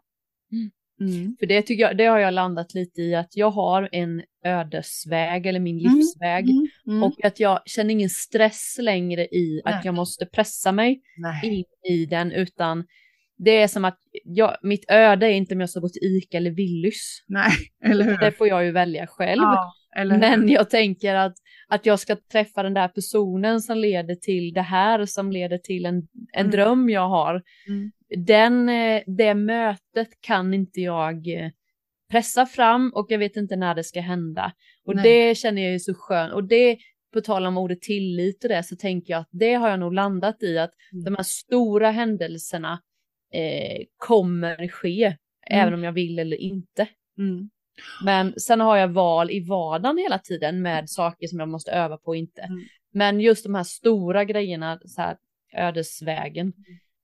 Mm. 1.01 1.37
För 1.39 1.47
det 1.47 1.63
tycker 1.63 1.83
jag, 1.83 1.97
det 1.97 2.05
har 2.07 2.19
jag 2.19 2.35
landat 2.35 2.75
lite 2.75 3.03
i 3.03 3.15
att 3.15 3.37
jag 3.37 3.51
har 3.51 3.89
en 3.93 4.23
ödesväg 4.45 5.47
eller 5.47 5.61
min 5.61 5.79
Mm, 5.81 5.95
livsväg 5.97 6.51
Mm. 6.51 6.69
Mm. 6.87 7.03
och 7.03 7.25
att 7.25 7.41
jag 7.41 7.61
känner 7.67 7.91
ingen 7.91 8.11
stress 8.11 8.77
längre 8.81 9.27
i 9.27 9.63
Nej. 9.65 9.75
att 9.75 9.85
jag 9.85 9.95
måste 9.95 10.27
pressa 10.27 10.73
mig 10.73 11.01
Nej. 11.17 11.49
in 11.59 11.93
i 11.93 12.07
den 12.07 12.33
utan 12.33 12.87
det 13.45 13.51
är 13.63 13.69
som 13.69 13.85
att 13.85 13.99
jag, 14.25 14.57
mitt 14.63 14.91
öde 14.91 15.27
är 15.27 15.31
inte 15.31 15.55
om 15.55 15.61
jag 15.61 15.71
ska 15.71 15.81
gå 15.81 15.89
till 15.89 16.03
ICA 16.03 16.37
eller 16.37 16.51
Willys. 16.51 17.25
Nej, 17.29 17.53
eller 17.85 18.05
hur? 18.05 18.19
Det 18.19 18.33
får 18.33 18.49
jag 18.49 18.65
ju 18.65 18.71
välja 18.73 19.07
själv. 19.07 19.43
Ja? 19.43 19.73
Men 20.05 20.49
jag 20.49 20.71
tänker 20.71 21.15
att, 21.15 21.35
att 21.69 21.87
jag 21.87 22.01
ska 22.01 22.17
träffa 22.33 22.63
den 22.63 22.75
där 22.75 22.89
personen 22.89 23.61
som 23.61 23.79
leder 23.79 24.15
till 24.15 24.53
det 24.53 24.61
här, 24.63 25.07
som 25.07 25.33
leder 25.33 25.59
till 25.59 25.87
en, 25.87 25.97
en 25.97 26.41
Mm. 26.47 26.51
dröm 26.51 26.91
jag 26.91 27.09
har. 27.09 27.43
Mm. 27.69 27.91
Den, 28.27 28.69
eh, 28.69 29.03
det 29.07 29.35
mötet 29.35 30.09
kan 30.21 30.55
inte 30.55 30.81
jag 30.81 31.29
eh, 31.29 31.51
pressa 32.11 32.47
fram 32.47 32.93
och 32.95 33.07
jag 33.09 33.19
vet 33.19 33.37
inte 33.37 33.57
när 33.57 33.75
det 33.75 33.85
ska 33.85 34.01
hända. 34.01 34.53
Och 34.87 34.95
Nej. 34.97 35.05
det 35.29 35.35
känner 35.35 35.63
jag 35.63 35.75
är 35.75 35.79
så 35.79 35.95
skönt. 35.95 36.33
Och 36.33 36.45
det, 36.45 36.79
på 37.13 37.21
tal 37.21 37.47
om 37.47 37.59
ordet 37.59 37.81
tillit 37.83 38.45
och 38.45 38.49
det, 38.51 38.63
så 38.63 38.77
tänker 38.77 39.13
jag 39.13 39.21
att 39.21 39.29
det 39.31 39.55
har 39.55 39.69
jag 39.69 39.81
nog 39.81 39.95
landat 39.95 40.43
i 40.43 40.59
att 40.59 40.71
Mm. 40.93 41.05
de 41.05 41.15
här 41.17 41.23
stora 41.25 41.91
händelserna 41.91 42.81
eh, 43.33 43.83
kommer 43.97 44.69
ske, 44.69 45.17
även 45.47 45.75
om 45.75 45.85
jag 45.85 45.93
vill 45.93 46.19
eller 46.19 46.37
inte. 46.37 46.89
Mm. 47.19 47.51
Men 48.05 48.41
sen 48.41 48.61
har 48.61 48.77
jag 48.77 48.89
val 48.89 49.31
i 49.31 49.41
vardagen 49.41 49.99
hela 49.99 50.19
tiden 50.19 50.63
med 50.63 50.91
saker 50.91 51.27
som 51.27 51.39
jag 51.39 51.49
måste 51.49 51.71
öva 51.73 51.97
på 51.97 52.07
och 52.07 52.17
inte. 52.17 52.43
Mm. 52.43 52.61
Men 52.93 53.21
just 53.21 53.45
de 53.45 53.55
här 53.55 53.63
stora 53.65 54.25
grejerna, 54.25 54.81
så 54.85 55.01
här, 55.03 55.17
ödesvägen, 55.55 56.53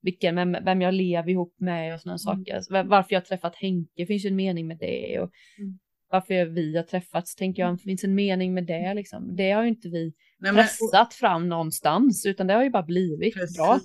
vilken, 0.03 0.37
vem, 0.37 0.57
vem 0.65 0.83
jag 0.83 0.95
lever 0.95 1.31
ihop 1.31 1.55
med 1.61 1.95
och 1.95 2.01
sådana 2.01 2.19
Mm. 2.35 2.45
saker. 2.65 2.83
Varför 2.89 3.15
jag 3.15 3.25
träffat 3.25 3.57
Henke, 3.57 4.07
finns 4.07 4.25
ju 4.25 4.29
en 4.29 4.37
mening 4.37 4.67
med 4.67 4.79
det. 4.79 5.21
Och 5.21 5.31
Mm. 5.59 5.79
Varför 6.11 6.45
vi 6.45 6.77
har 6.77 6.83
träffats, 6.83 7.35
tänker 7.35 7.63
jag, 7.63 7.81
finns 7.81 8.05
en 8.05 8.15
mening 8.15 8.55
med 8.55 8.67
det. 8.67 8.95
Liksom. 8.95 9.37
Det 9.37 9.51
har 9.51 9.63
ju 9.63 9.69
inte 9.69 9.89
vi 9.89 10.13
Nej, 10.39 10.53
men- 10.53 10.65
pressat 10.65 11.15
fram 11.15 11.49
någonstans, 11.49 12.27
utan 12.27 12.47
det 12.47 12.55
har 12.55 12.65
ju 12.65 12.71
bara 12.71 12.83
blivit 12.83 13.35
Precis. 13.35 13.57
bra. 13.57 13.81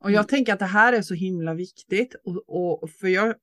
Och 0.00 0.10
jag 0.10 0.28
tänker 0.28 0.52
att 0.52 0.58
det 0.58 0.64
här 0.64 0.92
är 0.92 1.02
så 1.02 1.14
himla 1.14 1.54
viktigt 1.54 2.14
och, 2.24 2.82
och 2.82 2.90
för 2.90 3.08
jag 3.08 3.34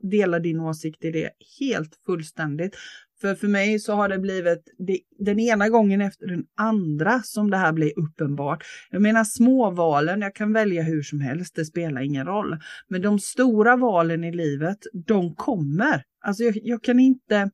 delar 0.00 0.40
din 0.40 0.60
åsikt 0.60 1.04
i 1.04 1.10
det 1.10 1.30
helt 1.60 1.90
fullständigt. 2.06 2.76
För 3.20 3.34
för 3.34 3.48
mig 3.48 3.78
så 3.78 3.92
har 3.92 4.08
det 4.08 4.18
blivit 4.18 4.74
det, 4.78 4.98
den 5.18 5.40
ena 5.40 5.68
gången 5.68 6.00
efter 6.00 6.26
den 6.26 6.44
andra 6.56 7.20
som 7.24 7.50
det 7.50 7.56
här 7.56 7.72
blir 7.72 7.98
uppenbart. 7.98 8.64
Jag 8.90 9.02
menar 9.02 9.24
småvalen, 9.24 10.20
jag 10.20 10.34
kan 10.34 10.52
välja 10.52 10.82
hur 10.82 11.02
som 11.02 11.20
helst, 11.20 11.54
det 11.54 11.64
spelar 11.64 12.00
ingen 12.00 12.26
roll. 12.26 12.56
Men 12.88 13.02
de 13.02 13.18
stora 13.18 13.76
valen 13.76 14.24
i 14.24 14.32
livet, 14.32 14.78
de 15.06 15.34
kommer. 15.34 16.02
Alltså 16.24 16.42
jag, 16.42 16.58
jag 16.62 16.82
kan 16.82 17.00
inte 17.00 17.50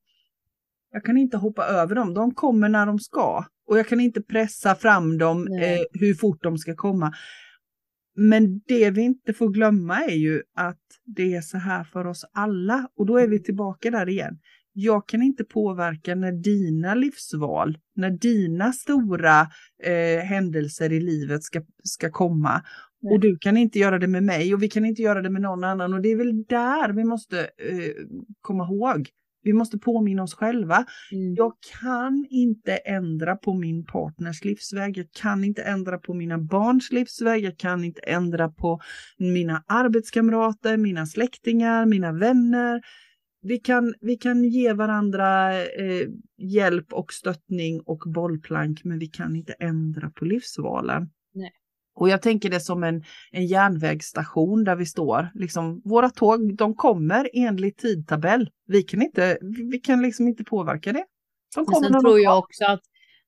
jag 0.93 1.05
kan 1.05 1.19
inte 1.19 1.37
hoppa 1.37 1.65
över 1.65 1.95
dem, 1.95 2.15
de 2.15 2.35
kommer 2.35 2.69
när 2.69 2.87
de 2.87 2.99
ska. 2.99 3.45
Och 3.67 3.79
jag 3.79 3.89
kan 3.89 4.01
inte 4.01 4.23
pressa 4.23 4.75
fram 4.75 5.19
dem 5.19 5.47
eh, 5.47 6.01
hur 6.01 6.15
fort 6.15 6.43
de 6.43 6.59
ska 6.59 6.75
komma. 6.75 7.13
Men 8.15 8.61
det 8.67 8.91
vi 8.91 9.03
inte 9.03 9.33
får 9.33 9.49
glömma 9.49 10.05
är 10.05 10.15
ju 10.15 10.43
att 10.57 10.81
det 11.05 11.35
är 11.35 11.41
så 11.41 11.59
här 11.59 11.85
för 11.85 12.07
oss 12.07 12.25
alla 12.33 12.89
och 12.97 13.07
då 13.07 13.19
är 13.19 13.29
vi 13.29 13.43
tillbaka 13.43 13.91
där 13.91 14.09
igen. 14.09 14.39
Jag 14.73 15.09
kan 15.09 15.23
inte 15.23 15.45
påverka 15.45 16.15
när 16.15 16.33
dina 16.33 16.95
livsval, 16.95 17.79
när 17.95 18.11
dina 18.11 18.73
stora 18.73 19.41
eh, 19.83 20.25
händelser 20.25 20.93
i 20.93 21.01
livet 21.01 21.43
ska, 21.43 21.63
ska 21.85 22.11
komma. 22.11 22.63
Och 23.11 23.21
du 23.21 23.39
kan 23.39 23.57
inte 23.57 23.79
göra 23.79 23.99
det 23.99 24.07
med 24.07 24.23
mig 24.23 24.55
och 24.55 24.63
vi 24.63 24.69
kan 24.69 24.85
inte 24.85 25.03
göra 25.03 25.23
det 25.23 25.31
med 25.31 25.43
någon 25.43 25.65
annan 25.65 25.95
och 25.95 26.03
det 26.03 26.09
är 26.09 26.17
väl 26.17 26.45
där 26.45 26.93
vi 26.93 27.05
måste 27.05 27.41
eh, 27.41 27.93
komma 28.41 28.65
ihåg. 28.65 29.09
Vi 29.43 29.53
måste 29.53 29.79
påminna 29.79 30.23
oss 30.23 30.35
själva. 30.35 30.85
Mm. 31.13 31.35
Jag 31.35 31.53
kan 31.83 32.27
inte 32.31 32.77
ändra 32.77 33.37
på 33.37 33.55
min 33.55 33.85
partners 33.85 34.45
livsväg. 34.45 34.99
Jag 34.99 35.07
kan 35.13 35.45
inte 35.45 35.63
ändra 35.63 35.99
på 35.99 36.15
mina 36.15 36.39
barns 36.39 36.93
livsväg. 36.93 37.45
Jag 37.45 37.59
kan 37.59 37.85
inte 37.85 38.01
ändra 38.01 38.49
på 38.49 38.81
mina 39.19 39.65
arbetskamrater, 39.67 40.77
mina 40.77 41.07
släktingar, 41.07 41.87
mina 41.87 42.13
vänner. 42.13 42.83
Vi 43.43 43.59
kan, 43.59 43.95
vi 44.01 44.17
kan 44.17 44.45
ge 44.45 44.73
varandra 44.73 45.59
eh, 45.65 46.09
hjälp 46.39 46.93
och 46.93 47.13
stöttning 47.13 47.81
och 47.81 48.03
bollplank, 48.15 48.85
men 48.85 48.99
vi 48.99 49.07
kan 49.07 49.37
inte 49.37 49.53
ändra 49.53 50.11
på 50.11 50.25
livsvalen. 50.25 51.11
Nej. 51.35 51.53
Och 51.95 52.09
jag 52.09 52.23
tänker 52.23 52.51
det 52.51 52.61
som 52.61 52.85
en, 52.85 53.03
en 53.31 53.47
järnvägsstation 53.47 54.65
där 54.65 54.77
vi 54.77 54.87
står. 54.87 55.31
Liksom, 55.35 55.83
våra 55.85 56.11
tåg, 56.11 56.57
de 56.57 56.75
kommer 56.75 57.29
enligt 57.33 57.79
tidtabell. 57.79 58.51
Vi 58.67 58.83
kan, 58.83 59.03
inte, 59.03 59.39
vi 59.71 59.79
kan 59.79 60.03
liksom 60.03 60.29
inte 60.29 60.45
påverka 60.45 60.93
det. 60.93 61.05
De 61.55 61.67
kommer 61.67 61.89
sen 61.89 62.01
tror 62.01 62.21
jag 62.21 62.39
också 62.39 62.65
att, 62.65 62.81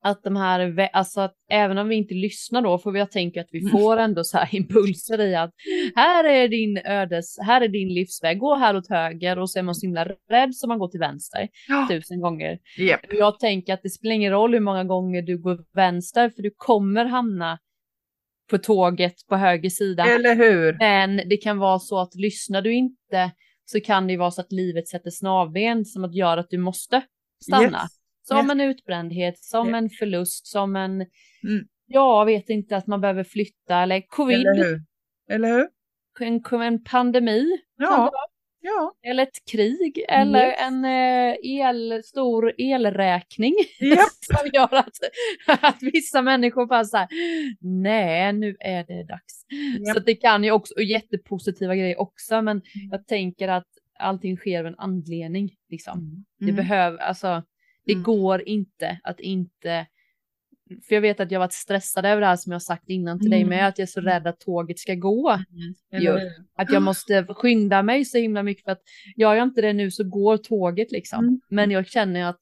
att 0.02 0.22
de 0.22 0.36
här, 0.36 0.88
alltså 0.92 1.20
att 1.20 1.34
även 1.50 1.78
om 1.78 1.88
vi 1.88 1.94
inte 1.94 2.14
lyssnar 2.14 2.62
då 2.62 2.78
får 2.78 2.92
vi 2.92 3.06
tänka 3.06 3.40
att 3.40 3.48
vi 3.52 3.60
mm. 3.60 3.70
får 3.70 3.96
ändå 3.96 4.24
så 4.24 4.38
här 4.38 4.48
impulser 4.54 5.20
i 5.20 5.34
att 5.34 5.50
här 5.94 6.24
är 6.24 6.48
din 6.48 6.78
ödes, 6.78 7.36
här 7.46 7.60
är 7.60 7.68
din 7.68 7.88
livsväg, 7.88 8.38
gå 8.38 8.54
här 8.54 8.76
åt 8.76 8.88
höger 8.88 9.38
och 9.38 9.50
så 9.50 9.58
är 9.58 9.62
man 9.62 9.74
så 9.74 9.86
himla 9.86 10.04
rädd 10.30 10.54
så 10.54 10.68
man 10.68 10.78
går 10.78 10.88
till 10.88 11.00
vänster 11.00 11.48
ja. 11.68 11.86
tusen 11.90 12.20
gånger. 12.20 12.58
Yep. 12.78 13.00
Jag 13.10 13.38
tänker 13.38 13.74
att 13.74 13.82
det 13.82 13.90
spelar 13.90 14.14
ingen 14.14 14.32
roll 14.32 14.52
hur 14.52 14.60
många 14.60 14.84
gånger 14.84 15.22
du 15.22 15.38
går 15.38 15.58
vänster 15.74 16.30
för 16.30 16.42
du 16.42 16.54
kommer 16.56 17.04
hamna 17.04 17.58
på 18.50 18.58
tåget 18.58 19.14
på 19.28 19.36
höger 19.36 19.70
sida. 19.70 20.04
Eller 20.04 20.34
hur? 20.36 20.76
Men 20.78 21.16
det 21.28 21.36
kan 21.36 21.58
vara 21.58 21.78
så 21.78 22.00
att 22.00 22.14
lyssnar 22.14 22.62
du 22.62 22.74
inte 22.74 23.30
så 23.64 23.80
kan 23.80 24.06
det 24.06 24.16
vara 24.16 24.30
så 24.30 24.40
att 24.40 24.52
livet 24.52 24.88
sätter 24.88 25.10
snavben 25.10 25.84
som 25.84 26.04
att 26.04 26.14
göra 26.14 26.40
att 26.40 26.50
du 26.50 26.58
måste 26.58 27.02
stanna. 27.42 27.82
Yes. 27.82 27.90
Som 28.22 28.38
yes. 28.38 28.50
en 28.50 28.60
utbrändhet, 28.60 29.38
som 29.38 29.68
yes. 29.68 29.76
en 29.76 29.90
förlust, 29.90 30.46
som 30.46 30.76
en, 30.76 30.94
mm. 31.00 31.66
jag 31.86 32.24
vet 32.24 32.48
inte 32.48 32.76
att 32.76 32.86
man 32.86 33.00
behöver 33.00 33.24
flytta 33.24 33.78
eller 33.78 34.08
covid. 34.08 34.38
Eller 34.38 34.64
hur? 34.64 34.82
Eller 35.30 35.48
hur? 35.48 35.68
En, 36.20 36.62
en 36.62 36.84
pandemi. 36.84 37.58
Ja. 37.76 38.12
Ja. 38.66 38.94
Eller 39.02 39.22
ett 39.22 39.44
krig 39.50 40.04
eller 40.08 40.46
yes. 40.46 40.56
en 40.60 40.84
eh, 40.84 41.36
el, 41.42 42.02
stor 42.04 42.52
elräkning 42.58 43.54
yep. 43.80 43.98
som 44.20 44.50
gör 44.52 44.74
att, 44.74 44.98
att 45.46 45.82
vissa 45.82 46.22
människor 46.22 46.66
bara 46.66 46.84
så 46.84 46.96
här, 46.96 47.08
nej 47.60 48.32
nu 48.32 48.56
är 48.60 48.84
det 48.84 49.04
dags. 49.04 49.46
Yep. 49.52 49.94
Så 49.94 50.00
det 50.00 50.14
kan 50.14 50.44
ju 50.44 50.50
också, 50.50 50.74
och 50.74 50.82
jättepositiva 50.82 51.76
grejer 51.76 52.00
också, 52.00 52.42
men 52.42 52.56
mm. 52.56 52.90
jag 52.90 53.06
tänker 53.06 53.48
att 53.48 53.68
allting 53.98 54.36
sker 54.36 54.60
av 54.60 54.66
en 54.66 54.78
anledning. 54.78 55.50
Liksom. 55.68 55.98
Mm. 55.98 56.24
Det 56.38 56.44
mm. 56.44 56.56
behöver, 56.56 56.98
alltså 56.98 57.42
det 57.86 57.92
mm. 57.92 58.02
går 58.02 58.48
inte 58.48 59.00
att 59.02 59.20
inte 59.20 59.86
för 60.68 60.94
jag 60.94 61.02
vet 61.02 61.20
att 61.20 61.30
jag 61.30 61.40
varit 61.40 61.52
stressad 61.52 62.06
över 62.06 62.20
det 62.20 62.26
här 62.26 62.36
som 62.36 62.52
jag 62.52 62.62
sagt 62.62 62.88
innan 62.88 63.18
till 63.18 63.32
mm. 63.32 63.38
dig 63.38 63.48
med, 63.48 63.68
att 63.68 63.78
jag 63.78 63.82
är 63.82 63.90
så 63.90 64.00
rädd 64.00 64.26
att 64.26 64.40
tåget 64.40 64.78
ska 64.78 64.94
gå. 64.94 65.30
Mm. 65.30 66.28
Att 66.56 66.72
jag 66.72 66.82
måste 66.82 67.26
skynda 67.28 67.82
mig 67.82 68.04
så 68.04 68.18
himla 68.18 68.42
mycket 68.42 68.64
för 68.64 68.72
att 68.72 68.82
gör 69.16 69.34
jag 69.34 69.42
inte 69.42 69.60
det 69.60 69.72
nu 69.72 69.90
så 69.90 70.04
går 70.04 70.36
tåget 70.36 70.92
liksom. 70.92 71.24
Mm. 71.24 71.40
Men 71.48 71.70
jag 71.70 71.86
känner 71.86 72.24
att, 72.24 72.40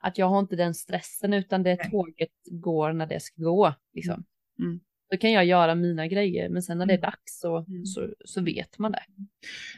att 0.00 0.18
jag 0.18 0.26
har 0.26 0.38
inte 0.38 0.56
den 0.56 0.74
stressen 0.74 1.32
utan 1.32 1.62
det 1.62 1.76
tåget 1.76 2.32
går 2.50 2.92
när 2.92 3.06
det 3.06 3.20
ska 3.20 3.42
gå. 3.42 3.74
Liksom. 3.94 4.24
Mm. 4.58 4.80
Då 5.10 5.16
kan 5.16 5.32
jag 5.32 5.44
göra 5.44 5.74
mina 5.74 6.06
grejer, 6.06 6.48
men 6.48 6.62
sen 6.62 6.78
när 6.78 6.86
det 6.86 6.92
är 6.92 6.98
mm. 6.98 7.10
dags 7.10 7.40
så, 7.40 7.56
mm. 7.56 7.84
så, 7.86 8.08
så 8.24 8.42
vet 8.42 8.78
man 8.78 8.92
det. 8.92 9.02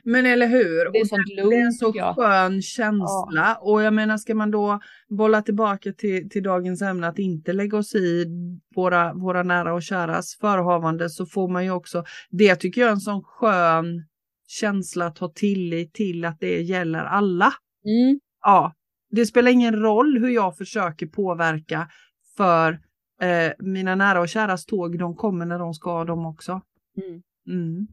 Men 0.05 0.26
eller 0.26 0.47
hur? 0.47 0.93
Det 0.93 0.99
är, 0.99 1.05
sånt 1.05 1.28
lugnt, 1.37 1.51
det 1.51 1.57
är 1.57 1.64
en 1.64 1.72
så 1.72 1.93
skön 1.93 2.62
känsla. 2.62 3.31
Ja. 3.33 3.59
Och 3.61 3.83
jag 3.83 3.95
menar, 3.95 4.16
ska 4.16 4.35
man 4.35 4.51
då 4.51 4.81
bolla 5.09 5.43
tillbaka 5.43 5.93
till, 5.93 6.31
till 6.31 6.43
dagens 6.43 6.83
ämne, 6.83 7.07
att 7.07 7.18
inte 7.18 7.53
lägga 7.53 7.78
oss 7.78 7.95
i 7.95 8.26
våra, 8.74 9.14
våra 9.14 9.43
nära 9.43 9.74
och 9.74 9.83
käras 9.83 10.37
förehavande, 10.41 11.11
så 11.11 11.26
får 11.26 11.49
man 11.49 11.64
ju 11.64 11.70
också, 11.70 12.05
det 12.31 12.57
tycker 12.57 12.81
jag 12.81 12.89
är 12.89 12.93
en 12.93 13.01
sån 13.01 13.22
skön 13.22 14.05
känsla 14.49 15.07
att 15.07 15.18
ha 15.18 15.28
tillit 15.28 15.95
till 15.95 16.24
att 16.24 16.41
det 16.41 16.61
gäller 16.61 17.05
alla. 17.05 17.53
Mm. 17.85 18.20
Ja, 18.43 18.74
det 19.11 19.26
spelar 19.26 19.51
ingen 19.51 19.76
roll 19.76 20.18
hur 20.18 20.31
jag 20.31 20.57
försöker 20.57 21.07
påverka 21.07 21.89
för 22.37 22.81
eh, 23.21 23.53
mina 23.59 23.95
nära 23.95 24.21
och 24.21 24.29
käras 24.29 24.66
tåg, 24.66 24.99
de 24.99 25.16
kommer 25.16 25.47
när 25.47 25.59
de 25.59 25.75
ska 25.75 26.05
de 26.05 26.27
också. 26.27 26.61
Mm. 26.97 27.23
Mm. 27.49 27.87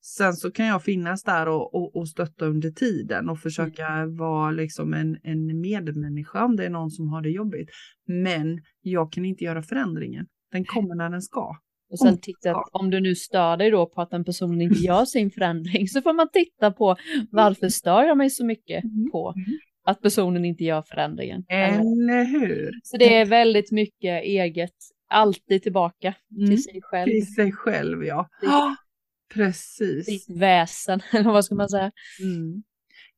Sen 0.00 0.32
så 0.32 0.50
kan 0.50 0.66
jag 0.66 0.82
finnas 0.82 1.22
där 1.22 1.48
och, 1.48 1.74
och, 1.74 1.96
och 1.96 2.08
stötta 2.08 2.46
under 2.46 2.70
tiden 2.70 3.28
och 3.28 3.38
försöka 3.38 3.86
mm. 3.86 4.16
vara 4.16 4.50
liksom 4.50 4.94
en, 4.94 5.18
en 5.22 5.60
medmänniska 5.60 6.44
om 6.44 6.56
det 6.56 6.64
är 6.64 6.70
någon 6.70 6.90
som 6.90 7.08
har 7.08 7.22
det 7.22 7.30
jobbigt. 7.30 7.70
Men 8.06 8.60
jag 8.80 9.12
kan 9.12 9.24
inte 9.24 9.44
göra 9.44 9.62
förändringen. 9.62 10.26
Den 10.52 10.64
kommer 10.64 10.94
när 10.94 11.10
den 11.10 11.22
ska. 11.22 11.56
Och 11.90 11.98
sen 11.98 12.20
titta, 12.20 12.54
om 12.72 12.90
du 12.90 13.00
nu 13.00 13.14
stör 13.14 13.56
dig 13.56 13.70
då 13.70 13.86
på 13.86 14.00
att 14.00 14.12
en 14.12 14.24
person 14.24 14.60
inte 14.60 14.80
gör 14.80 15.04
sin 15.04 15.30
förändring 15.30 15.88
så 15.88 16.02
får 16.02 16.12
man 16.12 16.28
titta 16.32 16.72
på 16.72 16.96
varför 17.30 17.68
stör 17.68 18.02
jag 18.02 18.18
mig 18.18 18.30
så 18.30 18.44
mycket 18.46 18.84
mm. 18.84 19.10
på 19.12 19.34
mm 19.36 19.58
att 19.84 20.00
personen 20.00 20.44
inte 20.44 20.64
gör 20.64 20.82
förändringen. 20.82 21.44
Eller 21.48 22.24
hur? 22.24 22.72
Så 22.82 22.96
det 22.96 23.16
är 23.16 23.24
väldigt 23.24 23.70
mycket 23.72 24.22
eget, 24.22 24.74
alltid 25.08 25.62
tillbaka 25.62 26.14
mm. 26.36 26.48
till 26.48 26.62
sig 26.62 26.80
själv. 26.82 27.10
Till 27.10 27.34
sig 27.34 27.52
själv, 27.52 28.04
ja. 28.04 28.28
Oh, 28.42 28.72
precis. 29.34 30.06
Sitt 30.06 30.36
väsen, 30.36 31.00
eller 31.12 31.30
vad 31.30 31.44
ska 31.44 31.54
man 31.54 31.68
säga. 31.68 31.90
Mm. 32.22 32.62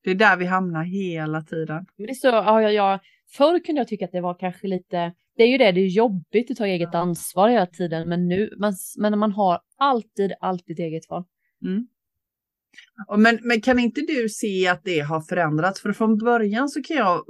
Det 0.04 0.10
är 0.10 0.14
där 0.14 0.36
vi 0.36 0.46
hamnar 0.46 0.84
hela 0.84 1.42
tiden. 1.42 1.86
Men 1.96 2.06
det 2.06 2.12
är 2.12 2.14
så, 2.14 2.26
ja, 2.26 2.62
ja, 2.62 2.70
ja. 2.70 3.00
Förr 3.32 3.64
kunde 3.64 3.80
jag 3.80 3.88
tycka 3.88 4.04
att 4.04 4.12
det 4.12 4.20
var 4.20 4.34
kanske 4.34 4.66
lite, 4.66 5.12
det 5.36 5.42
är 5.42 5.48
ju 5.48 5.58
det, 5.58 5.72
det 5.72 5.80
är 5.80 5.86
jobbigt 5.86 6.50
att 6.50 6.56
ta 6.56 6.66
eget 6.66 6.94
ansvar 6.94 7.48
hela 7.48 7.66
tiden, 7.66 8.08
men 8.08 8.28
nu, 8.28 8.50
man, 8.58 8.72
men 8.98 9.18
man 9.18 9.32
har 9.32 9.60
alltid, 9.76 10.32
alltid 10.40 10.80
eget 10.80 11.10
val. 11.10 11.24
Mm. 11.64 11.86
Men, 13.16 13.38
men 13.42 13.60
kan 13.60 13.78
inte 13.78 14.00
du 14.00 14.28
se 14.28 14.68
att 14.68 14.84
det 14.84 15.00
har 15.00 15.20
förändrats? 15.20 15.80
För 15.80 15.92
från 15.92 16.18
början 16.18 16.68
så 16.68 16.82
kan 16.82 16.96
jag 16.96 17.24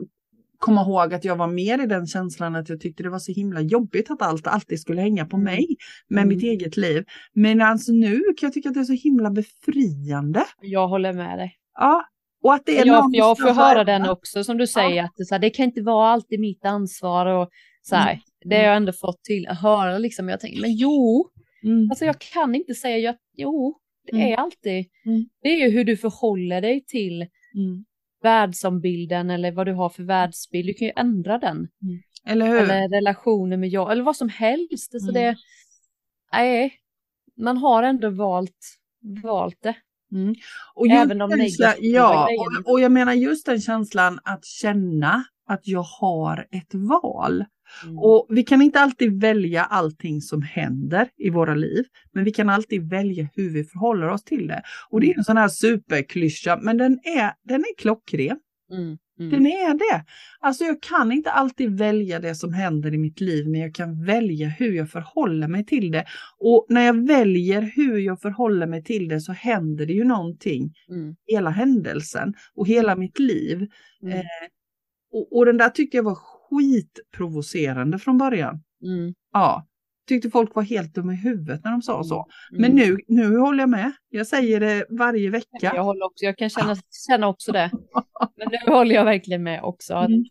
komma 0.59 0.83
ihåg 0.83 1.15
att 1.15 1.25
jag 1.25 1.37
var 1.37 1.47
mer 1.47 1.83
i 1.83 1.87
den 1.87 2.07
känslan 2.07 2.57
att 2.57 2.69
jag 2.69 2.81
tyckte 2.81 3.03
det 3.03 3.11
var 3.11 3.19
så 3.19 3.33
himla 3.33 3.61
jobbigt 3.61 4.11
att 4.11 4.23
allt 4.23 4.47
alltid 4.47 4.81
skulle 4.81 5.01
hänga 5.01 5.27
på 5.27 5.37
mm. 5.37 5.45
mig 5.45 5.67
med 6.09 6.23
mm. 6.23 6.35
mitt 6.35 6.45
eget 6.45 6.77
liv. 6.77 7.05
Men 7.33 7.61
alltså 7.61 7.93
nu 7.93 8.21
kan 8.21 8.47
jag 8.47 8.53
tycka 8.53 8.69
att 8.69 8.75
det 8.75 8.81
är 8.81 8.85
så 8.85 8.93
himla 8.93 9.31
befriande. 9.31 10.45
Jag 10.61 10.89
håller 10.89 11.13
med 11.13 11.39
dig. 11.39 11.57
Ja, 11.79 12.05
och 12.43 12.55
att 12.55 12.63
det 12.67 12.79
är 12.79 12.87
jag, 12.87 13.11
jag 13.13 13.39
får 13.39 13.55
höra 13.55 13.85
den 13.85 14.09
också 14.09 14.45
som 14.45 14.59
du 14.59 14.67
säger, 14.67 14.97
ja. 14.97 15.05
att 15.05 15.13
det, 15.17 15.25
så 15.25 15.35
här, 15.35 15.41
det 15.41 15.51
kan 15.51 15.65
inte 15.65 15.83
vara 15.83 16.09
alltid 16.09 16.41
mitt 16.41 16.65
ansvar 16.65 17.27
och 17.27 17.49
så 17.83 17.97
här, 17.97 18.11
mm. 18.11 18.23
det 18.45 18.57
har 18.57 18.63
jag 18.63 18.77
ändå 18.77 18.93
fått 18.93 19.25
till 19.25 19.47
att 19.49 19.61
höra 19.61 19.99
liksom. 19.99 20.29
Jag 20.29 20.41
tänker, 20.41 20.61
men 20.61 20.77
jo, 20.77 21.31
mm. 21.65 21.91
alltså 21.91 22.05
jag 22.05 22.19
kan 22.19 22.55
inte 22.55 22.75
säga, 22.75 22.99
jag, 22.99 23.15
jo, 23.37 23.79
det 24.05 24.17
mm. 24.17 24.33
är 24.33 24.37
alltid, 24.37 24.87
mm. 25.07 25.29
det 25.43 25.49
är 25.49 25.67
ju 25.67 25.71
hur 25.71 25.85
du 25.85 25.97
förhåller 25.97 26.61
dig 26.61 26.85
till 26.87 27.23
mm. 27.23 27.85
världsombilden 28.23 29.31
eller 29.31 29.53
vad 29.53 29.67
du 29.67 29.73
har 29.73 29.89
för 29.89 30.03
världsbild. 30.03 30.69
Du 30.69 30.75
kan 30.75 30.87
ju 30.87 30.93
ändra 30.97 31.39
den. 31.39 31.57
Mm. 31.57 32.03
Eller 32.27 32.47
hur? 32.47 32.59
Eller 32.59 32.89
relationer 32.89 33.57
med 33.57 33.69
jag, 33.69 33.93
eller 33.93 34.03
vad 34.03 34.17
som 34.17 34.29
helst. 34.29 34.95
Alltså 34.95 35.13
det, 35.13 35.37
nej, 36.33 36.73
man 37.37 37.57
har 37.57 37.83
ändå 37.83 38.11
valt, 38.11 38.79
valt 39.23 39.63
det. 39.63 39.75
Mm. 40.13 40.35
Och 40.75 40.87
Även 40.87 41.19
de 41.19 41.31
negativa 41.31 41.75
Ja, 41.79 42.29
och, 42.39 42.73
och 42.73 42.81
jag 42.81 42.93
menar 42.93 43.13
just 43.13 43.47
den 43.47 43.61
känslan 43.61 44.19
att 44.25 44.45
känna 44.45 45.25
att 45.47 45.67
jag 45.69 45.83
har 45.83 46.49
ett 46.51 46.75
val. 46.75 47.45
Mm. 47.85 47.99
Och 47.99 48.27
vi 48.29 48.43
kan 48.43 48.63
inte 48.63 48.81
alltid 48.81 49.21
välja 49.21 49.65
allting 49.65 50.21
som 50.21 50.43
händer 50.43 51.09
i 51.17 51.31
våra 51.31 51.55
liv, 51.55 51.85
men 52.13 52.25
vi 52.25 52.31
kan 52.31 52.51
alltid 52.51 52.91
välja 52.91 53.29
hur 53.35 53.51
vi 53.51 53.65
förhåller 53.65 54.09
oss 54.09 54.25
till 54.25 54.47
det. 54.47 54.63
Och 54.91 55.01
det 55.01 55.11
är 55.11 55.19
en 55.19 55.25
sån 55.25 55.37
här 55.37 55.49
superklyscha, 55.49 56.59
men 56.63 56.79
den 56.79 56.93
är, 56.93 57.33
den 57.49 57.61
är 57.61 57.79
klockren. 57.79 58.39
Mm. 58.73 58.99
Mm. 59.19 59.31
Den 59.31 59.47
är 59.47 59.75
det. 59.75 60.05
Alltså 60.41 60.65
jag 60.65 60.83
kan 60.83 61.13
inte 61.13 61.31
alltid 61.31 61.79
välja 61.79 62.21
det 62.21 62.35
som 62.35 62.53
händer 62.53 62.95
i 62.95 62.99
mitt 62.99 63.21
liv, 63.21 63.49
men 63.49 63.61
jag 63.61 63.75
kan 63.75 64.05
välja 64.05 64.49
hur 64.49 64.73
jag 64.73 64.91
förhåller 64.91 65.49
mig 65.49 65.65
till 65.65 65.91
det. 65.91 66.05
Och 66.39 66.67
när 66.69 66.81
jag 66.81 67.07
väljer 67.07 67.61
hur 67.63 67.99
jag 67.99 68.21
förhåller 68.21 68.67
mig 68.67 68.85
till 68.85 69.09
det 69.09 69.21
så 69.21 69.33
händer 69.33 69.87
det 69.87 69.93
ju 69.93 70.05
någonting. 70.05 70.75
Mm. 70.89 71.17
Hela 71.27 71.51
händelsen 71.51 72.35
och 72.55 72.69
hela 72.69 72.97
mitt 72.97 73.19
liv. 73.19 73.69
Mm. 74.03 74.19
Eh, 74.19 74.25
och, 75.13 75.37
och, 75.37 75.47
den 75.47 75.57
där 75.57 75.69
tyckte 75.69 75.97
jag 75.97 76.05
var 76.05 76.19
skitprovocerande 76.51 77.99
från 77.99 78.19
början. 78.19 78.63
Mm. 78.83 79.15
Ja, 79.33 79.67
tyckte 80.09 80.31
folk 80.31 80.55
var 80.55 80.63
helt 80.63 80.95
dumma 80.95 81.13
i 81.13 81.17
huvudet 81.17 81.65
när 81.65 81.71
de 81.71 81.83
sa 81.83 82.05
så. 82.05 82.27
Mm. 82.53 82.63
Men 82.63 82.71
nu, 82.73 82.99
nu 83.09 83.37
håller 83.39 83.61
jag 83.61 83.69
med. 83.71 83.93
Jag 84.11 84.27
säger 84.27 84.61
det 84.61 84.87
varje 84.89 85.31
vecka. 85.31 85.49
Jag, 85.61 85.85
håller 85.85 86.07
också, 86.07 86.25
jag 86.25 86.37
kan 86.39 86.51
känna, 86.51 86.77
känna 87.09 87.29
också 87.29 87.53
det. 87.53 87.71
Men 88.37 88.49
nu 88.51 88.73
håller 88.73 88.95
jag 88.95 89.05
verkligen 89.05 89.43
med 89.43 89.63
också. 89.63 89.95
Att, 89.95 90.09
Mm. 90.09 90.25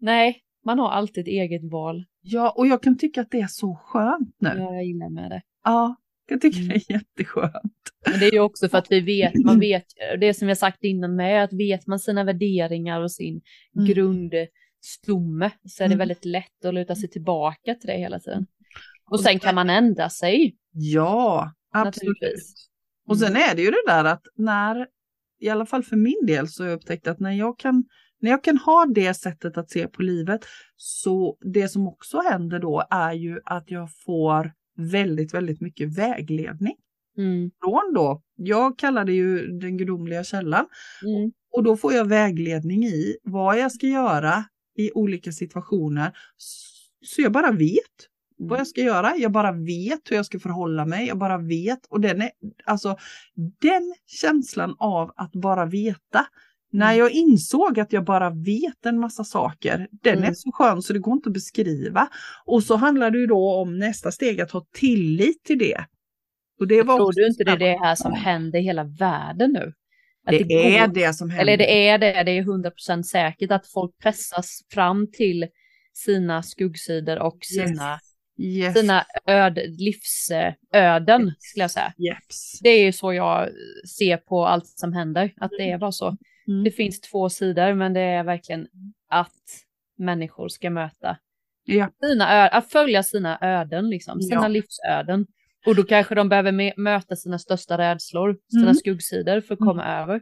Nej, 0.00 0.40
man 0.64 0.78
har 0.78 0.90
alltid 0.90 1.22
ett 1.24 1.28
eget 1.28 1.70
val. 1.70 2.04
Ja, 2.22 2.50
och 2.56 2.66
jag 2.66 2.82
kan 2.82 2.98
tycka 2.98 3.20
att 3.20 3.30
det 3.30 3.40
är 3.40 3.46
så 3.46 3.74
skönt 3.84 4.34
nu. 4.38 4.48
Ja, 4.56 4.74
Jag 4.74 4.84
gillar 4.84 5.08
med 5.08 5.30
det. 5.30 5.42
jag 5.64 5.96
kan 6.28 6.40
tycka 6.40 6.58
Mm. 6.58 6.68
det 6.68 6.74
är 6.74 6.92
jätteskönt. 6.92 7.52
Men 8.10 8.20
det 8.20 8.26
är 8.26 8.32
ju 8.32 8.40
också 8.40 8.68
för 8.68 8.78
att 8.78 8.86
vi 8.90 9.00
vet, 9.00 9.32
man 9.44 9.60
vet, 9.60 9.84
det 10.20 10.34
som 10.34 10.48
jag 10.48 10.58
sagt 10.58 10.84
innan 10.84 11.16
med, 11.16 11.44
att 11.44 11.52
vet 11.52 11.86
man 11.86 11.98
sina 11.98 12.24
värderingar 12.24 13.00
och 13.00 13.12
sin 13.12 13.40
Mm. 13.76 13.86
Grundstomme 14.82 15.50
så 15.68 15.84
är 15.84 15.88
det 15.88 15.94
Mm. 15.94 15.98
väldigt 15.98 16.24
lätt 16.24 16.64
att 16.64 16.74
luta 16.74 16.94
sig 16.94 17.08
tillbaka 17.10 17.74
till 17.74 17.86
det 17.86 17.98
hela 17.98 18.18
tiden. 18.20 18.46
Och 19.10 19.20
sen 19.20 19.38
kan 19.38 19.54
man 19.54 19.70
ändra 19.70 20.10
sig. 20.10 20.56
Ja, 20.72 21.52
absolut. 21.74 21.94
Naturligtvis. 21.96 22.68
Och 23.08 23.18
sen 23.18 23.36
är 23.36 23.54
det 23.56 23.62
ju 23.62 23.70
det 23.70 23.82
där 23.86 24.04
att 24.04 24.22
när, 24.36 24.86
i 25.40 25.48
alla 25.48 25.66
fall 25.66 25.82
för 25.82 25.96
min 25.96 26.26
del 26.26 26.48
så 26.48 26.62
har 26.62 26.70
jag 26.70 26.76
upptäckt 26.76 27.06
att 27.06 27.20
när 27.20 27.32
jag 27.32 27.58
kan, 27.58 27.84
när 28.20 28.30
jag 28.30 28.44
kan 28.44 28.58
ha 28.58 28.86
det 28.94 29.14
sättet 29.14 29.56
att 29.58 29.70
se 29.70 29.88
på 29.88 30.02
livet 30.02 30.40
så 30.76 31.36
det 31.52 31.68
som 31.68 31.88
också 31.88 32.20
händer 32.30 32.58
då 32.58 32.82
är 32.90 33.12
ju 33.12 33.40
att 33.44 33.70
jag 33.70 33.88
får 34.04 34.52
väldigt, 34.78 35.34
väldigt 35.34 35.60
mycket 35.60 35.98
vägledning 35.98 36.74
Mm. 37.18 37.50
från 37.60 37.92
då. 37.94 38.22
Jag 38.36 38.78
kallar 38.78 39.04
det 39.04 39.12
ju 39.12 39.46
den 39.58 39.76
gudomliga 39.76 40.24
källan 40.24 40.66
Mm. 41.06 41.32
och 41.52 41.62
då 41.64 41.76
får 41.76 41.92
jag 41.92 42.04
vägledning 42.08 42.84
i 42.84 43.16
vad 43.22 43.58
jag 43.58 43.72
ska 43.72 43.86
göra 43.86 44.44
i 44.76 44.90
olika 44.94 45.32
situationer. 45.32 46.12
Så 47.04 47.22
jag 47.22 47.32
bara 47.32 47.52
vet 47.52 48.08
vad 48.38 48.58
jag 48.60 48.66
ska 48.66 48.80
göra. 48.80 49.16
Jag 49.16 49.32
bara 49.32 49.52
vet 49.52 50.10
hur 50.10 50.16
jag 50.16 50.26
ska 50.26 50.38
förhålla 50.38 50.86
mig. 50.86 51.06
Jag 51.06 51.18
bara 51.18 51.38
vet. 51.38 51.86
Och 51.88 52.00
den 52.00 52.22
är, 52.22 52.30
alltså 52.64 52.96
den 53.60 53.94
känslan 54.06 54.76
av 54.78 55.12
att 55.16 55.32
bara 55.32 55.66
veta. 55.66 56.26
När 56.72 56.86
Mm. 56.92 56.98
jag 56.98 57.10
insåg 57.12 57.80
att 57.80 57.92
jag 57.92 58.04
bara 58.04 58.30
vet 58.30 58.86
en 58.86 59.00
massa 59.00 59.24
saker, 59.24 59.88
den 59.90 60.18
är 60.18 60.22
Mm. 60.22 60.34
så 60.34 60.52
skön 60.52 60.82
så 60.82 60.92
det 60.92 60.98
går 60.98 61.14
inte 61.14 61.28
att 61.28 61.32
beskriva. 61.32 62.08
Och 62.44 62.62
så 62.62 62.76
handlar 62.76 63.10
det 63.10 63.18
ju 63.18 63.26
då 63.26 63.54
om 63.54 63.78
nästa 63.78 64.10
steg 64.12 64.40
att 64.40 64.50
ha 64.50 64.66
tillit 64.72 65.44
till 65.44 65.58
det. 65.58 65.84
Och 66.60 66.66
det 66.68 66.82
var 66.82 66.96
Tror 66.96 67.12
du 67.12 67.26
inte 67.26 67.44
det 67.44 67.50
är 67.50 67.58
det 67.58 67.78
här 67.78 67.94
som 67.94 68.12
händer 68.12 68.58
i 68.58 68.62
hela 68.62 68.84
världen 68.84 69.52
nu? 69.52 69.72
Att 70.26 70.32
Det 70.32 70.54
är 70.76 70.86
går- 70.86 70.94
det 70.94 71.12
som 71.14 71.30
händer. 71.30 71.42
Eller 71.42 71.56
det 71.56 71.88
är 71.88 71.98
det, 71.98 72.22
det 72.22 72.30
är 72.30 72.42
100% 72.42 73.02
säkert 73.02 73.50
att 73.50 73.66
folk 73.66 73.98
pressas 73.98 74.60
fram 74.72 75.10
till 75.12 75.48
sina 75.92 76.42
skuggsidor 76.42 77.18
och 77.18 77.38
sina, 77.42 78.00
Yes. 78.38 78.74
sina 78.80 79.04
öd, 79.26 79.58
livsöden, 79.78 81.32
skulle 81.38 81.62
jag 81.64 81.70
säga. 81.70 81.92
Det 82.62 82.68
är 82.70 82.92
så 82.92 83.12
jag 83.12 83.48
ser 83.98 84.16
på 84.16 84.46
allt 84.46 84.66
som 84.66 84.92
händer, 84.92 85.32
att 85.36 85.50
det 85.58 85.70
är 85.70 85.78
bara 85.78 85.92
så. 85.92 86.16
Mm. 86.48 86.64
Det 86.64 86.70
finns 86.70 87.00
två 87.00 87.28
sidor, 87.28 87.74
men 87.74 87.92
det 87.92 88.00
är 88.00 88.24
verkligen 88.24 88.66
att 89.10 89.32
människor 89.98 90.48
ska 90.48 90.70
möta 90.70 91.16
Ja. 91.64 91.90
sina 92.04 92.44
ö- 92.44 92.48
att 92.52 92.70
följa 92.70 93.02
sina 93.02 93.38
öden, 93.42 93.90
liksom, 93.90 94.20
sina 94.22 94.34
Ja. 94.42 94.48
livsöden. 94.48 95.26
Och 95.66 95.76
då 95.76 95.82
kanske 95.82 96.14
de 96.14 96.28
behöver 96.28 96.80
möta 96.80 97.16
sina 97.16 97.38
största 97.38 97.78
rädslor, 97.78 98.36
sina 98.50 98.62
Mm. 98.62 98.74
skuggsidor 98.74 99.40
för 99.40 99.54
att 99.54 99.60
komma 99.60 99.84
över. 99.84 100.12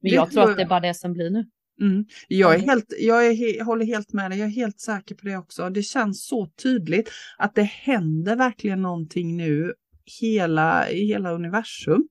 Men 0.00 0.10
Det 0.10 0.16
jag 0.16 0.30
tror 0.30 0.42
tror 0.42 0.50
att 0.50 0.56
det 0.56 0.62
är 0.62 0.68
bara 0.68 0.80
det 0.80 0.94
som 0.94 1.12
blir 1.12 1.30
nu. 1.30 1.44
Mm. 1.80 2.04
Jag, 2.28 2.50
är 2.50 2.58
Mm. 2.58 2.68
helt, 2.68 2.86
jag 3.00 3.26
är 3.26 3.32
he, 3.34 3.64
håller 3.64 3.86
helt 3.86 4.12
med 4.12 4.30
dig, 4.30 4.38
jag 4.38 4.48
är 4.48 4.52
helt 4.52 4.80
säker 4.80 5.14
på 5.14 5.26
det 5.26 5.36
också. 5.36 5.70
Det 5.70 5.82
känns 5.82 6.26
så 6.26 6.46
tydligt 6.62 7.10
att 7.38 7.54
det 7.54 7.62
händer 7.62 8.36
verkligen 8.36 8.82
någonting 8.82 9.36
nu 9.36 9.72
hela, 10.20 10.90
i 10.90 11.06
hela 11.06 11.30
universum. 11.32 12.08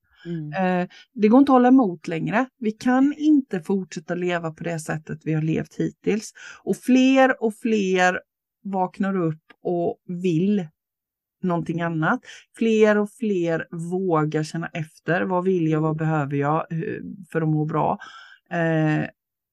Eh, 0.58 0.88
det 1.14 1.28
går 1.28 1.40
inte 1.40 1.52
att 1.52 1.56
hålla 1.56 1.68
emot 1.68 2.08
längre. 2.08 2.46
Vi 2.60 2.72
kan 2.72 3.14
inte 3.18 3.62
fortsätta 3.62 4.16
leva 4.16 4.52
på 4.52 4.64
det 4.64 4.80
sättet 4.80 5.20
vi 5.24 5.34
har 5.34 5.42
levt 5.42 5.76
hittills. 5.76 6.32
Och 6.64 6.78
fler 6.78 7.44
och 7.44 7.54
fler 7.56 8.20
vaknar 8.64 9.18
upp 9.18 9.44
och 9.64 9.98
vill 10.08 10.68
någonting 11.44 11.82
annat. 11.82 12.20
Fler 12.58 12.98
och 12.98 13.10
fler 13.20 13.68
vågar 13.91 14.44
känna 14.44 14.68
efter. 14.74 15.22
Vad 15.22 15.44
vill 15.44 15.68
jag? 15.68 15.82
Vad 15.82 15.96
behöver 15.98 16.38
jag 16.38 16.66
hur- 16.70 17.04
för 17.32 17.41
att 17.41 17.48
må 17.50 17.66
bra? 17.66 17.98
Eh, 18.52 19.06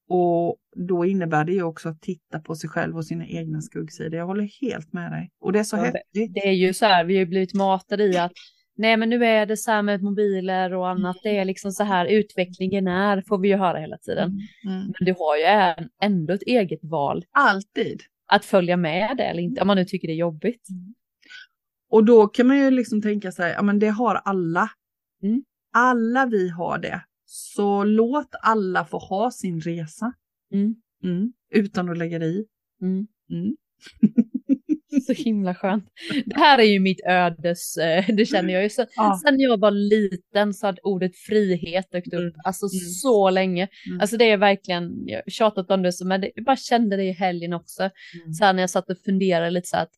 och 0.08 0.56
då 0.76 1.04
innebär 1.04 1.44
det 1.44 1.52
ju 1.52 1.62
också 1.62 1.88
att 1.88 2.00
titta 2.02 2.40
på 2.40 2.54
sig 2.54 2.70
själv 2.70 2.96
och 2.96 3.06
sina 3.06 3.26
egna 3.26 3.60
skuggsidor. 3.60 4.14
Jag 4.14 4.26
håller 4.26 4.48
helt 4.62 4.92
med 4.92 5.12
dig. 5.12 5.30
Och 5.40 5.52
det 5.52 5.58
är 5.58 5.64
så 5.64 5.76
Ja, 5.76 5.82
häftigt. 5.82 6.34
Det 6.34 6.48
är 6.48 6.52
ju 6.52 6.74
så 6.74 6.86
här, 6.86 7.04
vi 7.04 7.18
har 7.18 7.26
blivit 7.26 7.54
matade 7.54 8.04
i 8.04 8.16
att 8.18 8.32
nej 8.76 8.96
men 8.96 9.08
nu 9.10 9.24
är 9.24 9.46
det 9.46 9.56
så 9.56 9.70
här 9.70 9.82
med 9.82 10.02
mobiler 10.02 10.74
och 10.74 10.88
annat, 10.88 11.16
det 11.22 11.38
är 11.38 11.44
liksom 11.44 11.72
så 11.72 11.84
här 11.84 12.06
utvecklingen 12.06 12.86
är, 12.88 13.22
får 13.28 13.38
vi 13.38 13.48
ju 13.48 13.56
höra 13.56 13.78
hela 13.78 13.98
tiden. 13.98 14.28
Mm. 14.64 14.76
Mm. 14.76 14.92
Men 14.98 15.06
du 15.06 15.14
har 15.18 15.36
ju 15.36 15.86
ändå 16.02 16.34
ett 16.34 16.42
eget 16.42 16.80
val 16.82 17.24
Alltid. 17.30 18.00
att 18.32 18.44
följa 18.44 18.76
med 18.76 19.16
det 19.16 19.24
eller 19.24 19.42
inte, 19.42 19.60
om 19.60 19.66
man 19.66 19.76
nu 19.76 19.84
tycker 19.84 20.08
det 20.08 20.14
är 20.14 20.16
jobbigt. 20.16 20.62
Och 21.90 22.04
då 22.04 22.26
kan 22.26 22.46
man 22.46 22.58
ju 22.58 22.70
liksom 22.70 23.02
tänka 23.02 23.32
sig, 23.32 23.52
ja 23.52 23.62
men 23.62 23.78
det 23.78 23.88
har 23.88 24.14
alla. 24.14 24.70
Mm. 25.22 25.42
Alla 25.74 26.26
vi 26.26 26.48
har 26.48 26.78
det. 26.78 27.02
Så 27.24 27.84
låt 27.84 28.28
alla 28.42 28.84
få 28.84 28.98
ha 28.98 29.30
sin 29.30 29.60
resa. 29.60 30.12
Mm. 30.54 30.74
Mm. 31.04 31.32
Utan 31.54 31.88
att 31.88 31.98
lägga 31.98 32.18
dig 32.18 32.40
i. 32.40 32.44
Mm. 32.82 33.06
Mm. 33.30 33.56
Så 35.06 35.12
himla 35.12 35.54
skönt. 35.54 35.84
Det 36.26 36.36
här 36.36 36.58
är 36.58 36.62
ju 36.64 36.80
mitt 36.80 37.00
ödes, 37.06 37.76
eh, 37.76 38.04
det 38.16 38.26
känner 38.26 38.54
jag 38.54 38.62
ju. 38.62 38.70
Så, 38.70 38.86
Ja. 38.96 39.20
Sen 39.24 39.40
jag 39.40 39.60
var 39.60 39.70
liten 39.70 40.54
så 40.54 40.66
hade 40.66 40.80
ordet 40.82 41.16
frihet 41.16 41.92
dykt 41.92 42.14
upp, 42.14 42.20
Mm. 42.20 42.32
alltså 42.44 42.64
Mm. 42.66 42.80
så 43.02 43.30
länge. 43.30 43.68
Mm. 43.88 44.00
Alltså 44.00 44.16
det 44.16 44.30
är 44.30 44.36
verkligen, 44.36 45.08
jag 45.08 45.16
har 45.16 45.30
tjatat 45.30 45.70
om 45.70 45.82
det, 45.82 45.92
men 46.04 46.20
det, 46.20 46.30
jag 46.34 46.44
bara 46.44 46.56
kände 46.56 46.96
det 46.96 47.04
i 47.04 47.12
helgen 47.12 47.52
också. 47.52 47.82
Mm. 47.82 48.32
Så 48.32 48.44
här 48.44 48.52
när 48.52 48.62
jag 48.62 48.70
satt 48.70 48.90
och 48.90 48.98
funderade 48.98 49.50
lite 49.50 49.68
så 49.68 49.76
att, 49.76 49.90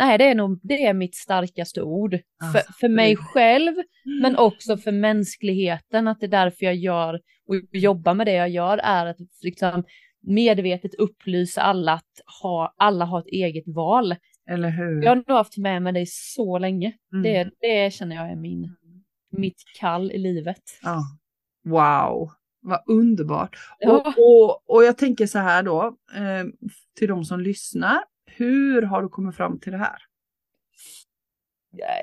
nej 0.00 0.18
det 0.18 0.24
är 0.24 0.34
nog, 0.34 0.60
det 0.62 0.86
är 0.86 0.94
mitt 0.94 1.14
starkaste 1.14 1.82
ord. 1.82 2.14
Ah, 2.14 2.52
för, 2.52 2.72
för 2.80 2.88
mig 2.88 3.16
själv, 3.16 3.74
men 4.22 4.36
också 4.36 4.76
för 4.76 4.92
mänskligheten, 4.92 6.08
att 6.08 6.20
det 6.20 6.26
är 6.26 6.30
därför 6.30 6.66
jag 6.66 6.74
gör 6.74 7.20
och 7.48 7.56
jobbar 7.72 8.14
med 8.14 8.26
det 8.26 8.32
jag 8.32 8.48
gör, 8.48 8.78
är 8.78 9.06
att 9.06 9.16
liksom 9.42 9.84
medvetet 10.22 10.94
upplysa 10.94 11.62
alla 11.62 11.92
att 11.92 12.20
ha, 12.42 12.74
alla 12.76 13.04
har 13.04 13.20
ett 13.20 13.26
eget 13.26 13.64
val. 13.66 14.14
Eller 14.50 14.70
hur? 14.70 15.02
Jag 15.02 15.10
har 15.10 15.16
nog 15.16 15.36
haft 15.36 15.58
med 15.58 15.82
mig 15.82 15.92
det 15.92 16.08
så 16.08 16.58
länge. 16.58 16.92
Mm. 17.12 17.22
Det, 17.22 17.50
det 17.60 17.92
känner 17.92 18.16
jag 18.16 18.30
är 18.30 18.36
min, 18.36 18.76
mitt 19.32 19.62
kall 19.80 20.12
i 20.12 20.18
livet. 20.18 20.62
Ja. 20.82 21.02
Wow, 21.64 22.30
vad 22.60 22.82
underbart. 22.86 23.56
Ja. 23.78 23.90
Och, 23.90 24.06
och, 24.06 24.76
och 24.76 24.84
jag 24.84 24.98
tänker 24.98 25.26
så 25.26 25.38
här 25.38 25.62
då, 25.62 25.96
eh, 26.16 26.70
till 26.98 27.08
de 27.08 27.24
som 27.24 27.40
lyssnar. 27.40 27.98
Hur 28.36 28.82
har 28.82 29.02
du 29.02 29.08
kommit 29.08 29.36
fram 29.36 29.60
till 29.60 29.72
det 29.72 29.78
här? 29.78 29.98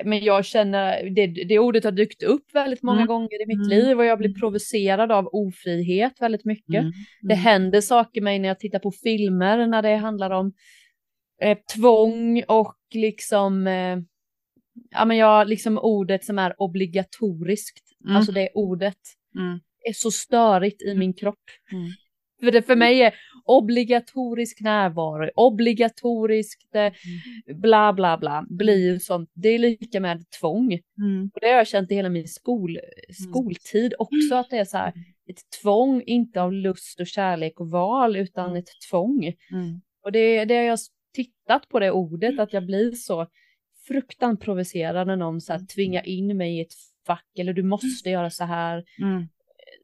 Men 0.04 0.24
jag 0.24 0.44
känner, 0.44 1.10
det, 1.10 1.26
det 1.26 1.58
ordet 1.58 1.84
har 1.84 1.90
dykt 1.92 2.22
upp 2.22 2.54
väldigt 2.54 2.82
många 2.82 2.96
Mm. 2.98 3.06
gånger 3.06 3.42
i 3.42 3.46
mitt 3.46 3.56
Mm. 3.66 3.68
liv 3.68 3.98
och 3.98 4.04
jag 4.04 4.18
blir 4.18 4.28
Mm. 4.28 4.40
provocerad 4.40 5.12
av 5.12 5.28
ofrihet 5.32 6.20
väldigt 6.20 6.44
mycket. 6.44 6.74
Mm. 6.82 6.92
Det 7.22 7.34
händer 7.34 7.80
saker 7.80 8.20
mig 8.20 8.38
när 8.38 8.48
jag 8.48 8.58
tittar 8.58 8.78
på 8.78 8.90
filmer 8.90 9.66
när 9.66 9.82
det 9.82 9.96
handlar 9.96 10.30
om 10.30 10.52
eh, 11.40 11.58
tvång 11.76 12.42
och 12.48 12.76
liksom, 12.94 13.66
eh, 13.66 13.98
ja 14.90 15.04
men 15.04 15.16
jag, 15.16 15.48
liksom 15.48 15.78
ordet 15.78 16.24
som 16.24 16.38
är 16.38 16.54
obligatoriskt, 16.62 17.84
Mm. 18.04 18.16
alltså 18.16 18.32
det 18.32 18.48
ordet 18.54 18.98
Mm. 19.34 19.60
är 19.88 19.92
så 19.92 20.10
störigt 20.10 20.82
i 20.82 20.94
min 20.94 21.12
kropp. 21.14 21.38
Mm. 22.40 22.52
För 22.52 22.58
det 22.58 22.62
för 22.62 22.76
mig 22.76 23.02
är 23.02 23.14
obligatorisk 23.44 24.60
närvaro, 24.60 25.30
obligatoriskt 25.34 26.74
eh, 26.74 26.92
bla 27.54 27.92
bla 27.92 28.18
bla, 28.18 28.46
blir 28.48 28.92
ju 28.92 28.98
sånt, 28.98 29.30
det 29.34 29.48
är 29.48 29.58
lika 29.58 30.00
med 30.00 30.30
tvång. 30.40 30.72
Mm. 30.98 31.30
Och 31.34 31.40
det 31.40 31.46
har 31.46 31.56
jag 31.56 31.66
känt 31.66 31.90
i 31.90 31.94
hela 31.94 32.08
min 32.08 32.28
skol, 32.28 32.78
skoltid 33.12 33.94
också, 33.98 34.34
att 34.34 34.50
det 34.50 34.58
är 34.58 34.64
så 34.64 34.76
här, 34.76 34.92
ett 35.28 35.60
tvång, 35.62 36.02
inte 36.06 36.42
av 36.42 36.52
lust 36.52 37.00
och 37.00 37.06
kärlek 37.06 37.60
och 37.60 37.70
val, 37.70 38.16
utan 38.16 38.56
ett 38.56 38.68
tvång. 38.90 39.24
Mm. 39.24 39.80
Och 40.04 40.12
det, 40.12 40.44
det 40.44 40.56
har 40.56 40.62
jag 40.62 40.78
tittat 41.14 41.68
på 41.68 41.80
det 41.80 41.90
ordet, 41.90 42.38
att 42.38 42.52
jag 42.52 42.66
blir 42.66 42.92
så 42.92 43.26
fruktansvärt 43.86 44.44
provocerad 44.44 45.06
när 45.06 45.16
någon 45.16 45.40
så 45.40 45.52
här 45.52 45.66
tvingar 45.74 46.08
in 46.08 46.36
mig 46.36 46.58
i 46.58 46.60
ett 46.60 46.72
fack, 47.06 47.38
eller 47.38 47.52
du 47.52 47.62
måste 47.62 48.10
göra 48.10 48.30
så 48.30 48.44
här, 48.44 48.84
Mm. 48.98 49.28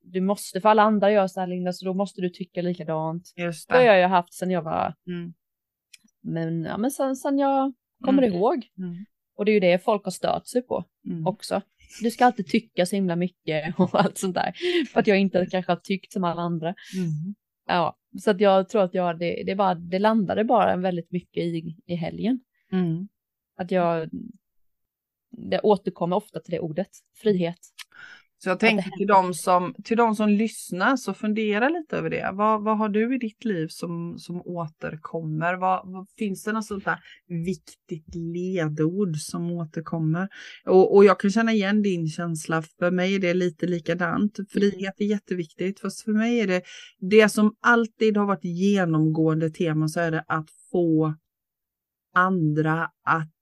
Du 0.04 0.20
måste, 0.20 0.60
för 0.60 0.68
alla 0.68 0.82
andra 0.82 1.10
gör 1.10 1.26
så 1.26 1.40
här 1.40 1.46
Linda, 1.46 1.72
så 1.72 1.84
då 1.84 1.94
måste 1.94 2.20
du 2.20 2.28
tycka 2.30 2.62
likadant. 2.62 3.32
Just 3.36 3.68
Det 3.68 3.74
har 3.74 3.80
det. 3.80 3.86
jag 3.86 3.98
ju 3.98 4.04
haft 4.04 4.32
sedan 4.34 4.50
jag 4.50 4.62
var, 4.62 4.94
Mm. 5.06 5.34
men, 6.22 6.64
ja, 6.64 6.78
men 6.78 6.90
sen, 6.90 7.16
sen 7.16 7.38
jag 7.38 7.72
kommer 8.04 8.22
Mm. 8.22 8.34
ihåg. 8.34 8.66
Mm. 8.78 9.04
Och 9.36 9.44
det 9.44 9.50
är 9.50 9.54
ju 9.54 9.60
det 9.60 9.84
folk 9.84 10.04
har 10.04 10.10
stört 10.10 10.46
sig 10.46 10.62
på 10.62 10.84
Mm. 11.06 11.26
också. 11.26 11.60
Du 12.02 12.10
ska 12.10 12.26
alltid 12.26 12.46
tycka 12.46 12.86
så 12.86 12.96
himla 12.96 13.16
mycket 13.16 13.74
och 13.80 13.94
allt 13.94 14.18
sånt 14.18 14.34
där. 14.34 14.52
För 14.92 15.00
att 15.00 15.06
jag 15.06 15.18
inte 15.18 15.46
kanske 15.50 15.72
har 15.72 15.76
tyckt 15.76 16.12
som 16.12 16.24
alla 16.24 16.42
andra. 16.42 16.68
Mm. 16.96 17.34
Ja, 17.66 17.96
så 18.22 18.30
att 18.30 18.40
jag 18.40 18.68
tror 18.68 18.82
att 18.82 18.94
jag, 18.94 19.18
det, 19.18 19.42
det, 19.46 19.54
bara, 19.54 19.74
det 19.74 19.98
landade 19.98 20.44
bara 20.44 20.76
väldigt 20.76 21.10
mycket 21.12 21.42
i, 21.42 21.76
i 21.86 21.94
helgen. 21.94 22.40
Mm. 22.72 23.08
Att 23.56 23.70
jag, 23.70 24.10
det 25.30 25.60
återkommer 25.60 26.16
ofta 26.16 26.40
till 26.40 26.50
det 26.50 26.60
ordet, 26.60 26.90
frihet. 27.16 27.58
Så 28.44 28.50
jag 28.50 28.60
tänker 28.60 28.90
till 28.90 29.06
de, 29.06 29.34
som, 29.34 29.74
till 29.84 29.96
de 29.96 30.14
som 30.14 30.28
lyssnar 30.28 30.96
så 30.96 31.14
fundera 31.14 31.68
lite 31.68 31.96
över 31.96 32.10
det. 32.10 32.30
Vad, 32.32 32.64
vad 32.64 32.78
har 32.78 32.88
du 32.88 33.14
i 33.14 33.18
ditt 33.18 33.44
liv 33.44 33.68
som, 33.68 34.18
som 34.18 34.42
återkommer? 34.44 35.54
Vad, 35.54 35.92
vad, 35.92 36.08
finns 36.18 36.44
det 36.44 36.52
något 36.52 36.66
sånt 36.66 36.84
där 36.84 36.98
viktigt 37.28 38.14
ledord 38.14 39.16
som 39.16 39.50
återkommer? 39.50 40.28
Och, 40.66 40.96
och 40.96 41.04
jag 41.04 41.20
kan 41.20 41.30
känna 41.30 41.52
igen 41.52 41.82
din 41.82 42.08
känsla. 42.08 42.62
För 42.62 42.90
mig 42.90 43.14
är 43.14 43.18
det 43.18 43.34
lite 43.34 43.66
likadant. 43.66 44.38
Frihet 44.50 44.94
är 45.00 45.04
jätteviktigt. 45.04 45.80
Fast 45.80 46.04
för 46.04 46.12
mig 46.12 46.40
är 46.40 46.46
det 46.46 46.62
det 47.00 47.28
som 47.28 47.54
alltid 47.60 48.16
har 48.16 48.26
varit 48.26 48.44
genomgående 48.44 49.50
tema 49.50 49.88
så 49.88 50.00
är 50.00 50.10
det 50.10 50.24
att 50.28 50.48
få 50.72 51.14
andra 52.14 52.82
att 53.04 53.32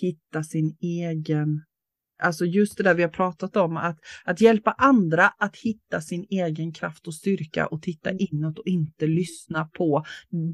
hitta 0.00 0.42
sin 0.42 0.76
egen 0.80 1.62
Alltså 2.22 2.44
just 2.44 2.76
det 2.76 2.82
där 2.82 2.94
vi 2.94 3.02
har 3.02 3.10
pratat 3.10 3.56
om, 3.56 3.76
att, 3.76 3.98
att 4.24 4.40
hjälpa 4.40 4.70
andra 4.78 5.28
att 5.38 5.56
hitta 5.56 6.00
sin 6.00 6.26
egen 6.30 6.72
kraft 6.72 7.06
och 7.06 7.14
styrka 7.14 7.66
och 7.66 7.82
titta 7.82 8.10
Mm. 8.10 8.26
inåt 8.32 8.58
och 8.58 8.66
inte 8.66 9.06
lyssna 9.06 9.64
på 9.64 10.04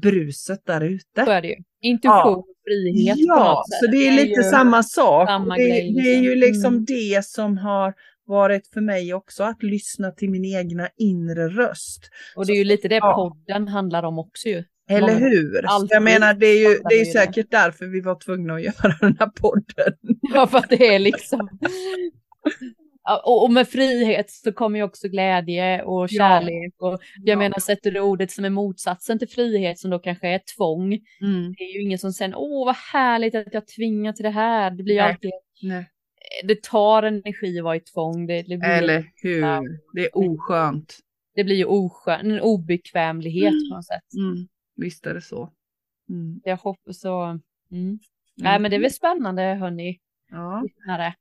bruset 0.01 0.65
där 0.65 0.81
ute. 0.81 1.25
Så 1.25 1.31
är 1.31 1.41
det 1.41 1.47
ju. 1.47 1.55
Intuition 1.81 2.33
och 2.35 2.45
frihet 2.67 3.15
på 3.15 3.21
Ja, 3.27 3.35
något 3.53 3.69
sätt. 3.69 3.79
så 3.79 3.91
det 3.91 4.07
är 4.07 4.25
lite 4.25 4.43
samma 4.43 4.83
sak. 4.83 5.27
samma 5.29 5.55
det, 5.55 5.67
grej, 5.67 5.93
det 5.93 6.09
är 6.15 6.21
ju 6.21 6.35
liksom 6.35 6.73
Mm. 6.73 6.85
det 6.85 7.25
som 7.25 7.57
har 7.57 7.93
varit 8.25 8.67
för 8.73 8.81
mig 8.81 9.13
också, 9.13 9.43
att 9.43 9.63
lyssna 9.63 10.11
till 10.11 10.29
min 10.29 10.45
egna 10.45 10.89
inre 10.97 11.47
röst. 11.49 12.09
Och 12.35 12.45
det 12.45 12.53
är 12.53 12.57
ju 12.57 12.63
lite 12.63 12.87
det 12.87 12.95
Ja. 12.95 13.15
podden 13.15 13.67
handlar 13.67 14.03
om 14.03 14.19
också 14.19 14.47
ju. 14.47 14.63
Eller 14.89 15.07
Många- 15.13 15.19
hur? 15.19 15.65
Alltid 15.65 15.95
jag 15.95 16.03
menar, 16.03 16.33
det 16.33 16.45
är 16.47 16.59
ju, 16.69 16.77
det 16.89 16.95
är 16.95 16.97
ju 16.97 17.03
vi 17.03 17.05
det. 17.05 17.19
säkert 17.19 17.51
därför 17.51 17.85
vi 17.85 18.01
var 18.01 18.15
tvungna 18.19 18.53
att 18.53 18.61
göra 18.63 18.95
den 19.01 19.15
här 19.19 19.27
podden. 19.29 19.93
Ja, 20.33 20.47
för 20.47 20.57
att 20.57 20.69
det 20.69 20.87
är 20.95 20.99
liksom... 20.99 21.49
Ja, 23.03 23.21
Och, 23.25 23.43
och 23.43 23.51
med 23.51 23.67
frihet 23.67 24.29
så 24.31 24.51
kommer 24.51 24.79
ju 24.79 24.83
också 24.85 25.07
glädje 25.07 25.83
och 25.83 26.03
Ja. 26.03 26.07
kärlek. 26.07 26.73
Och 26.77 26.91
jag 27.23 27.33
Ja. 27.33 27.35
menar, 27.37 27.59
sätter 27.59 27.91
du 27.91 27.99
ordet 27.99 28.31
som 28.31 28.45
är 28.45 28.49
motsatsen 28.49 29.19
till 29.19 29.29
frihet 29.29 29.79
som 29.79 29.91
då 29.91 29.99
kanske 29.99 30.27
är 30.27 30.41
tvång. 30.57 30.93
Mm. 31.21 31.53
Det 31.57 31.63
är 31.63 31.73
ju 31.75 31.81
ingen 31.81 31.99
som 31.99 32.13
säger 32.13 32.33
åh 32.37 32.65
vad 32.65 32.75
härligt 32.93 33.35
att 33.35 33.53
jag 33.53 33.67
tvingar 33.67 34.13
till 34.13 34.23
det 34.23 34.29
här. 34.29 34.71
Det 34.71 34.83
blir 34.83 34.95
ju 34.95 34.99
alltid, 35.01 35.31
Nej. 35.61 35.85
det 36.43 36.63
tar 36.63 37.03
energi 37.03 37.57
att 37.59 37.63
vara 37.63 37.75
i 37.75 37.79
tvång. 37.79 38.27
Det, 38.27 38.41
det, 38.41 38.57
blir, 38.57 38.69
Eller 38.69 39.05
hur? 39.15 39.41
Det 39.93 40.01
är 40.05 40.09
oskönt. 40.17 40.97
det 41.35 41.43
blir 41.43 41.55
ju 41.55 41.65
oskön, 41.65 42.31
en 42.31 42.39
obekvämlighet 42.41 43.53
på 43.69 43.75
något 43.75 43.85
sätt. 43.85 44.13
Mm. 44.17 44.47
Visst 44.79 45.05
är 45.05 45.13
det 45.13 45.21
så. 45.21 45.53
Mm. 46.09 46.41
Jag 46.43 46.57
hoppas 46.57 46.99
så. 46.99 47.23
Mm. 47.71 47.99
Nej 48.37 48.59
men 48.59 48.71
det 48.71 48.77
är 48.77 48.81
väl 48.81 48.91
spännande 48.91 49.41
hörni. 49.41 49.99
Ja. 50.31 50.61
lyssnare. 50.63 51.13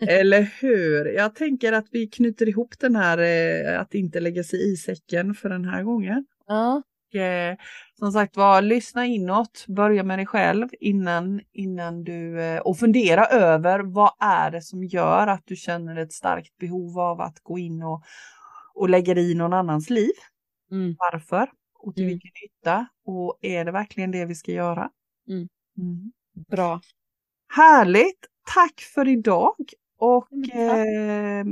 Eller 0.00 0.42
hur? 0.60 1.04
Jag 1.04 1.34
tänker 1.34 1.72
att 1.72 1.86
vi 1.90 2.06
knyter 2.06 2.48
ihop 2.48 2.78
den 2.78 2.96
här 2.96 3.18
eh, 3.18 3.80
att 3.80 3.94
inte 3.94 4.20
lägga 4.20 4.42
sig 4.42 4.72
i 4.72 4.76
säcken 4.76 5.34
för 5.34 5.48
den 5.48 5.64
här 5.64 5.82
gången. 5.82 6.26
Ja. 6.46 6.82
Och, 7.08 7.20
eh, 7.20 7.56
som 7.98 8.12
sagt 8.12 8.36
var, 8.36 8.62
lyssna 8.62 9.06
inåt, 9.06 9.64
börja 9.68 10.02
med 10.02 10.18
dig 10.18 10.26
själv 10.26 10.68
innan, 10.80 11.40
innan 11.52 12.04
du 12.04 12.42
eh, 12.42 12.60
och 12.60 12.78
fundera 12.78 13.24
över 13.26 13.80
vad 13.80 14.12
är 14.20 14.50
det 14.50 14.62
som 14.62 14.84
gör 14.84 15.26
att 15.26 15.42
du 15.44 15.56
känner 15.56 15.96
ett 15.96 16.12
starkt 16.12 16.58
behov 16.58 16.98
av 16.98 17.20
att 17.20 17.40
gå 17.42 17.58
in 17.58 17.82
och, 17.82 18.02
och 18.74 18.88
lägga 18.88 19.14
dig 19.14 19.30
i 19.30 19.34
någon 19.34 19.52
annans 19.52 19.90
liv. 19.90 20.12
Mm. 20.70 20.96
Varför 20.98 21.48
och 21.78 21.94
till 21.94 22.04
Mm. 22.04 22.12
vilken 22.14 22.30
nytta 22.42 22.86
och 23.06 23.38
är 23.40 23.64
det 23.64 23.72
verkligen 23.72 24.10
det 24.10 24.24
vi 24.24 24.34
ska 24.34 24.52
göra? 24.52 24.90
Mm. 25.28 25.48
Mm. 25.78 26.12
Bra. 26.50 26.80
Härligt! 27.54 28.26
Tack 28.54 28.80
för 28.80 29.08
idag! 29.08 29.54
Och 29.98 30.32
eh, 30.54 31.44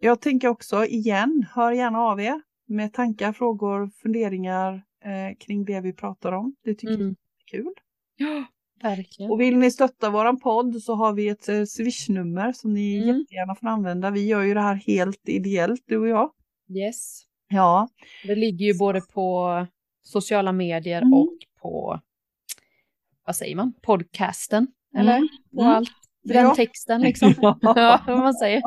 jag 0.00 0.20
tänker 0.20 0.48
också 0.48 0.84
igen, 0.86 1.46
hör 1.54 1.72
gärna 1.72 1.98
av 2.00 2.20
er 2.20 2.42
med 2.66 2.92
tankar, 2.92 3.32
frågor, 3.32 3.90
funderingar 4.02 4.74
eh, 5.04 5.36
kring 5.38 5.64
det 5.64 5.80
vi 5.80 5.92
pratar 5.92 6.32
om. 6.32 6.54
Det 6.64 6.74
tycker 6.74 6.94
Mm. 6.94 7.06
jag 7.06 7.58
är 7.58 7.62
kul. 7.62 7.72
Ja, 8.16 8.44
verkligen. 8.82 9.30
Och 9.32 9.40
vill 9.40 9.56
ni 9.58 9.70
stötta 9.70 10.10
våran 10.10 10.40
podd 10.40 10.82
så 10.82 10.94
har 10.94 11.12
vi 11.12 11.28
ett 11.28 11.48
eh, 11.48 11.64
swishnummer 11.64 12.52
som 12.52 12.74
ni 12.74 12.96
Mm. 13.02 13.08
jättegärna 13.18 13.54
får 13.54 13.66
använda. 13.68 14.10
Vi 14.10 14.26
gör 14.26 14.42
ju 14.42 14.54
det 14.54 14.60
här 14.60 14.74
helt 14.74 15.28
ideellt, 15.28 15.82
du 15.86 15.96
och 15.98 16.08
jag. 16.08 16.32
Yes. 16.70 17.22
Ja, 17.48 17.88
Det 18.26 18.34
ligger 18.34 18.66
ju 18.66 18.78
både 18.78 19.00
på 19.00 19.66
sociala 20.02 20.52
medier 20.52 21.02
Mm. 21.02 21.12
och 21.14 21.36
på, 21.62 22.00
vad 23.26 23.36
säger 23.36 23.56
man, 23.56 23.72
podcasten. 23.82 24.66
Eller 24.96 25.16
Mm. 25.16 25.28
på 25.54 25.60
Mm. 25.60 25.72
allt. 25.72 25.90
Den 26.24 26.36
Ja. 26.44 26.54
texten 26.54 27.00
liksom. 27.00 27.34
Ja. 27.62 28.00
vad 28.06 28.18
man 28.18 28.34
säger. 28.34 28.62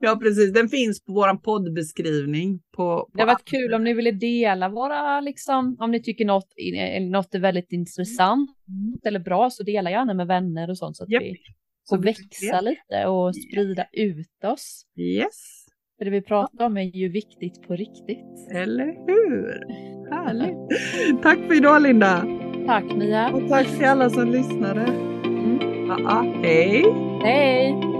ja, 0.00 0.16
precis. 0.22 0.52
Den 0.52 0.68
finns 0.68 1.04
på 1.04 1.12
våran 1.12 1.38
poddbeskrivning. 1.40 2.58
På, 2.58 2.96
på 2.96 3.10
Det 3.14 3.20
har 3.22 3.26
varit 3.26 3.44
kul 3.44 3.74
om 3.74 3.84
ni 3.84 3.94
ville 3.94 4.10
dela 4.10 4.68
våra, 4.68 5.20
liksom, 5.20 5.76
om 5.80 5.90
ni 5.90 6.02
tycker 6.02 6.24
något, 6.24 6.48
eh, 6.76 7.02
något 7.02 7.34
är 7.34 7.38
väldigt 7.38 7.72
intressant 7.72 8.50
eller 9.04 9.18
bra 9.20 9.50
så 9.50 9.62
dela 9.62 9.90
gärna 9.90 10.14
med 10.14 10.26
vänner 10.26 10.70
och 10.70 10.78
sånt 10.78 10.96
så 10.96 11.04
att 11.04 11.10
Japp. 11.10 11.22
vi 11.22 11.36
Så 11.84 11.96
får 11.96 12.02
vi 12.02 12.06
växa 12.06 12.60
lite 12.60 13.06
och 13.06 13.36
sprida 13.36 13.86
ut 13.92 14.44
oss. 14.44 14.86
Yes. 14.96 15.61
För 15.98 16.04
det 16.04 16.10
vi 16.10 16.22
pratar 16.22 16.66
om 16.66 16.76
är 16.76 16.96
ju 16.96 17.08
viktigt 17.08 17.62
på 17.68 17.76
riktigt. 17.76 18.48
Eller 18.50 18.86
hur? 19.06 19.62
Härligt. 20.10 21.22
Tack 21.22 21.38
för 21.38 21.56
idag 21.56 21.82
Linda. 21.82 22.26
Tack 22.66 22.84
Mia. 22.84 23.30
Och 23.30 23.48
tack 23.48 23.66
till 23.66 23.86
alla 23.86 24.10
som 24.10 24.30
lyssnade. 24.30 24.82
Mm. 25.24 25.86
Ja, 25.88 25.96
ja. 25.98 26.34
hej. 26.42 26.84
Hej! 27.22 27.91